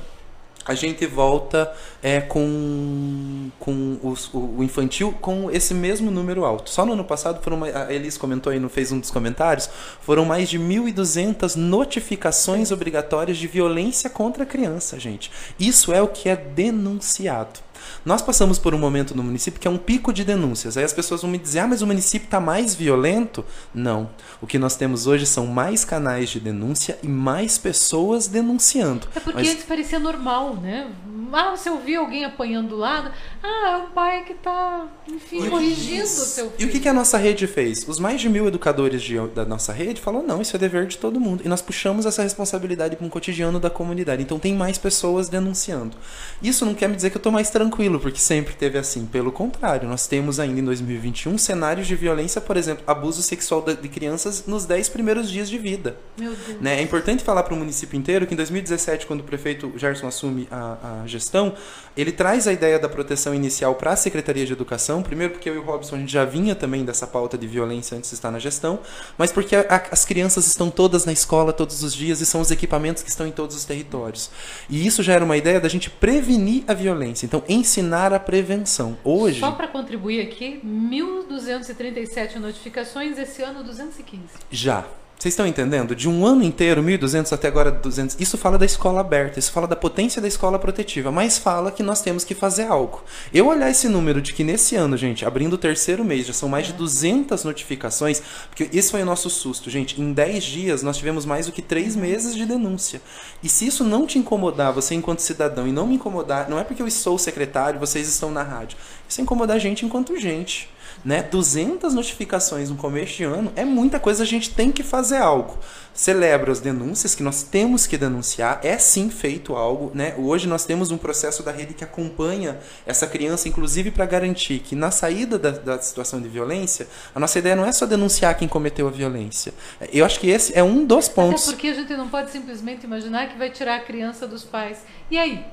[0.65, 1.71] a gente volta
[2.01, 6.69] é, com, com os- o, infantil com esse mesmo número alto.
[6.69, 9.69] Só no ano passado, foram, a Elis comentou aí, no- fez um dos comentários,
[10.01, 15.31] foram mais de 1.200 notificações obrigatórias de violência contra a criança, gente.
[15.59, 17.59] Isso é o que é denunciado.
[18.05, 20.77] Nós passamos por um momento no município que é um pico de denúncias.
[20.77, 23.45] Aí as pessoas vão me dizer: ah, mas o município está mais violento?
[23.73, 24.09] Não.
[24.41, 29.07] O que nós temos hoje são mais canais de denúncia e mais pessoas denunciando.
[29.15, 30.87] É porque Mas- antes parecia normal, né?
[31.35, 33.11] Ah, você ouvia alguém apanhando do lado.
[33.41, 36.55] Ah, é um pai que tá, enfim, o- corrigindo o seu filho.
[36.59, 37.87] E o que, que a nossa rede fez?
[37.87, 40.97] Os mais de mil educadores de- da nossa rede falaram: não, isso é dever de
[40.99, 41.41] todo mundo.
[41.43, 44.21] E nós puxamos essa responsabilidade para um cotidiano da comunidade.
[44.21, 45.97] Então tem mais pessoas denunciando.
[46.41, 49.05] Isso não quer me dizer que eu estou mais tranquilo, porque sempre teve assim.
[49.05, 53.89] Pelo contrário, nós temos ainda em 2021 cenários de violência, por exemplo, abuso sexual de
[53.89, 55.97] crianças nos 10 primeiros dias de vida.
[56.17, 56.61] Meu Deus.
[56.61, 56.79] Né?
[56.79, 60.47] É importante falar para o município inteiro que em 2017, quando o prefeito Gerson assume
[60.51, 61.53] a, a gestão,
[61.97, 65.55] ele traz a ideia da proteção inicial para a Secretaria de Educação, primeiro porque eu
[65.55, 68.31] e o Robson a gente já vinha também dessa pauta de violência antes de estar
[68.31, 68.79] na gestão,
[69.17, 72.41] mas porque a- a- as crianças estão todas na escola todos os dias e são
[72.41, 74.29] os equipamentos que estão em todos os territórios.
[74.69, 78.97] E isso já era uma ideia da gente prevenir a violência, então ensinar a prevenção.
[79.03, 84.21] Hoje, Só para contribuir aqui, 1.237 notificações, esse ano 215.
[84.51, 84.85] Já.
[85.23, 85.95] Vocês estão entendendo?
[85.95, 88.19] De um ano inteiro, 1.200 até agora 200.
[88.19, 91.81] Isso fala da escola aberta, isso fala da potência da escola protetiva, mas fala que
[91.81, 93.01] nós temos que fazer algo.
[93.33, 96.49] Eu olhar esse número de que nesse ano, gente, abrindo o terceiro mês, já são
[96.49, 100.01] mais de 200 notificações, porque esse foi o nosso susto, gente.
[100.01, 103.01] Em 10 dias nós tivemos mais do que 3 meses de denúncia.
[103.41, 106.65] E se isso não te incomodar, você enquanto cidadão, e não me incomodar, não é
[106.65, 108.77] porque eu sou secretário, vocês estão na rádio.
[109.07, 110.72] Isso é incomodar a gente enquanto gente
[111.03, 111.23] né?
[111.23, 115.57] 200 notificações no começo de ano é muita coisa, a gente tem que fazer algo.
[115.93, 120.15] Celebro as denúncias que nós temos que denunciar, é sim feito algo, né?
[120.17, 124.75] Hoje nós temos um processo da rede que acompanha essa criança, inclusive para garantir que
[124.75, 128.47] na saída da, da situação de violência, a nossa ideia não é só denunciar quem
[128.47, 129.53] cometeu a violência.
[129.91, 131.43] Eu acho que esse é um dos pontos.
[131.43, 134.79] Até porque a gente não pode simplesmente imaginar que vai tirar a criança dos pais.
[135.11, 135.45] E aí?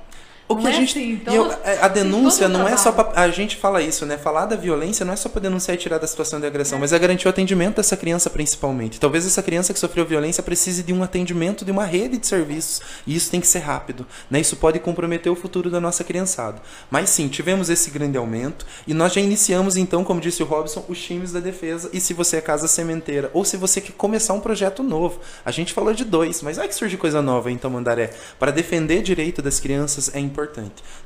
[0.51, 2.91] O Não que a é gente, assim, então, eu- a- a denúncia não é só
[2.91, 4.19] pra, a gente fala isso, né?
[4.19, 6.93] Falar da violência não é só para denunciar e tirar da situação de agressão, mas
[6.93, 8.99] é garantir o atendimento dessa criança principalmente.
[8.99, 12.81] Talvez essa criança que sofreu violência precise de um atendimento de uma rede de serviços
[13.07, 14.41] e isso tem que ser rápido, né?
[14.41, 16.61] Isso pode comprometer o futuro da nossa criançada.
[16.91, 20.85] Mas sim, tivemos esse grande aumento e nós já iniciamos então, como disse o Robson,
[20.89, 24.35] os times da defesa e se você é casa sementeira ou se você quer começar
[24.35, 25.21] um projeto novo.
[25.45, 28.11] A gente falou de dois, mas vai que surge coisa nova em Tamandaré.
[28.37, 30.40] Para defender direito das crianças é importante.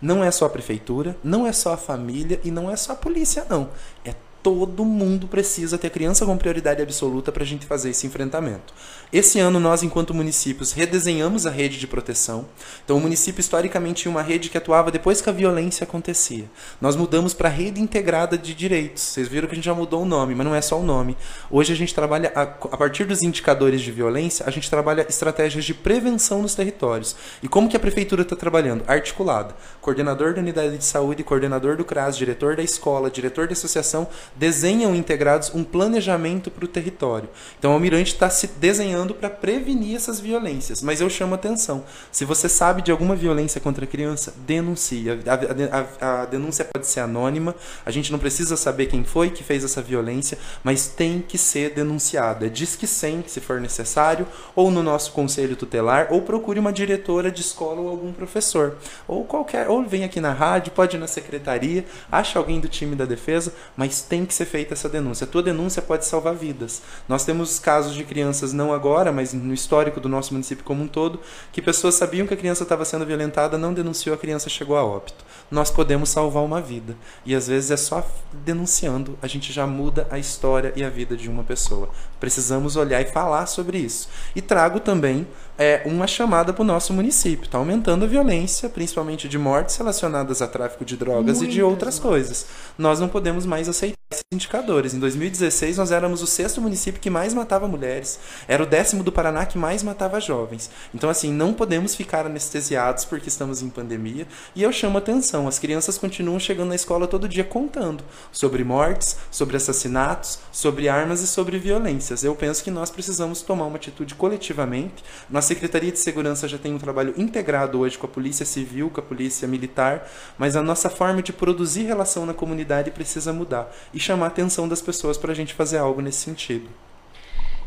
[0.00, 2.96] Não é só a prefeitura, não é só a família e não é só a
[2.96, 3.68] polícia, não.
[4.04, 4.14] É
[4.44, 8.74] todo mundo precisa ter a criança com prioridade absoluta para a gente fazer esse enfrentamento.
[9.10, 12.44] Esse ano, nós, enquanto municípios, redesenhamos a rede de proteção.
[12.84, 16.44] Então, o município historicamente tinha uma rede que atuava depois que a violência acontecia.
[16.78, 19.02] Nós mudamos para a rede integrada de direitos.
[19.02, 21.16] Vocês viram que a gente já mudou o nome, mas não é só o nome.
[21.50, 25.64] Hoje a gente trabalha, a, a partir dos indicadores de violência, a gente trabalha estratégias
[25.64, 27.16] de prevenção nos territórios.
[27.42, 28.84] E como que a prefeitura está trabalhando?
[28.86, 29.56] Articulada.
[29.80, 34.94] Coordenador da unidade de saúde, coordenador do CRAS, diretor da escola, diretor da associação, desenham
[34.94, 37.28] integrados um planejamento para o território.
[37.58, 40.82] Então o Almirante está se desenhando para prevenir essas violências.
[40.82, 45.06] Mas eu chamo atenção: se você sabe de alguma violência contra a criança, denuncie.
[45.10, 47.54] A, a, a denúncia pode ser anônima,
[47.84, 51.74] a gente não precisa saber quem foi que fez essa violência, mas tem que ser
[51.74, 52.48] denunciada.
[52.48, 57.30] Diz que 100 se for necessário, ou no nosso conselho tutelar, ou procure uma diretora
[57.30, 61.06] de escola ou algum professor, ou qualquer, ou vem aqui na rádio, pode ir na
[61.06, 65.26] secretaria, acha alguém do time da defesa, mas tem tem que ser feita essa denúncia.
[65.26, 66.80] A tua denúncia pode salvar vidas.
[67.06, 70.88] Nós temos casos de crianças, não agora, mas no histórico do nosso município como um
[70.88, 71.20] todo,
[71.52, 74.84] que pessoas sabiam que a criança estava sendo violentada, não denunciou, a criança chegou a
[74.84, 75.24] óbito.
[75.50, 76.96] Nós podemos salvar uma vida.
[77.26, 81.16] E às vezes é só denunciando, a gente já muda a história e a vida
[81.16, 81.90] de uma pessoa.
[82.18, 84.08] Precisamos olhar e falar sobre isso.
[84.34, 85.26] E trago também
[85.58, 87.44] é, uma chamada para o nosso município.
[87.44, 91.62] Está aumentando a violência, principalmente de mortes relacionadas a tráfico de drogas Muitas, e de
[91.62, 92.46] outras coisas.
[92.78, 94.94] Nós não podemos mais aceitar esses indicadores.
[94.94, 98.18] Em 2016, nós éramos o sexto município que mais matava mulheres.
[98.46, 100.70] Era o décimo do Paraná que mais matava jovens.
[100.94, 104.26] Então, assim, não podemos ficar anestesiados porque estamos em pandemia.
[104.54, 109.16] E eu chamo atenção: as crianças continuam chegando na escola todo dia contando sobre mortes,
[109.30, 112.24] sobre assassinatos, sobre armas e sobre violências.
[112.24, 115.04] Eu penso que nós precisamos tomar uma atitude coletivamente.
[115.28, 119.00] Nossa Secretaria de Segurança já tem um trabalho integrado hoje com a Polícia Civil, com
[119.00, 120.08] a Polícia Militar,
[120.38, 123.70] mas a nossa forma de produzir relação na comunidade precisa mudar.
[123.92, 126.68] E chamar a atenção das pessoas para a gente fazer algo nesse sentido.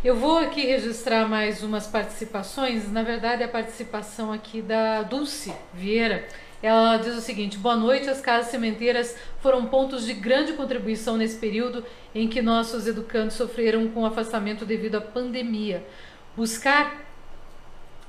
[0.03, 2.91] Eu vou aqui registrar mais umas participações.
[2.91, 6.27] Na verdade, a participação aqui da Dulce Vieira.
[6.61, 8.09] Ela diz o seguinte: Boa noite.
[8.09, 11.83] As casas sementeiras foram pontos de grande contribuição nesse período
[12.13, 15.83] em que nossos educandos sofreram com afastamento devido à pandemia.
[16.35, 17.07] Buscar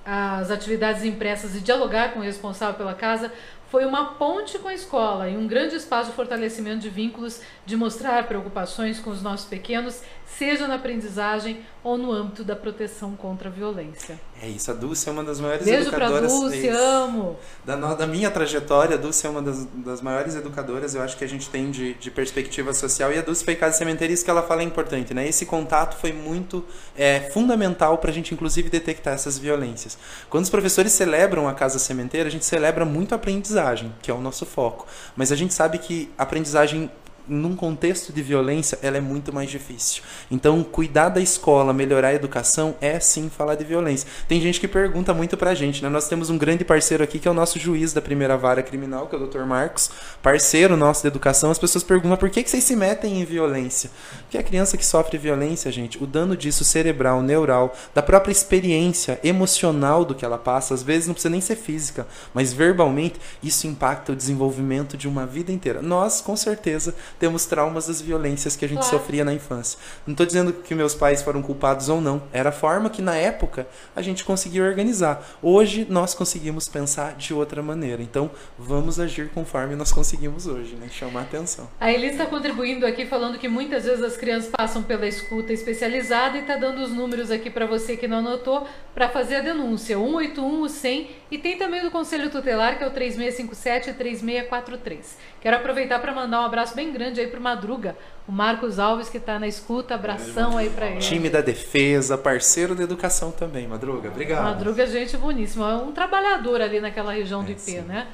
[0.05, 3.31] as atividades impressas e dialogar com o responsável pela casa
[3.71, 7.77] foi uma ponte com a escola e um grande espaço de fortalecimento de vínculos, de
[7.77, 10.03] mostrar preocupações com os nossos pequenos,
[10.37, 14.21] seja na aprendizagem ou no âmbito da proteção contra a violência.
[14.41, 16.21] É isso, a Dulce é uma das maiores Beijo educadoras.
[16.21, 17.37] Beijo pra Dulce, é amo!
[17.65, 21.25] Da, da, minha trajetória, a Dulce é uma das, das maiores educadoras, eu acho que
[21.25, 23.13] a gente tem de, de perspectiva social.
[23.13, 25.27] E a Dulce foi casa sementeira, isso que ela fala é importante, né?
[25.27, 26.65] Esse contato foi muito
[26.97, 29.99] é, fundamental para a gente, inclusive, detectar essas violências.
[30.29, 34.15] Quando os professores celebram a casa sementeira, a gente celebra muito a aprendizagem, que é
[34.15, 34.87] o nosso foco.
[35.17, 36.91] Mas a gente sabe que a aprendizagem
[37.29, 40.03] num contexto de violência, ela é muito mais difícil.
[40.31, 44.09] Então, cuidar da escola, melhorar a educação, é sim falar de violência.
[44.27, 45.89] Tem gente que pergunta muito pra gente, né?
[45.89, 49.07] Nós temos um grande parceiro aqui que é o nosso juiz da primeira vara criminal,
[49.07, 49.45] que é o Dr.
[49.45, 49.91] Marcos,
[50.23, 51.51] parceiro nosso de educação.
[51.51, 53.91] As pessoas perguntam por que, que vocês se metem em violência?
[54.23, 59.19] Porque a criança que sofre violência, gente, o dano disso cerebral, neural, da própria experiência
[59.23, 63.67] emocional do que ela passa, às vezes não precisa nem ser física, mas verbalmente, isso
[63.67, 65.83] impacta o desenvolvimento de uma vida inteira.
[65.83, 68.99] Nós, com certeza, temos traumas das violências que a gente claro.
[68.99, 69.79] sofria na infância.
[70.07, 72.23] Não estou dizendo que meus pais foram culpados ou não.
[72.33, 75.23] Era a forma que na época a gente conseguia organizar.
[75.43, 78.03] Hoje nós conseguimos pensar de outra maneira.
[78.03, 80.89] Então vamos agir conforme nós conseguimos hoje, né?
[80.91, 81.69] Chamar atenção.
[81.81, 86.39] A Elis está contribuindo aqui falando que muitas vezes as crianças passam pela escuta especializada
[86.39, 89.97] e está dando os números aqui para você que não anotou para fazer a denúncia.
[89.97, 95.19] 181, o 100 e tem também do Conselho Tutelar que é o 3657 e 3643.
[95.41, 99.19] Quero aproveitar para mandar um abraço bem grande aí pro Madruga, o Marcos Alves que
[99.19, 100.99] está na escuta, abração aí para ele.
[100.99, 104.43] Time da defesa, parceiro da educação também, Madruga, obrigado.
[104.43, 107.81] Madruga, gente boníssima, é um trabalhador ali naquela região do IP, sim.
[107.83, 108.09] né?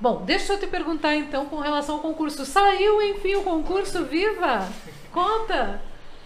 [0.00, 2.44] Bom, deixa eu te perguntar então com relação ao concurso.
[2.44, 4.68] Saiu enfim o concurso, viva!
[5.12, 5.80] Conta!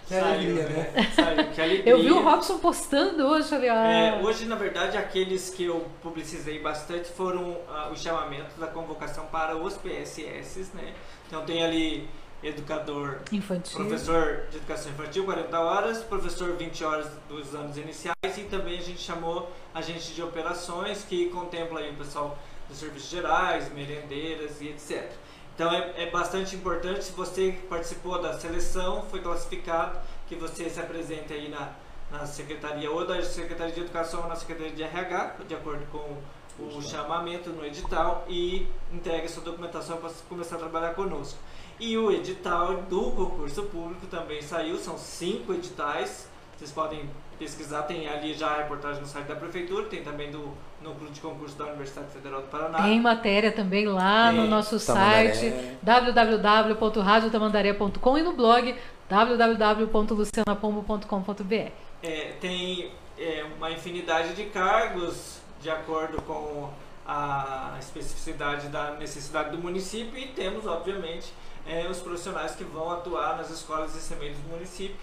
[0.06, 0.92] Que alegria, né?
[0.94, 1.12] né?
[1.14, 1.92] Saiu, que alegria.
[1.92, 3.68] Eu vi o Robson postando hoje, ali.
[3.68, 3.90] Ah.
[3.90, 9.26] É, hoje, na verdade, aqueles que eu publicizei bastante foram uh, os chamamentos da convocação
[9.26, 10.94] para os PSS, né?
[11.26, 12.08] Então tem ali
[12.42, 13.78] educador infantil.
[13.78, 18.82] professor de educação infantil 40 horas, professor 20 horas dos anos iniciais e também a
[18.82, 22.38] gente chamou agente de operações que contempla aí o pessoal
[22.68, 25.10] dos serviços gerais, merendeiras e etc.
[25.56, 30.78] Então é, é bastante importante, se você participou da seleção, foi classificado, que você se
[30.78, 31.72] apresente aí na,
[32.10, 36.18] na secretaria ou da Secretaria de Educação ou na Secretaria de RH, de acordo com
[36.58, 41.38] o chamamento no edital e entregue sua documentação para começar a trabalhar conosco.
[41.80, 46.28] E o edital do concurso público também saiu, são cinco editais.
[46.56, 47.08] Vocês podem
[47.38, 50.52] pesquisar, tem ali já a reportagem no site da Prefeitura, tem também do
[50.86, 52.82] Núcleo de Concurso da Universidade Federal do Paraná.
[52.82, 54.36] Tem matéria também lá Tem.
[54.40, 55.34] no nosso Tamandaré.
[55.34, 58.76] site www.radiotamandaré.com e no blog
[59.08, 61.70] www.lucianapombo.com.br.
[62.02, 66.70] É, tem é, uma infinidade de cargos de acordo com
[67.06, 71.32] a especificidade da necessidade do município e temos, obviamente,
[71.66, 74.96] é, os profissionais que vão atuar nas escolas e semeiros do município,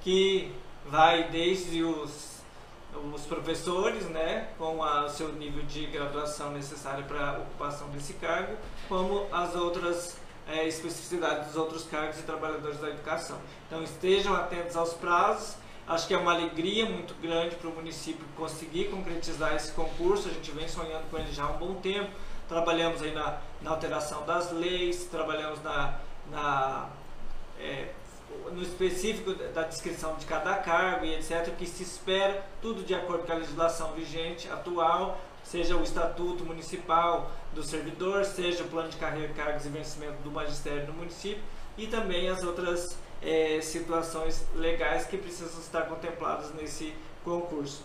[0.00, 0.52] que
[0.86, 2.29] vai desde os,
[3.14, 8.56] os professores, né, com o seu nível de graduação necessário para a ocupação desse cargo,
[8.88, 10.16] como as outras
[10.48, 13.38] é, especificidades dos outros cargos e trabalhadores da educação.
[13.66, 15.56] Então estejam atentos aos prazos.
[15.86, 20.28] Acho que é uma alegria muito grande para o município conseguir concretizar esse concurso.
[20.28, 22.10] A gente vem sonhando com ele já há um bom tempo.
[22.48, 25.98] Trabalhamos aí na, na alteração das leis, trabalhamos na,
[26.30, 26.88] na
[27.58, 27.88] é,
[28.52, 31.48] no específico da descrição de cada cargo e etc.
[31.48, 36.44] O que se espera, tudo de acordo com a legislação vigente atual, seja o estatuto
[36.44, 41.42] municipal do servidor, seja o plano de carreira, cargos e vencimento do magistério do município
[41.76, 46.94] e também as outras eh, situações legais que precisam estar contempladas nesse
[47.24, 47.82] concurso.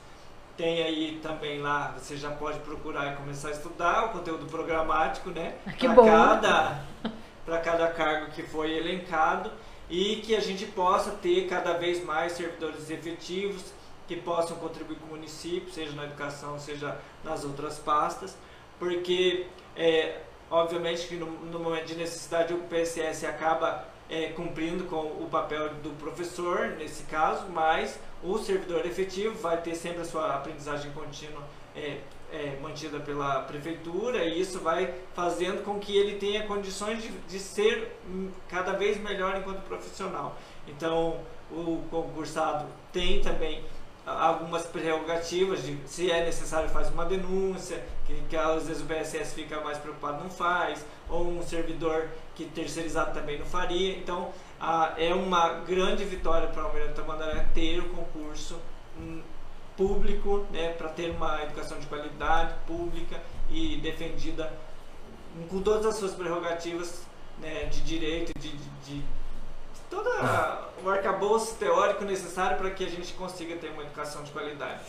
[0.58, 5.30] Tem aí também lá, você já pode procurar e começar a estudar o conteúdo programático,
[5.30, 5.56] né?
[5.78, 6.06] Que Pra bom.
[6.06, 6.86] Cada,
[7.46, 9.52] para cada cargo que foi elencado
[9.90, 13.74] e que a gente possa ter cada vez mais servidores efetivos
[14.08, 18.38] que possam contribuir com o município, seja na educação, seja nas outras pastas,
[18.78, 25.02] porque é, obviamente que no, no momento de necessidade o PSS acaba é, cumprindo com
[25.02, 30.36] o papel do professor nesse caso, mas o servidor efetivo vai ter sempre a sua
[30.36, 31.42] aprendizagem contínua
[31.76, 32.00] é,
[32.36, 37.40] é, mantida pela prefeitura e isso vai fazendo com que ele tenha condições de, de
[37.40, 40.36] ser hum, cada vez melhor enquanto profissional.
[40.68, 41.20] Então,
[41.52, 43.64] o concursado tem também
[44.06, 48.86] a- algumas prerrogativas de se é necessário faz uma denúncia, que, que às vezes o
[48.86, 53.96] BSS fica mais preocupado não faz, ou um servidor que terceirizado também não faria.
[53.98, 58.60] Então, ah, é uma grande vitória para o Almirante Tamandaré ter o concurso
[58.98, 59.22] hum,
[59.78, 64.52] público, né, para ter uma educação de qualidade pública e defendida
[65.50, 67.04] com todas as suas prerrogativas
[67.40, 69.04] né, de direito, de, de, de
[69.90, 70.10] todo
[70.84, 74.82] o arcabouço teórico necessário para que a gente consiga ter uma educação de qualidade.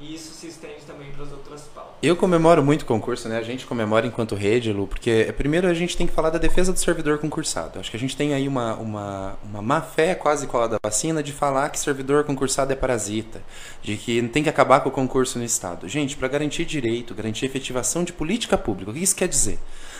[0.00, 1.92] E isso se estende também para as outras pautas.
[2.02, 3.36] Eu comemoro muito o concurso, né?
[3.36, 6.38] A gente comemora enquanto rede, Lu, porque é, primeiro a gente tem que falar da
[6.38, 7.78] defesa do servidor concursado.
[7.78, 10.78] Acho que a gente tem aí uma, uma, uma má fé quase com a da
[10.82, 13.42] vacina de falar que servidor concursado é parasita,
[13.82, 15.86] de que tem que acabar com o concurso no Estado.
[15.86, 19.58] Gente, para garantir direito, garantir efetivação de política pública, o que isso quer dizer?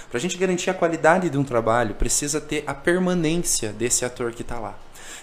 [0.08, 4.32] Para a gente garantir a qualidade de um trabalho, precisa ter a permanência desse ator
[4.32, 4.74] que está lá.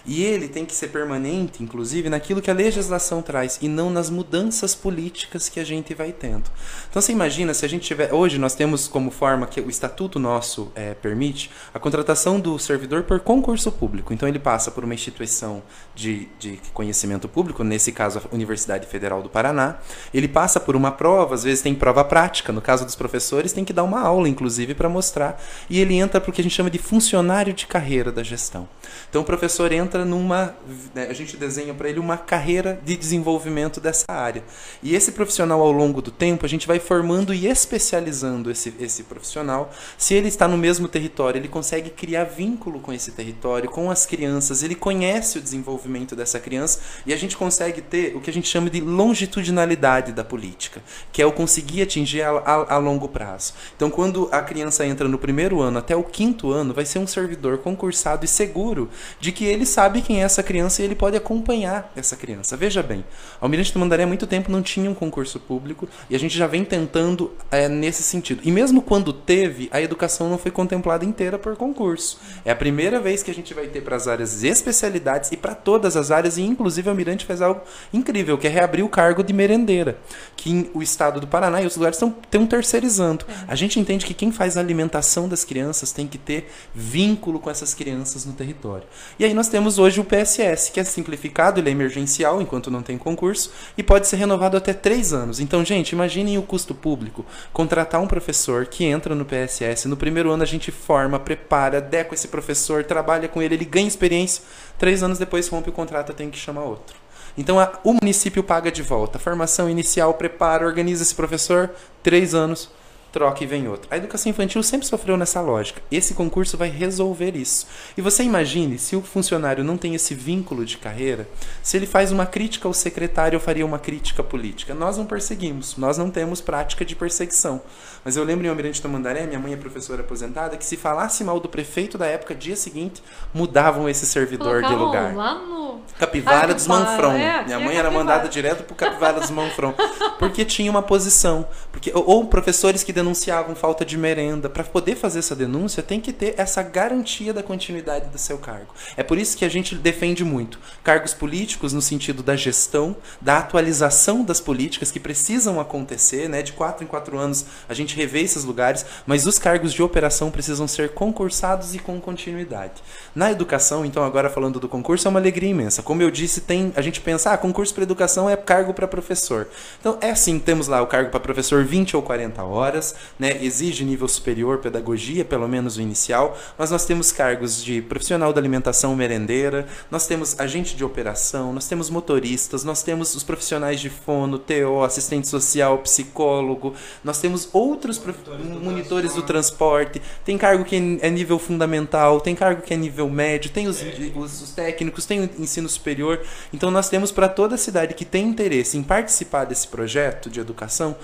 [0.08, 4.08] E ele tem que ser permanente, inclusive, naquilo que a legislação traz e não nas
[4.08, 6.50] mudanças políticas que a gente vai tendo.
[6.88, 8.10] Então você imagina se a gente tiver.
[8.10, 13.02] Hoje nós temos como forma que o estatuto nosso eh, permite a contratação do servidor
[13.02, 14.14] por concurso público.
[14.14, 15.62] Então ele passa por uma instituição
[15.94, 19.76] de, de conhecimento público, nesse caso a Universidade Federal do Paraná.
[20.14, 22.50] Ele passa por uma prova, às vezes tem prova prática.
[22.50, 25.38] No caso dos professores, tem que dar uma aula, inclusive, para mostrar.
[25.68, 28.66] E ele entra para o que a gente chama de funcionário de carreira da gestão.
[29.10, 30.54] Então o professor entra numa.
[30.94, 34.44] né, a gente desenha para ele uma carreira de desenvolvimento dessa área.
[34.82, 39.04] E esse profissional, ao longo do tempo, a gente vai formando e especializando esse, esse
[39.04, 39.72] profissional.
[39.96, 44.06] Se ele está no mesmo território, ele consegue criar vínculo com esse território, com as
[44.06, 48.32] crianças, ele conhece o desenvolvimento dessa criança e a gente consegue ter o que a
[48.32, 53.08] gente chama de longitudinalidade da política, que é o conseguir atingir a, a, a longo
[53.08, 53.54] prazo.
[53.76, 57.06] Então, quando a criança entra no primeiro ano até o quinto ano, vai ser um
[57.06, 61.16] servidor concursado e seguro de que ele sabe quem é essa criança e ele pode
[61.16, 62.56] acompanhar essa criança.
[62.56, 63.04] Veja bem,
[63.40, 66.46] Almirante do Mandaré há muito tempo não tinha um concurso público e a gente já
[66.46, 68.40] vem tentando é, nesse sentido.
[68.42, 72.18] E mesmo quando teve, a educação não foi contemplada inteira por concurso.
[72.44, 75.54] É a primeira vez que a gente vai ter para as áreas especialidades e para
[75.54, 77.60] todas as áreas, e inclusive o Almirante faz algo
[77.92, 79.98] incrível, que é reabrir o cargo de merendeira,
[80.36, 83.24] que o estado do Paraná e os lugares estão, estão terceirizando.
[83.46, 87.50] A gente entende que quem faz a alimentação das crianças tem que ter vínculo com
[87.50, 88.86] essas crianças no território.
[89.18, 92.80] E aí nós temos hoje o PSS, que é simplificado, ele é emergencial enquanto não
[92.80, 95.40] tem concurso, e pode ser renovado até três anos.
[95.40, 97.26] Então, gente, imaginem o custo público.
[97.52, 102.14] Contratar um professor que entra no PSS, no primeiro ano a gente forma, prepara, deca
[102.14, 104.44] esse professor, trabalha com ele, ele ganha experiência,
[104.78, 106.96] três anos depois rompe o contrato, tem que chamar outro.
[107.36, 109.18] Então a- o município paga de volta.
[109.18, 111.70] Formação inicial, prepara, organiza esse professor,
[112.02, 112.70] três anos,
[113.12, 113.88] troca e vem outra.
[113.90, 115.82] A educação infantil sempre sofreu nessa lógica.
[115.90, 117.66] Esse concurso vai resolver isso.
[117.96, 121.28] E você imagine se o funcionário não tem esse vínculo de carreira,
[121.62, 124.74] se ele faz uma crítica ao secretário, eu faria uma crítica política.
[124.74, 127.60] Nós não perseguimos, nós não temos prática de perseguição.
[128.08, 131.38] Mas eu lembro em Almirante Tamandaré, minha mãe é professora aposentada, que se falasse mal
[131.38, 133.02] do prefeito da época, dia seguinte,
[133.34, 135.14] mudavam esse servidor Colocavam de lugar.
[135.14, 135.58] lá no...
[135.98, 137.12] Capivara Ah, dos Manfron.
[137.12, 139.74] é, Minha mãe é era mandada direto pro Capivara dos Manfron.
[140.18, 141.46] Porque tinha uma posição.
[141.72, 144.48] Porque, ou professores que denunciavam falta de merenda.
[144.48, 148.72] Para poder fazer essa denúncia, tem que ter essa garantia da continuidade do seu cargo.
[148.96, 153.38] É por isso que a gente defende muito cargos políticos no sentido da gestão, da
[153.38, 156.42] atualização das políticas que precisam acontecer, né?
[156.42, 160.30] De quatro em quatro anos a gente revê esses lugares, mas os cargos de operação
[160.30, 162.82] precisam ser concursados e com continuidade.
[163.14, 165.82] Na educação, então, agora falando do concurso, é uma alegria imensa.
[165.82, 169.48] Como eu disse, tem a gente pensa, ah, concurso para educação é cargo para professor.
[169.80, 173.42] Então, é assim, temos lá o cargo para professor 20 ou 40 horas, né?
[173.42, 178.40] Exige nível superior, pedagogia, pelo menos o inicial, mas nós temos cargos de profissional da
[178.40, 183.90] alimentação merendeira, nós temos agente de operação, nós temos motoristas, nós temos os profissionais de
[183.90, 190.36] fono, TO, assistente social, psicólogo, nós temos outros prof- Monitores do monitores do transporte, tem
[190.36, 193.82] cargo que é nível fundamental, tem cargo que é nível médio, tem os,
[194.14, 196.20] os, os técnicos, tem o ensino superior.
[196.52, 200.40] Então nós temos para toda a cidade que tem interesse em participar desse projeto de
[200.40, 200.96] educação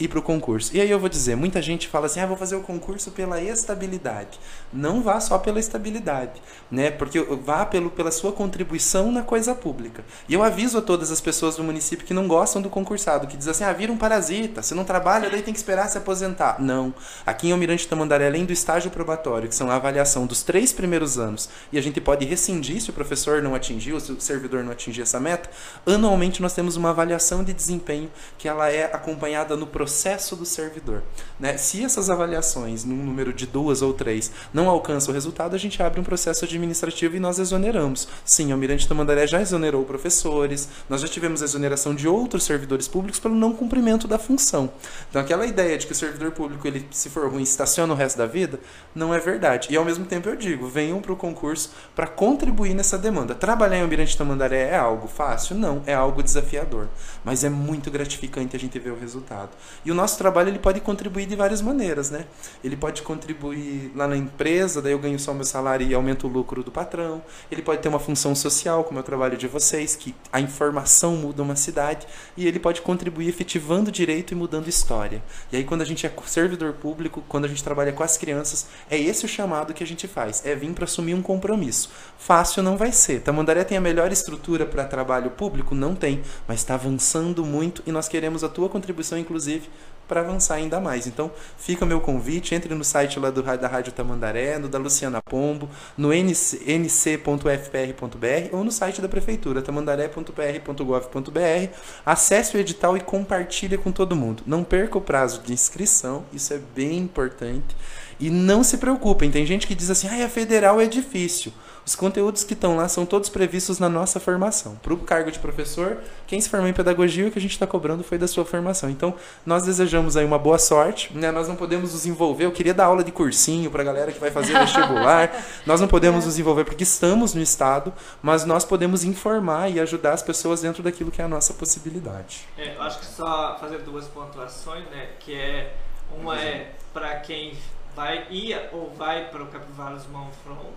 [0.00, 0.70] ir para o concurso.
[0.76, 3.40] E aí eu vou dizer, muita gente fala assim, ah, vou fazer o concurso pela
[3.40, 4.38] estabilidade.
[4.72, 6.40] Não vá só pela estabilidade,
[6.70, 6.90] né?
[6.90, 10.04] Porque vá pelo, pela sua contribuição na coisa pública.
[10.28, 13.36] E eu aviso a todas as pessoas do município que não gostam do concursado, que
[13.36, 16.15] dizem assim, ah, vira um parasita, você não trabalha, daí tem que esperar se aposentar.
[16.60, 16.94] Não.
[17.24, 21.18] Aqui em Almirante Tamandaré, além do estágio probatório, que são a avaliação dos três primeiros
[21.18, 24.72] anos, e a gente pode rescindir se o professor não atingiu, se o servidor não
[24.72, 25.50] atingir essa meta,
[25.86, 31.02] anualmente nós temos uma avaliação de desempenho que ela é acompanhada no processo do servidor.
[31.38, 31.56] Né?
[31.56, 35.82] Se essas avaliações, num número de duas ou três, não alcançam o resultado, a gente
[35.82, 38.08] abre um processo administrativo e nós exoneramos.
[38.24, 43.20] Sim, o Almirante Tamandaré já exonerou professores, nós já tivemos exoneração de outros servidores públicos
[43.20, 44.70] pelo não cumprimento da função.
[45.10, 48.16] Então aquela ideia de que o servidor público, ele, se for ruim, estaciona o resto
[48.16, 48.58] da vida,
[48.94, 49.68] não é verdade.
[49.70, 53.34] E ao mesmo tempo eu digo, venham para o concurso para contribuir nessa demanda.
[53.34, 55.56] Trabalhar em Almirante Tamandaré é algo fácil?
[55.56, 56.88] Não, é algo desafiador.
[57.24, 59.50] Mas é muito gratificante a gente ver o resultado.
[59.84, 62.26] E o nosso trabalho ele pode contribuir de várias maneiras, né?
[62.62, 66.30] Ele pode contribuir lá na empresa, daí eu ganho só meu salário e aumento o
[66.30, 67.22] lucro do patrão.
[67.50, 71.16] Ele pode ter uma função social, como é o trabalho de vocês, que a informação
[71.16, 72.06] muda uma cidade.
[72.36, 75.22] E ele pode contribuir efetivando direito e mudando história.
[75.50, 78.66] E aí, quando a gente é servidor público, quando a gente trabalha com as crianças,
[78.90, 80.44] é esse o chamado que a gente faz.
[80.44, 81.90] É vir para assumir um compromisso.
[82.18, 83.20] Fácil não vai ser.
[83.20, 85.74] Tamandaré tem a melhor estrutura para trabalho público?
[85.74, 86.22] Não tem.
[86.46, 89.68] Mas está avançando muito e nós queremos a tua contribuição, inclusive,
[90.06, 91.06] para avançar ainda mais.
[91.06, 94.78] Então, fica o meu convite, entre no site lá do, da Rádio Tamandaré, no da
[94.78, 101.70] Luciana Pombo, no nc- nc.fpr.br ou no site da Prefeitura, tamandaré.pr.gov.br.
[102.04, 104.42] Acesse o edital e compartilhe com todo mundo.
[104.46, 107.76] Não perca o prazo de inscrição, isso é bem importante.
[108.18, 111.52] E não se preocupem, tem gente que diz assim, ah, a federal é difícil.
[111.86, 114.74] Os conteúdos que estão lá são todos previstos na nossa formação.
[114.82, 117.64] Para o cargo de professor, quem se formou em pedagogia, o que a gente está
[117.64, 118.90] cobrando foi da sua formação.
[118.90, 119.14] Então,
[119.46, 121.16] nós desejamos aí uma boa sorte.
[121.16, 121.30] Né?
[121.30, 122.44] Nós não podemos nos envolver.
[122.44, 125.30] Eu queria dar aula de cursinho para a galera que vai fazer vestibular.
[125.64, 130.14] nós não podemos nos envolver porque estamos no Estado, mas nós podemos informar e ajudar
[130.14, 132.48] as pessoas dentro daquilo que é a nossa possibilidade.
[132.58, 135.10] É, eu acho que só fazer duas pontuações, né?
[135.20, 135.72] Que é
[136.10, 137.56] uma é para quem
[137.94, 140.72] vai ia ou vai para o Capivaras Manfron,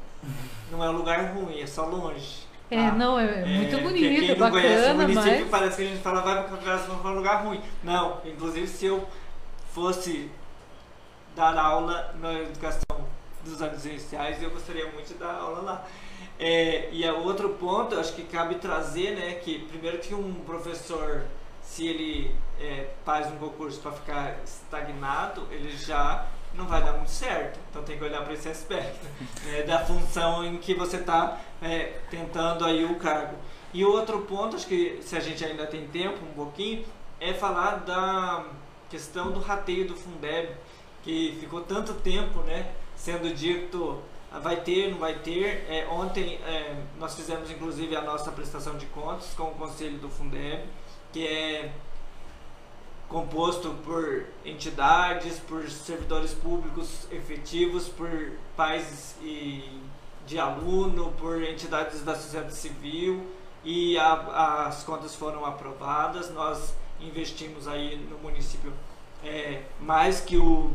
[0.72, 2.48] não é um lugar ruim, é só longe.
[2.72, 2.96] É, tá?
[2.96, 5.50] não, é, muito que bonito, quem não conhece o bacana, município mas...
[5.50, 7.62] parece que a gente fala vai para o Capivaras Manfron é um lugar ruim.
[7.84, 9.08] Não, inclusive se eu
[9.74, 10.30] fosse
[11.36, 12.82] dar aula na educação
[13.44, 15.86] dos anos iniciais, eu gostaria muito de dar aula lá.
[16.38, 21.24] É, e a outro ponto, acho que cabe trazer, né, que primeiro que um professor,
[21.62, 27.12] se ele é, faz um concurso para ficar estagnado, ele já não vai dar muito
[27.12, 27.60] certo.
[27.70, 29.06] Então tem que olhar para esse aspecto
[29.46, 31.40] né, da função em que você está
[32.10, 33.36] tentando aí o cargo.
[33.74, 36.86] E outro ponto, acho que se a gente ainda tem tempo um pouquinho,
[37.20, 38.46] é falar da
[38.90, 40.56] questão do rateio do Fundeb,
[41.04, 44.02] que ficou tanto tempo, né, sendo dito
[44.32, 45.66] ah, vai ter, não vai ter.
[45.70, 50.10] É, ontem é, nós fizemos inclusive a nossa prestação de contas com o conselho do
[50.10, 50.64] Fundeb,
[51.12, 51.72] que é
[53.10, 58.10] composto por entidades, por servidores públicos efetivos, por
[58.56, 59.82] pais e
[60.28, 63.26] de aluno, por entidades da sociedade civil
[63.64, 66.32] e a, as contas foram aprovadas.
[66.32, 68.72] Nós investimos aí no município
[69.24, 70.72] é, mais que o,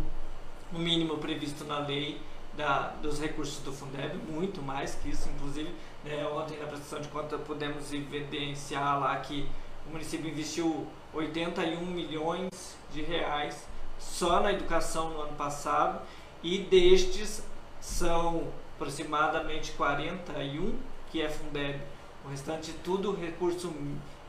[0.72, 2.20] o mínimo previsto na lei
[2.56, 5.72] da, dos recursos do Fundeb, muito mais que isso, inclusive.
[6.04, 9.48] Né, ontem na prestação de conta pudemos evidenciar lá que
[9.86, 12.50] o município investiu 81 milhões
[12.92, 13.66] de reais
[13.98, 16.00] só na educação no ano passado
[16.42, 17.42] e destes
[17.80, 20.78] são aproximadamente 41
[21.10, 21.80] que é Fundeb.
[22.24, 23.72] O restante tudo recurso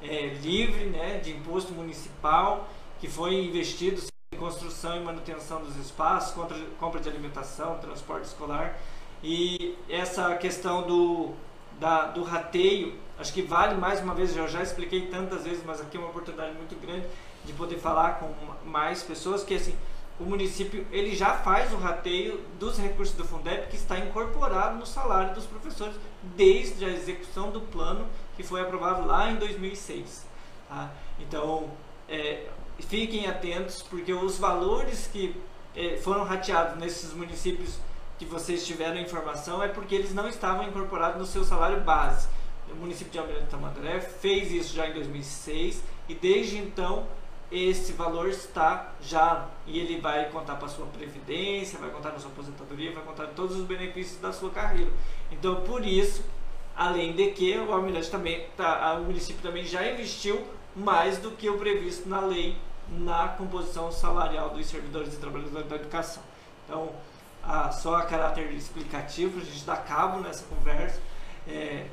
[0.01, 4.01] é, livre, né, de imposto municipal que foi investido
[4.33, 8.77] em construção e manutenção dos espaços, contra, compra de alimentação, transporte escolar
[9.23, 11.33] e essa questão do,
[11.79, 15.81] da, do rateio, acho que vale mais uma vez, eu já expliquei tantas vezes, mas
[15.81, 17.05] aqui é uma oportunidade muito grande
[17.45, 18.33] de poder falar com
[18.65, 19.75] mais pessoas que assim
[20.19, 24.85] o município ele já faz o rateio dos recursos do Fundeb que está incorporado no
[24.85, 25.95] salário dos professores
[26.35, 28.05] desde a execução do plano
[28.35, 30.25] que foi aprovado lá em 2006.
[30.69, 30.89] Tá?
[31.19, 31.69] Então,
[32.07, 32.47] é,
[32.79, 35.35] fiquem atentos porque os valores que
[35.75, 37.77] é, foram rateados nesses municípios
[38.17, 42.27] que vocês tiveram informação é porque eles não estavam incorporados no seu salário base.
[42.75, 47.05] O município de Almirante Tamandaré fez isso já em 2006 e desde então
[47.51, 52.31] esse valor está já e ele vai contar para sua previdência, vai contar na sua
[52.31, 54.91] aposentadoria, vai contar todos os benefícios da sua carreira.
[55.31, 56.23] Então, por isso,
[56.75, 60.45] além de que o Almirante também, tá, o município também já investiu
[60.75, 62.57] mais do que o previsto na lei
[62.89, 66.21] na composição salarial dos servidores e trabalhadores da educação.
[66.65, 66.91] Então,
[67.41, 70.99] a, só a caráter explicativo, a gente dá cabo nessa conversa.
[71.47, 71.85] É,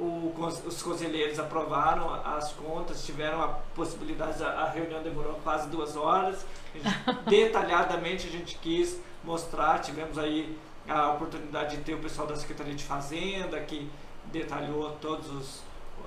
[0.00, 0.34] o,
[0.66, 6.44] os conselheiros aprovaram as contas, tiveram a possibilidade, a, a reunião demorou quase duas horas.
[7.28, 10.56] detalhadamente a gente quis mostrar, tivemos aí
[10.88, 13.88] a oportunidade de ter o pessoal da Secretaria de Fazenda que
[14.26, 15.62] detalhou todas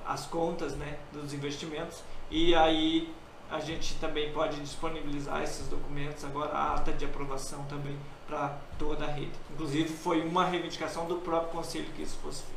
[0.05, 3.13] as contas né, dos investimentos e aí
[3.51, 7.95] a gente também pode disponibilizar esses documentos agora, a ata de aprovação também
[8.27, 9.31] para toda a rede.
[9.51, 12.52] Inclusive foi uma reivindicação do próprio conselho que isso fosse feito.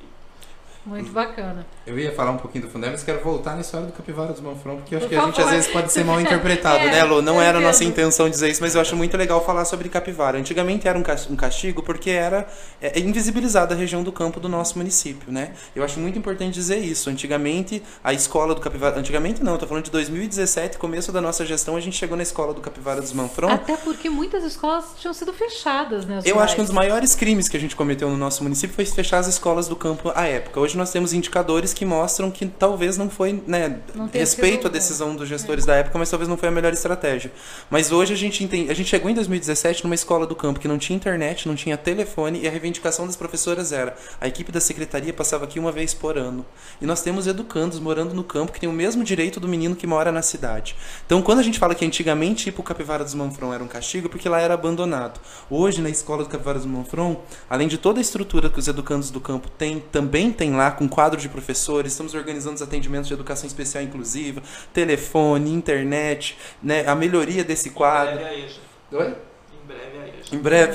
[0.86, 1.66] Muito bacana.
[1.84, 4.40] Eu ia falar um pouquinho do Fundeb, mas quero voltar na história do Capivara dos
[4.40, 5.28] Manfrão, porque eu acho Por que favor.
[5.28, 7.20] a gente às vezes pode ser mal interpretado, é, né, Lu?
[7.20, 10.38] Não era a nossa intenção dizer isso, mas eu acho muito legal falar sobre capivara.
[10.38, 12.46] Antigamente era um castigo porque era
[12.80, 15.54] é, invisibilizada a região do campo do nosso município, né?
[15.74, 17.10] Eu acho muito importante dizer isso.
[17.10, 18.96] Antigamente, a escola do Capivara...
[18.96, 22.22] Antigamente não, eu tô falando de 2017, começo da nossa gestão, a gente chegou na
[22.22, 23.50] escola do Capivara dos Manfrão.
[23.50, 26.20] Até porque muitas escolas tinham sido fechadas, né?
[26.24, 28.86] Eu acho que um dos maiores crimes que a gente cometeu no nosso município foi
[28.86, 30.60] fechar as escolas do campo à época.
[30.60, 35.15] Hoje nós temos indicadores que mostram que talvez não foi, né, não respeito à decisão
[35.15, 35.66] dos gestores é.
[35.69, 37.32] da época, mas talvez não foi a melhor estratégia.
[37.70, 40.69] Mas hoje a gente entende, a gente chegou em 2017 numa escola do campo que
[40.69, 44.61] não tinha internet, não tinha telefone e a reivindicação das professoras era: a equipe da
[44.61, 46.44] secretaria passava aqui uma vez por ano.
[46.81, 49.86] E nós temos educandos morando no campo que têm o mesmo direito do menino que
[49.86, 50.77] mora na cidade.
[51.05, 54.09] Então, quando a gente fala que antigamente ir pro Capivara dos Manfron era um castigo,
[54.09, 55.20] porque lá era abandonado.
[55.51, 59.11] Hoje, na escola do Capivara dos Manfron, além de toda a estrutura que os educandos
[59.11, 63.06] do campo têm, também tem lá com quatro quadro de professores, estamos organizando os atendimentos
[63.06, 68.18] de educação especial inclusiva, telefone, internet, né, a melhoria desse quadro.
[68.24, 69.06] Oi?
[69.06, 69.95] Em breve,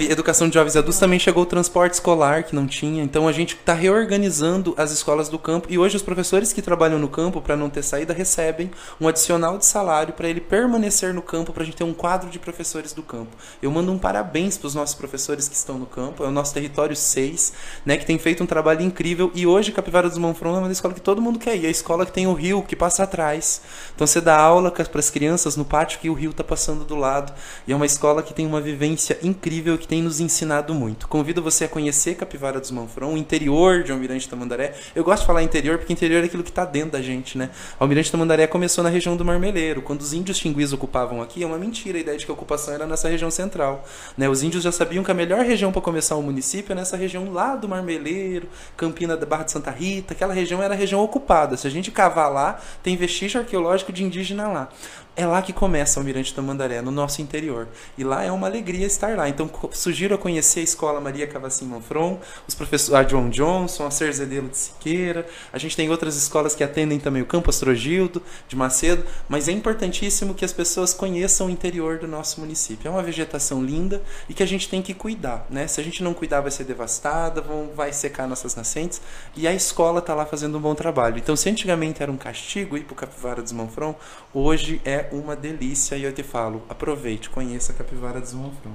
[0.10, 3.04] educação de jovens adultos também chegou o transporte escolar, que não tinha.
[3.04, 5.68] Então a gente está reorganizando as escolas do campo.
[5.70, 9.58] E hoje os professores que trabalham no campo, para não ter saída, recebem um adicional
[9.58, 12.94] de salário para ele permanecer no campo, para a gente ter um quadro de professores
[12.94, 13.36] do campo.
[13.62, 16.24] Eu mando um parabéns para os nossos professores que estão no campo.
[16.24, 17.52] É o nosso território 6,
[17.86, 19.32] né, que tem feito um trabalho incrível.
[19.36, 21.66] E hoje Capivara dos Manfrão é uma escola que todo mundo quer ir.
[21.66, 23.62] É a escola que tem o rio que passa atrás.
[23.94, 26.96] Então você dá aula para as crianças no pátio que o rio está passando do
[26.96, 27.34] lado.
[27.68, 31.08] E é uma escola que tem uma vivência incrível incrível que tem nos ensinado muito.
[31.08, 34.76] Convido você a conhecer Capivara dos Manfrão, o interior de Almirante Tamandaré.
[34.96, 37.50] Eu gosto de falar interior porque interior é aquilo que está dentro da gente, né?
[37.80, 39.82] Almirante Tamandaré começou na região do Marmeleiro.
[39.82, 42.72] Quando os índios tinguis ocupavam aqui, é uma mentira a ideia de que a ocupação
[42.72, 43.84] era nessa região central.
[44.16, 44.30] Né?
[44.30, 47.34] Os índios já sabiam que a melhor região para começar o município é nessa região
[47.34, 48.48] lá do Marmeleiro,
[48.78, 50.14] Campina da Barra de Santa Rita.
[50.14, 51.58] Aquela região era a região ocupada.
[51.58, 54.70] Se a gente cavar lá, tem vestígio arqueológico de indígena lá
[55.14, 57.68] é lá que começa o Almirante Tamandaré, no nosso interior.
[57.98, 59.28] E lá é uma alegria estar lá.
[59.28, 64.48] Então, sugiro a conhecer a Escola Maria Cavacim Manfron, os professores John Johnson, a Cerzedelo
[64.48, 65.28] de Siqueira.
[65.52, 69.04] A gente tem outras escolas que atendem também o Campo Astrogildo, de Macedo.
[69.28, 72.88] Mas é importantíssimo que as pessoas conheçam o interior do nosso município.
[72.88, 75.46] É uma vegetação linda e que a gente tem que cuidar.
[75.50, 75.68] Né?
[75.68, 79.02] Se a gente não cuidar, vai ser devastada, vão, vai secar nossas nascentes.
[79.36, 81.18] E a escola está lá fazendo um bom trabalho.
[81.18, 83.94] Então, se antigamente era um castigo ir para o Capivara dos Manfron,
[84.34, 88.74] hoje é uma delícia e eu te falo, aproveite, conheça a Capivara dos Manfrão.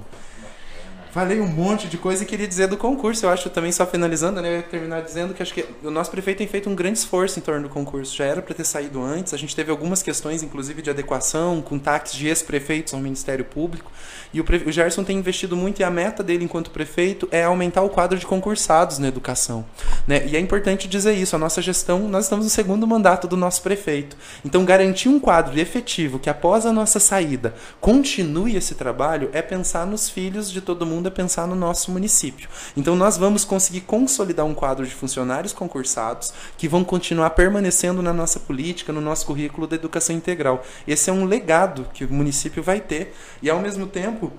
[1.17, 3.25] Falei um monte de coisa e queria dizer do concurso.
[3.25, 4.51] Eu acho também, só finalizando, né?
[4.51, 7.39] Eu ia terminar dizendo que acho que o nosso prefeito tem feito um grande esforço
[7.39, 8.15] em torno do concurso.
[8.15, 9.33] Já era para ter saído antes.
[9.33, 13.91] A gente teve algumas questões, inclusive, de adequação, com taques de ex-prefeitos ao Ministério Público.
[14.31, 17.81] E o, o Gerson tem investido muito e a meta dele, enquanto prefeito, é aumentar
[17.81, 19.65] o quadro de concursados na educação.
[20.07, 20.27] Né?
[20.27, 21.35] E é importante dizer isso.
[21.35, 24.19] A nossa gestão, nós estamos no segundo mandato do nosso prefeito.
[24.45, 29.87] Então, garantir um quadro efetivo que, após a nossa saída, continue esse trabalho é pensar
[29.87, 32.49] nos filhos de todo mundo é pensar no nosso município.
[32.77, 38.13] Então nós vamos conseguir consolidar um quadro de funcionários concursados que vão continuar permanecendo na
[38.13, 40.65] nossa política, no nosso currículo da educação integral.
[40.87, 44.33] Esse é um legado que o município vai ter e ao mesmo tempo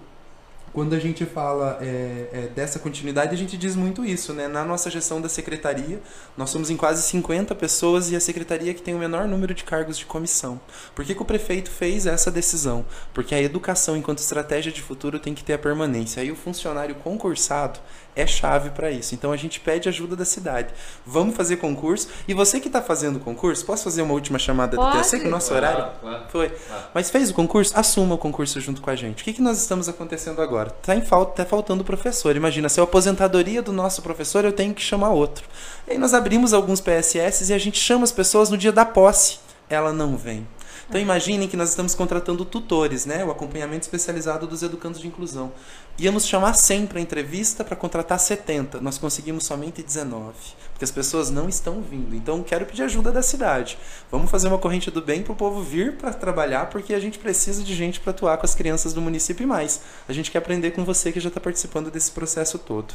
[0.77, 4.47] quando a gente fala é, é, dessa continuidade, a gente diz muito isso, né?
[4.47, 5.99] Na nossa gestão da secretaria,
[6.37, 9.63] nós somos em quase 50 pessoas e a secretaria que tem o menor número de
[9.63, 10.61] cargos de comissão.
[10.93, 12.85] Por que, que o prefeito fez essa decisão?
[13.11, 16.21] Porque a educação, enquanto estratégia de futuro, tem que ter a permanência.
[16.21, 17.79] Aí o funcionário concursado
[18.17, 19.13] é chave para isso.
[19.13, 20.73] Então a gente pede ajuda da cidade.
[21.05, 22.07] Vamos fazer concurso.
[22.27, 24.91] E você que está fazendo concurso, posso fazer uma última chamada Pode.
[24.91, 26.23] do Eu sei que o nosso Claro, horário claro.
[26.29, 26.49] foi.
[26.49, 26.83] Claro.
[26.93, 27.73] Mas fez o concurso?
[27.75, 29.21] Assuma o concurso junto com a gente.
[29.21, 30.66] O que, que nós estamos acontecendo agora?
[30.81, 32.35] Tá, em falta, tá faltando professor.
[32.35, 35.45] Imagina, se é a aposentadoria do nosso professor, eu tenho que chamar outro.
[35.87, 39.39] Aí nós abrimos alguns PSS e a gente chama as pessoas no dia da posse.
[39.69, 40.47] Ela não vem.
[40.89, 43.23] Então imaginem que nós estamos contratando tutores, né?
[43.25, 45.51] O acompanhamento especializado dos educandos de inclusão.
[45.99, 48.79] Íamos chamar 100 para entrevista para contratar 70.
[48.79, 50.33] Nós conseguimos somente 19.
[50.71, 52.15] Porque as pessoas não estão vindo.
[52.15, 53.77] Então quero pedir ajuda da cidade.
[54.09, 57.19] Vamos fazer uma corrente do bem para o povo vir para trabalhar, porque a gente
[57.19, 59.81] precisa de gente para atuar com as crianças do município e mais.
[60.07, 62.93] A gente quer aprender com você que já está participando desse processo todo.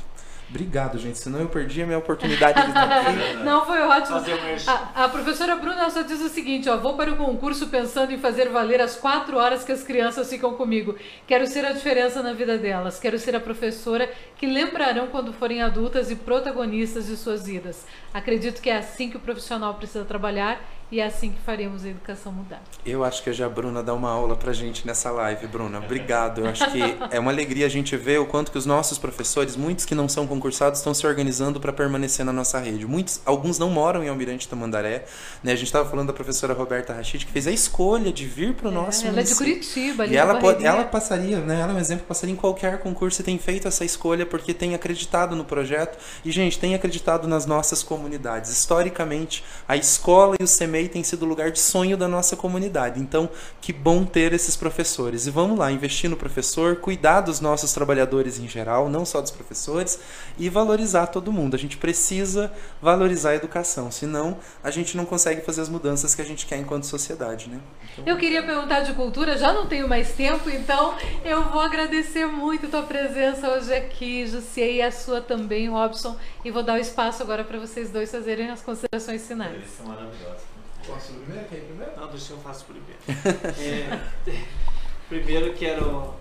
[0.53, 1.19] Obrigado, gente.
[1.19, 3.37] Senão eu perdi a minha oportunidade de estar aqui.
[3.43, 4.19] Não, foi ótimo.
[4.19, 4.71] Um.
[4.71, 8.19] A, a professora Bruna só diz o seguinte, ó, vou para o concurso pensando em
[8.19, 10.95] fazer valer as quatro horas que as crianças ficam comigo.
[11.27, 13.01] Quero ser a diferença na vida delas.
[13.01, 17.87] Quero ser a professora que lembrarão quando forem adultas e protagonistas de suas vidas.
[18.13, 20.61] Acredito que é assim que o profissional precisa trabalhar
[20.93, 22.63] e é assim que faremos a educação mudar.
[22.85, 25.79] Eu acho que hoje a Bruna dá uma aula pra gente nessa live, Bruna.
[25.79, 26.43] Obrigado.
[26.43, 29.57] Eu acho que é uma alegria a gente ver o quanto que os nossos professores,
[29.57, 32.87] muitos que não são concursados, estão se organizando para permanecer na nossa rede.
[32.87, 35.07] Muitos, alguns não moram em Almirante Tamandaré.
[35.43, 35.53] Né?
[35.53, 38.69] A gente estava falando da professora Roberta Rachid, que fez a escolha de vir para
[38.69, 39.55] o nosso ela é de município.
[39.55, 41.59] Curitiba, ali E ela, pode, ela passaria, né?
[41.59, 44.75] Ela é um exemplo, passaria em qualquer concurso e tem feito essa escolha porque tem
[44.75, 45.97] acreditado no projeto.
[46.23, 48.51] E, gente, tem acreditado nas nossas comunidades.
[48.51, 50.47] Historicamente, a escola e o
[50.83, 53.01] CEMEI têm sido o lugar de sonho da nossa comunidade.
[53.01, 53.29] Então,
[53.61, 55.27] que bom ter esses professores.
[55.27, 59.31] E vamos lá, investir no professor, cuidar dos nossos trabalhadores em geral, não só dos
[59.31, 59.99] professores,
[60.39, 61.55] e valorizar todo mundo.
[61.55, 66.23] A gente precisa valorizar a educação, senão a gente não consegue fazer as mudanças que
[66.23, 67.61] a gente quer enquanto sociedade, né?
[67.99, 70.95] Então, Eu queria perguntar de cultura, já não tenho mais tempo, então
[71.25, 76.17] eu vou agradecer muito a tua presença hoje aqui, Jussier, e a sua também, Robson,
[76.45, 79.55] e vou dar o espaço agora para vocês dois fazerem as considerações finais.
[79.55, 80.52] Eles são maravilhosos.
[80.87, 81.49] Posso primeiro?
[81.49, 81.93] Quer ir primeiro?
[81.97, 82.99] Não, deixa eu faço primeiro.
[84.27, 84.45] É,
[85.09, 86.15] primeiro quero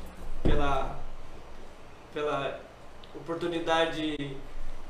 [0.44, 1.00] pela
[2.14, 2.60] pela
[3.16, 4.36] oportunidade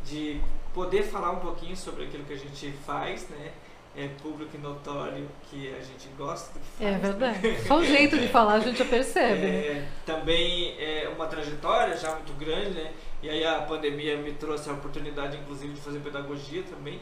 [0.03, 0.41] de
[0.73, 3.51] poder falar um pouquinho sobre aquilo que a gente faz, né?
[3.95, 6.89] É público e notório que a gente gosta do que faz.
[6.89, 6.97] É né?
[6.97, 7.67] verdade.
[7.67, 9.49] Só o jeito de falar a gente já percebe, né?
[9.49, 12.93] É, também é uma trajetória já muito grande, né?
[13.21, 17.01] E aí a pandemia me trouxe a oportunidade, inclusive, de fazer pedagogia também.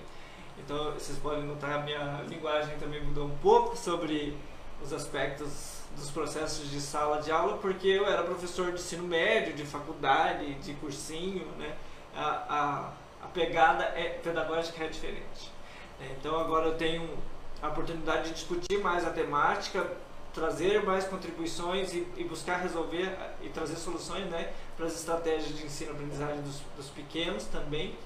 [0.70, 4.38] Então vocês podem notar minha linguagem também mudou um pouco sobre
[4.80, 9.56] os aspectos dos processos de sala de aula, porque eu era professor de ensino médio,
[9.56, 11.76] de faculdade, de cursinho, né?
[12.16, 15.52] A, a, a pegada é, pedagógica é diferente.
[16.00, 16.16] né?
[16.20, 17.18] Então agora eu tenho
[17.64, 19.91] a oportunidade de discutir mais a temática,
[20.36, 25.66] trazer mais contribuições e, e buscar resolver e trazer soluções né, para as estratégias de
[25.66, 27.98] ensino-aprendizagem dos, dos pequenos também.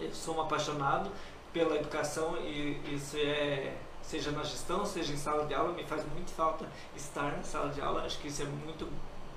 [0.00, 1.10] Eu sou um apaixonado
[1.52, 6.04] pela educação e isso é seja na gestão, seja em sala de aula, me faz
[6.12, 6.66] muito falta
[6.96, 8.02] estar na sala de aula.
[8.04, 8.88] Acho que isso é muito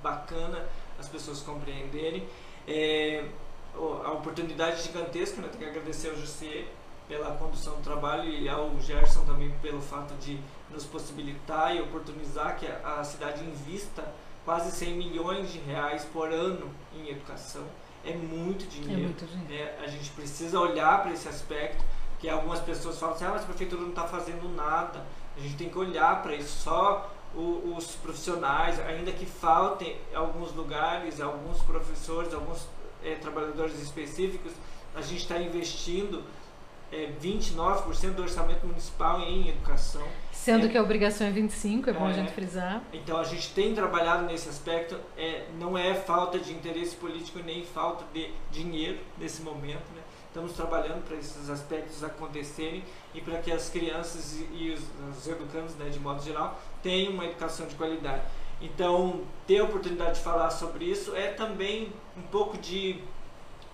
[0.02, 0.66] bacana
[0.98, 2.26] as pessoas compreenderem.
[2.66, 3.24] É,
[4.04, 5.48] a oportunidade gigantesca, né?
[5.48, 6.66] tenho que agradecer ao Jussier
[7.06, 10.40] pela condução do trabalho e ao Gerson também pelo fato de
[10.70, 14.12] nos possibilitar e oportunizar que a, a cidade invista
[14.44, 17.64] quase 100 milhões de reais por ano em educação.
[18.04, 19.02] É muito É dinheiro.
[19.02, 19.52] muito gente.
[19.52, 21.84] É, a gente precisa olhar para esse aspecto,
[22.18, 25.04] que algumas pessoas falam assim, ah, mas a prefeitura não está fazendo nada.
[25.36, 26.62] A gente tem que olhar para isso.
[26.62, 32.66] Só o- os profissionais, ainda que faltem alguns lugares, alguns professores, alguns
[33.04, 34.52] eh, trabalhadores específicos,
[34.94, 36.24] a gente está investindo
[36.92, 40.06] é 29% do orçamento municipal em educação.
[40.30, 40.68] Sendo É.
[40.68, 42.14] que a obrigação é 25, é bom a É.
[42.14, 42.80] gente frisar.
[42.92, 44.96] Então a gente tem trabalhado nesse aspecto.
[45.18, 49.82] É, não é falta de interesse político nem falta de dinheiro nesse momento.
[50.36, 52.84] Estamos trabalhando para esses aspectos acontecerem
[53.14, 54.82] e para que as crianças e, e os,
[55.16, 58.20] os educandos, né, de modo geral, tenham uma educação de qualidade.
[58.60, 63.02] Então, ter a oportunidade de falar sobre isso é também um pouco de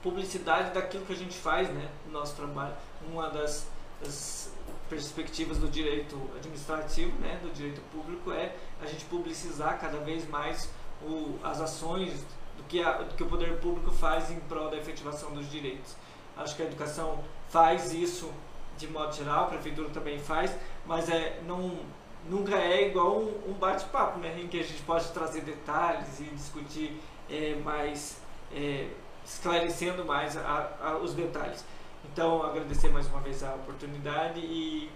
[0.05, 2.77] publicidade daquilo que a gente faz né, no nosso trabalho.
[3.11, 3.67] Uma das,
[4.01, 4.53] das
[4.89, 10.71] perspectivas do direito administrativo, né, do direito público, é a gente publicizar cada vez mais
[11.03, 12.25] o, as ações
[12.57, 15.97] do que, a, do que o poder público faz em prol da efetivação dos direitos.
[16.43, 18.31] Acho que a educação faz isso
[18.77, 20.57] de modo geral, a prefeitura também faz,
[20.87, 21.79] mas é, não,
[22.29, 26.25] nunca é igual um, um bate-papo, né, em que a gente pode trazer detalhes e
[26.25, 27.01] discutir
[27.31, 28.21] é, mais,
[28.53, 28.89] é,
[29.25, 31.65] esclarecendo mais a, a, os detalhes.
[32.05, 34.91] Então, agradecer mais uma vez a oportunidade e,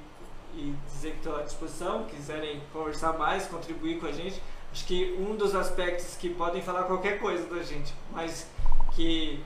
[0.55, 4.43] e dizer que estou à disposição, quiserem conversar mais, contribuir com a gente.
[4.73, 8.49] Acho que um dos aspectos que podem falar qualquer coisa da gente, mas
[8.95, 9.43] que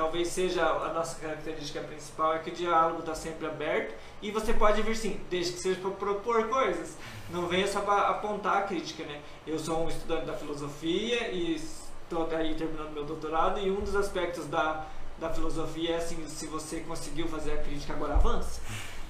[0.00, 4.54] talvez seja a nossa característica principal é que o diálogo está sempre aberto e você
[4.54, 6.96] pode vir sim, desde que seja para propor coisas.
[7.28, 9.20] Não venha só para apontar a crítica, né?
[9.46, 13.94] Eu sou um estudante da filosofia e estou aí terminando meu doutorado e um dos
[13.94, 14.86] aspectos da,
[15.18, 18.58] da filosofia é assim, se você conseguiu fazer a crítica, agora avança.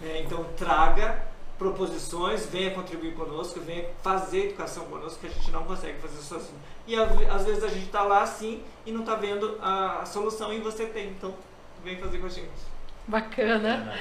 [0.02, 1.24] É, então traga
[1.56, 6.58] proposições, venha contribuir conosco, venha fazer educação conosco, que a gente não consegue fazer sozinho.
[6.86, 10.52] E às vezes a gente está lá assim e não está vendo a, a, solução
[10.52, 11.34] e você tem, então
[11.84, 12.48] vem fazer com a gente.
[13.06, 13.94] Bacana.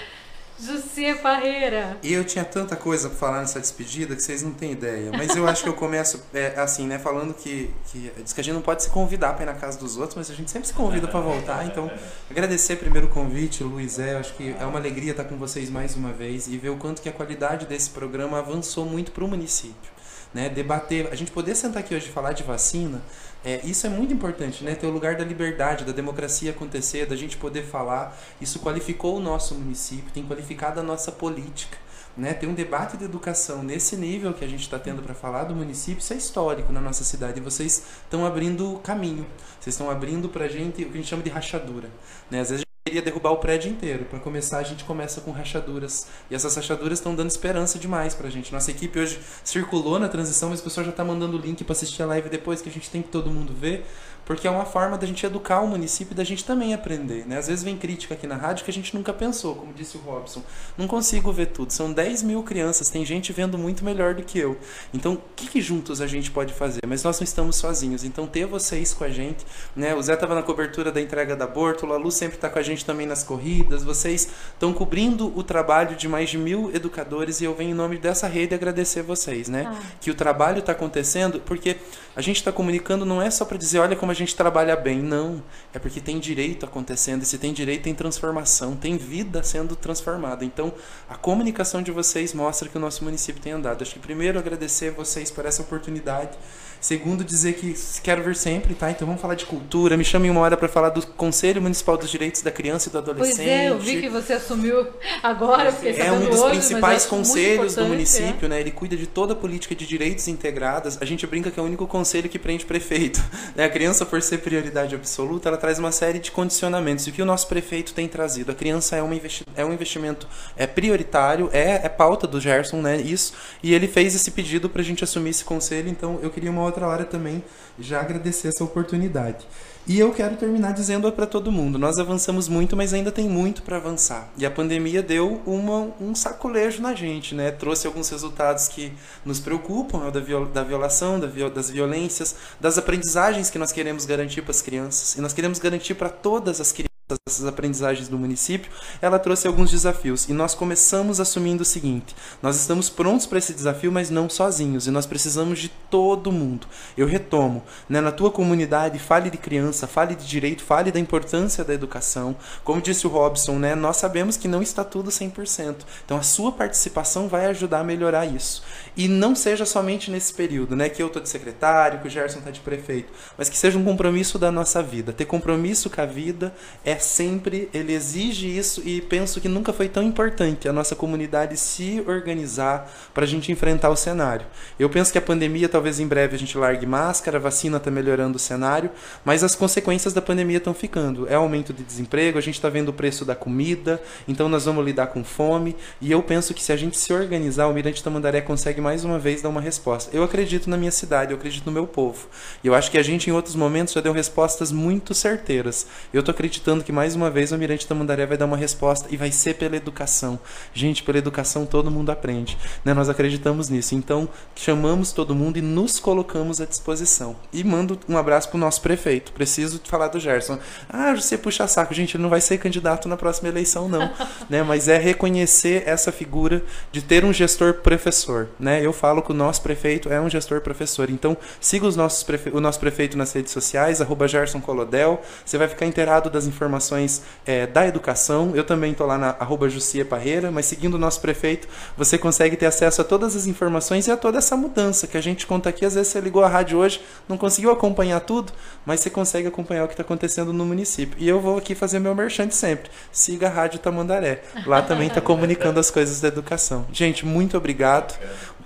[0.61, 1.97] Jussi Parreira.
[2.03, 5.09] E eu tinha tanta coisa pra falar nessa despedida que vocês não têm ideia.
[5.15, 6.99] Mas eu acho que eu começo é, assim, né?
[6.99, 9.79] Falando que, que diz que a gente não pode se convidar pra ir na casa
[9.79, 11.65] dos outros, mas a gente sempre se convida pra voltar.
[11.65, 11.89] Então,
[12.29, 13.99] agradecer primeiro o convite, Luiz.
[13.99, 16.75] É, acho que é uma alegria estar com vocês mais uma vez e ver o
[16.75, 19.98] quanto que a qualidade desse programa avançou muito pro município.
[20.33, 20.47] Né?
[20.49, 23.01] Debater, a gente poder sentar aqui hoje e falar de vacina.
[23.43, 24.75] É, isso é muito importante, né?
[24.75, 28.17] Ter o lugar da liberdade, da democracia acontecer, da gente poder falar.
[28.39, 31.77] Isso qualificou o nosso município, tem qualificado a nossa política.
[32.17, 32.33] Né?
[32.33, 35.55] Ter um debate de educação nesse nível que a gente está tendo para falar do
[35.55, 37.39] município, isso é histórico na nossa cidade.
[37.39, 39.25] E vocês estão abrindo caminho,
[39.59, 41.89] vocês estão abrindo para a gente o que a gente chama de rachadura.
[42.29, 42.41] Né?
[42.41, 44.05] Às vezes queria derrubar o prédio inteiro.
[44.05, 46.07] Para começar, a gente começa com rachaduras.
[46.29, 48.51] E essas rachaduras estão dando esperança demais pra gente.
[48.51, 51.73] Nossa equipe hoje circulou na transição, mas o pessoal já tá mandando o link para
[51.73, 53.85] assistir a live depois, que a gente tem que todo mundo ver.
[54.29, 57.25] Porque é uma forma da gente educar o município e da gente também aprender.
[57.25, 57.39] Né?
[57.39, 60.01] Às vezes vem crítica aqui na rádio que a gente nunca pensou, como disse o
[60.01, 60.43] Robson.
[60.77, 61.73] Não consigo ver tudo.
[61.73, 64.55] São 10 mil crianças, tem gente vendo muito melhor do que eu.
[64.93, 66.81] Então, o que, que juntos a gente pode fazer?
[66.85, 68.03] Mas nós não estamos sozinhos.
[68.03, 69.43] Então, ter vocês com a gente.
[69.75, 69.95] Né?
[69.95, 72.61] O Zé estava na cobertura da entrega da Borto, a Lu sempre está com a
[72.61, 73.83] gente também nas corridas.
[73.83, 77.97] Vocês estão cobrindo o trabalho de mais de mil educadores e eu venho em nome
[77.97, 79.49] dessa rede agradecer vocês.
[79.49, 79.65] Né?
[79.67, 79.81] Ah.
[79.99, 81.77] Que o trabalho está acontecendo porque
[82.15, 84.99] a gente está comunicando não é só para dizer, olha como a gente trabalha bem.
[84.99, 85.41] Não.
[85.73, 87.23] É porque tem direito acontecendo.
[87.23, 90.45] E se tem direito, tem transformação, tem vida sendo transformada.
[90.45, 90.73] Então,
[91.09, 93.81] a comunicação de vocês mostra que o nosso município tem andado.
[93.81, 96.37] Acho que primeiro agradecer vocês por essa oportunidade.
[96.79, 98.89] Segundo, dizer que quero vir sempre, tá?
[98.89, 99.97] Então vamos falar de cultura.
[99.97, 102.97] Me chamem uma hora para falar do Conselho Municipal dos Direitos da Criança e do
[102.97, 103.35] Adolescente.
[103.35, 104.87] Pois é, eu vi que você assumiu
[105.21, 108.59] agora, É um dos hoje, principais muito conselhos do importante, município, né?
[108.61, 110.97] Ele cuida de toda a política de direitos integradas.
[111.01, 113.19] A gente brinca que é o único conselho que prende prefeito.
[113.55, 113.63] Né?
[113.65, 117.07] A criança, por ser prioridade absoluta, ela traz uma série de condicionamentos.
[117.07, 118.51] E o que o nosso prefeito tem trazido?
[118.51, 122.81] A criança é, uma investi é um investimento é prioritário, é, é pauta do Gerson,
[122.81, 122.97] né?
[122.97, 123.33] Isso.
[123.63, 125.89] E ele fez esse pedido para a gente assumir esse conselho.
[125.89, 127.43] Então, eu queria uma outra hora também
[127.77, 129.47] já agradecer essa oportunidade.
[129.87, 133.63] E eu quero terminar dizendo para todo mundo: nós avançamos muito, mas ainda tem muito
[133.63, 134.29] para avançar.
[134.37, 137.49] E a pandemia deu uma, um sacolejo na gente, né?
[137.49, 138.93] Trouxe alguns resultados que
[139.25, 140.11] nos preocupam, né?
[140.11, 144.51] da, viol, da violação, da viol, das violências, das aprendizagens que nós queremos garantir para
[144.51, 145.15] as crianças.
[145.15, 149.71] E nós queremos garantir para todas as crianças essas aprendizagens do município, ela trouxe alguns
[149.71, 150.27] desafios.
[150.27, 154.87] E nós começamos assumindo o seguinte: nós estamos prontos para esse desafio, mas não sozinhos.
[154.87, 156.67] E nós precisamos de todo mundo.
[156.97, 161.63] Eu retomo, né, na tua comunidade, fale de criança, fale de direito, fale da importância
[161.63, 162.35] da educação.
[162.63, 165.77] Como disse o Robson, né, nós sabemos que não está tudo 100%.
[166.05, 168.63] Então a sua participação vai ajudar a melhorar isso.
[168.95, 172.39] E não seja somente nesse período, né, que eu estou de secretário, que o Gerson
[172.39, 175.13] está de prefeito, mas que seja um compromisso da nossa vida.
[175.13, 176.53] Ter compromisso com a vida
[176.83, 181.57] é sempre ele exige isso e penso que nunca foi tão importante a nossa comunidade
[181.57, 184.47] se organizar para a gente enfrentar o cenário.
[184.79, 187.91] Eu penso que a pandemia talvez em breve a gente largue máscara, a vacina está
[187.91, 188.89] melhorando o cenário,
[189.25, 191.27] mas as consequências da pandemia estão ficando.
[191.27, 194.85] É aumento de desemprego, a gente está vendo o preço da comida, então nós vamos
[194.85, 198.39] lidar com fome e eu penso que se a gente se organizar, o Mirante Tamandaré
[198.39, 200.09] consegue mais uma vez dar uma resposta.
[200.15, 202.29] Eu acredito na minha cidade, eu acredito no meu povo.
[202.63, 205.85] E eu acho que a gente em outros momentos já deu respostas muito certeiras.
[206.13, 209.17] Eu estou acreditando que mais uma vez o Almirante Tamandaré vai dar uma resposta e
[209.17, 210.39] vai ser pela educação.
[210.73, 212.57] Gente, pela educação todo mundo aprende.
[212.83, 212.93] Né?
[212.93, 213.95] Nós acreditamos nisso.
[213.95, 217.35] Então, chamamos todo mundo e nos colocamos à disposição.
[217.53, 219.31] E mando um abraço para o nosso prefeito.
[219.31, 220.59] Preciso falar do Gerson.
[220.89, 221.93] Ah, você puxa saco.
[221.93, 224.11] Gente, ele não vai ser candidato na próxima eleição, não.
[224.49, 224.63] né?
[224.63, 228.49] Mas é reconhecer essa figura de ter um gestor professor.
[228.59, 228.85] Né?
[228.85, 231.09] Eu falo que o nosso prefeito é um gestor professor.
[231.09, 232.49] Então, siga os nossos prefe...
[232.49, 235.21] o nosso prefeito nas redes sociais, arroba Gerson Colodel.
[235.45, 236.98] Você vai ficar inteirado das informações
[237.45, 238.51] é, da educação.
[238.55, 239.67] Eu também estou lá na arroba
[240.09, 244.11] Parreira, mas seguindo o nosso prefeito, você consegue ter acesso a todas as informações e
[244.11, 245.85] a toda essa mudança que a gente conta aqui.
[245.85, 248.51] Às vezes você ligou a rádio hoje, não conseguiu acompanhar tudo,
[248.85, 251.17] mas você consegue acompanhar o que está acontecendo no município.
[251.19, 252.89] E eu vou aqui fazer meu merchant sempre.
[253.11, 254.41] Siga a Rádio Tamandaré.
[254.65, 256.85] Lá também está comunicando as coisas da educação.
[256.91, 258.17] Gente, muito obrigado.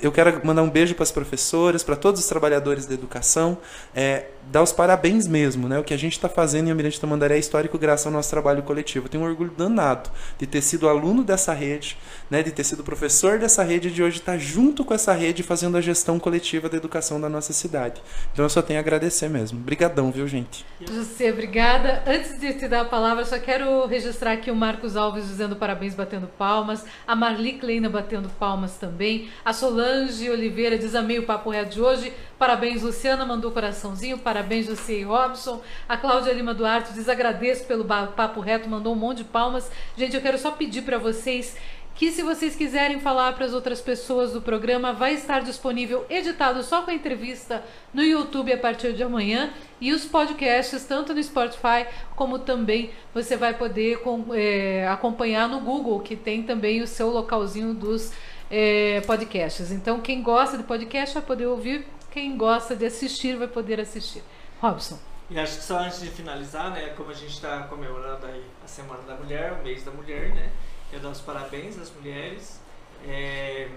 [0.04, 3.58] Eu quero mandar um beijo para as professoras, para todos os trabalhadores da educação,
[3.96, 5.80] é, dar os parabéns mesmo, né?
[5.80, 8.62] O que a gente está fazendo em Almirante Tamandaré é histórico graças ao nosso trabalho
[8.64, 9.06] coletivo.
[9.06, 11.98] Eu tenho um orgulho danado de ter sido aluno dessa rede,
[12.30, 12.44] né?
[12.44, 15.78] De ter sido professor dessa rede e de hoje estar junto com essa rede fazendo
[15.78, 18.02] a gestão coletiva da educação da nossa cidade.
[18.34, 19.60] Então eu só tenho a agradecer mesmo.
[19.60, 20.66] Obrigadão, viu, gente?
[20.86, 22.04] José, obrigada.
[22.06, 25.96] Antes de te dar a palavra, só quero registrar aqui o Marcos Alves dizendo parabéns,
[25.96, 29.54] batendo palmas, a Marli Kleina batendo palmas também, a
[29.94, 35.04] Solange Oliveira diz amei o papo reto de hoje, parabéns Luciana, mandou coraçãozinho, parabéns e
[35.04, 39.70] Robson, a Cláudia Lima Duarte diz agradeço pelo papo reto, mandou um monte de palmas.
[39.96, 41.56] Gente, eu quero só pedir para vocês
[41.96, 46.64] que se vocês quiserem falar para as outras pessoas do programa, vai estar disponível editado
[46.64, 47.64] só com a entrevista
[47.94, 49.52] no YouTube a partir de amanhã.
[49.80, 54.02] E os podcasts tanto no Spotify como também você vai poder
[54.34, 58.12] é, acompanhar no Google, que tem também o seu localzinho dos
[58.56, 59.72] é, podcasts.
[59.72, 64.22] Então, quem gosta de podcast vai poder ouvir, quem gosta de assistir vai poder assistir.
[64.62, 65.00] Robson.
[65.28, 68.68] E acho que só antes de finalizar, né, como a gente está comemorando aí a
[68.68, 70.52] Semana da Mulher, o mês da mulher, né,
[70.92, 72.62] eu dou os parabéns às mulheres.
[73.08, 73.70] É,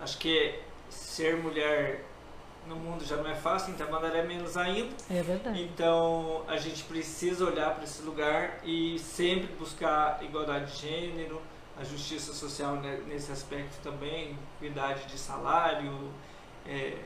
[0.00, 2.04] acho que ser mulher
[2.68, 4.94] no mundo já não é fácil, então mandar é menos ainda.
[5.10, 5.60] É verdade.
[5.60, 11.42] Então a gente precisa olhar para esse lugar e sempre buscar igualdade de gênero,
[11.82, 16.12] a justiça social nesse aspecto também, equidade de salário,
[16.64, 16.96] é,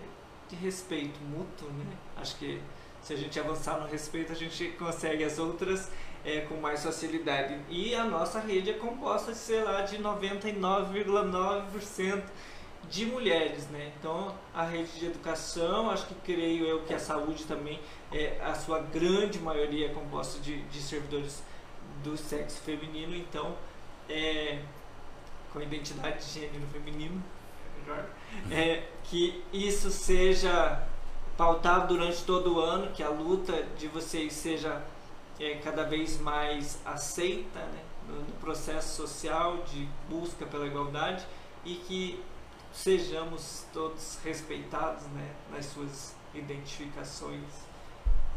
[0.49, 1.87] de respeito mútuo, né?
[2.17, 2.61] Acho que
[3.01, 5.91] se a gente avançar no respeito, a gente consegue as outras
[6.25, 7.59] é, com mais facilidade.
[7.71, 12.23] E a nossa rede é composta, sei lá, de 99,9%
[12.91, 13.93] de mulheres, né?
[13.99, 17.81] Então, a rede de educação, acho que creio eu que a saúde também,
[18.13, 21.43] é, a sua grande maioria é composta de, de servidores
[22.05, 23.57] do sexo feminino, então,
[24.09, 24.61] é,
[25.53, 27.23] com identidade de gênero feminino,
[27.59, 28.07] é melhor,
[28.51, 30.87] é, que isso seja
[31.37, 34.83] pautado durante todo o ano, que a luta de vocês seja
[35.39, 41.27] é, cada vez mais aceita né, no, no processo social de busca pela igualdade
[41.65, 42.23] e que
[42.73, 47.67] sejamos todos respeitados né, nas suas identificações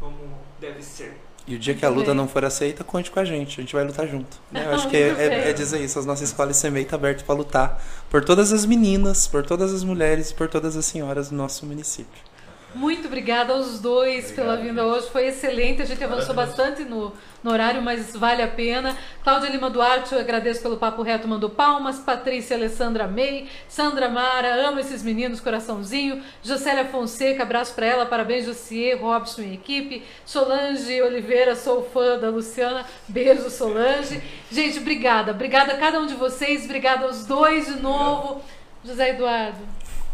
[0.00, 1.20] como deve ser.
[1.46, 3.60] E o dia que a luta não for aceita, conte com a gente.
[3.60, 4.38] A gente vai lutar junto.
[4.52, 4.64] Né?
[4.66, 5.98] Eu acho que é, é, é, dizer isso.
[5.98, 9.82] As nossas escolas SEMEI está abertas para lutar por todas as meninas, por todas as
[9.82, 12.29] mulheres e por todas as senhoras do nosso município.
[12.74, 15.10] Muito obrigada aos dois Obrigado, pela vinda hoje.
[15.10, 15.82] Foi excelente.
[15.82, 18.96] A gente avançou bastante no, no horário, mas vale a pena.
[19.24, 21.98] Cláudia Lima Duarte, eu agradeço pelo papo reto, mandou palmas.
[21.98, 26.22] Patrícia Alessandra May, Sandra Mara, amo esses meninos, coraçãozinho.
[26.44, 30.04] Jocélia Fonseca, abraço para ela, parabéns, Josier, Robson e equipe.
[30.24, 34.22] Solange Oliveira, sou fã da Luciana, beijo, Solange.
[34.50, 38.42] Gente, obrigada, obrigada a cada um de vocês, obrigada aos dois de novo.
[38.82, 39.58] José Eduardo,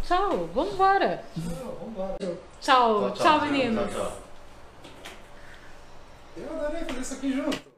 [0.07, 1.25] tchau, vamos embora.
[1.35, 2.19] Tchau,
[2.61, 3.93] tchau, tchau, tchau meninos.
[6.37, 7.76] Eu adorei fazer isso aqui junto.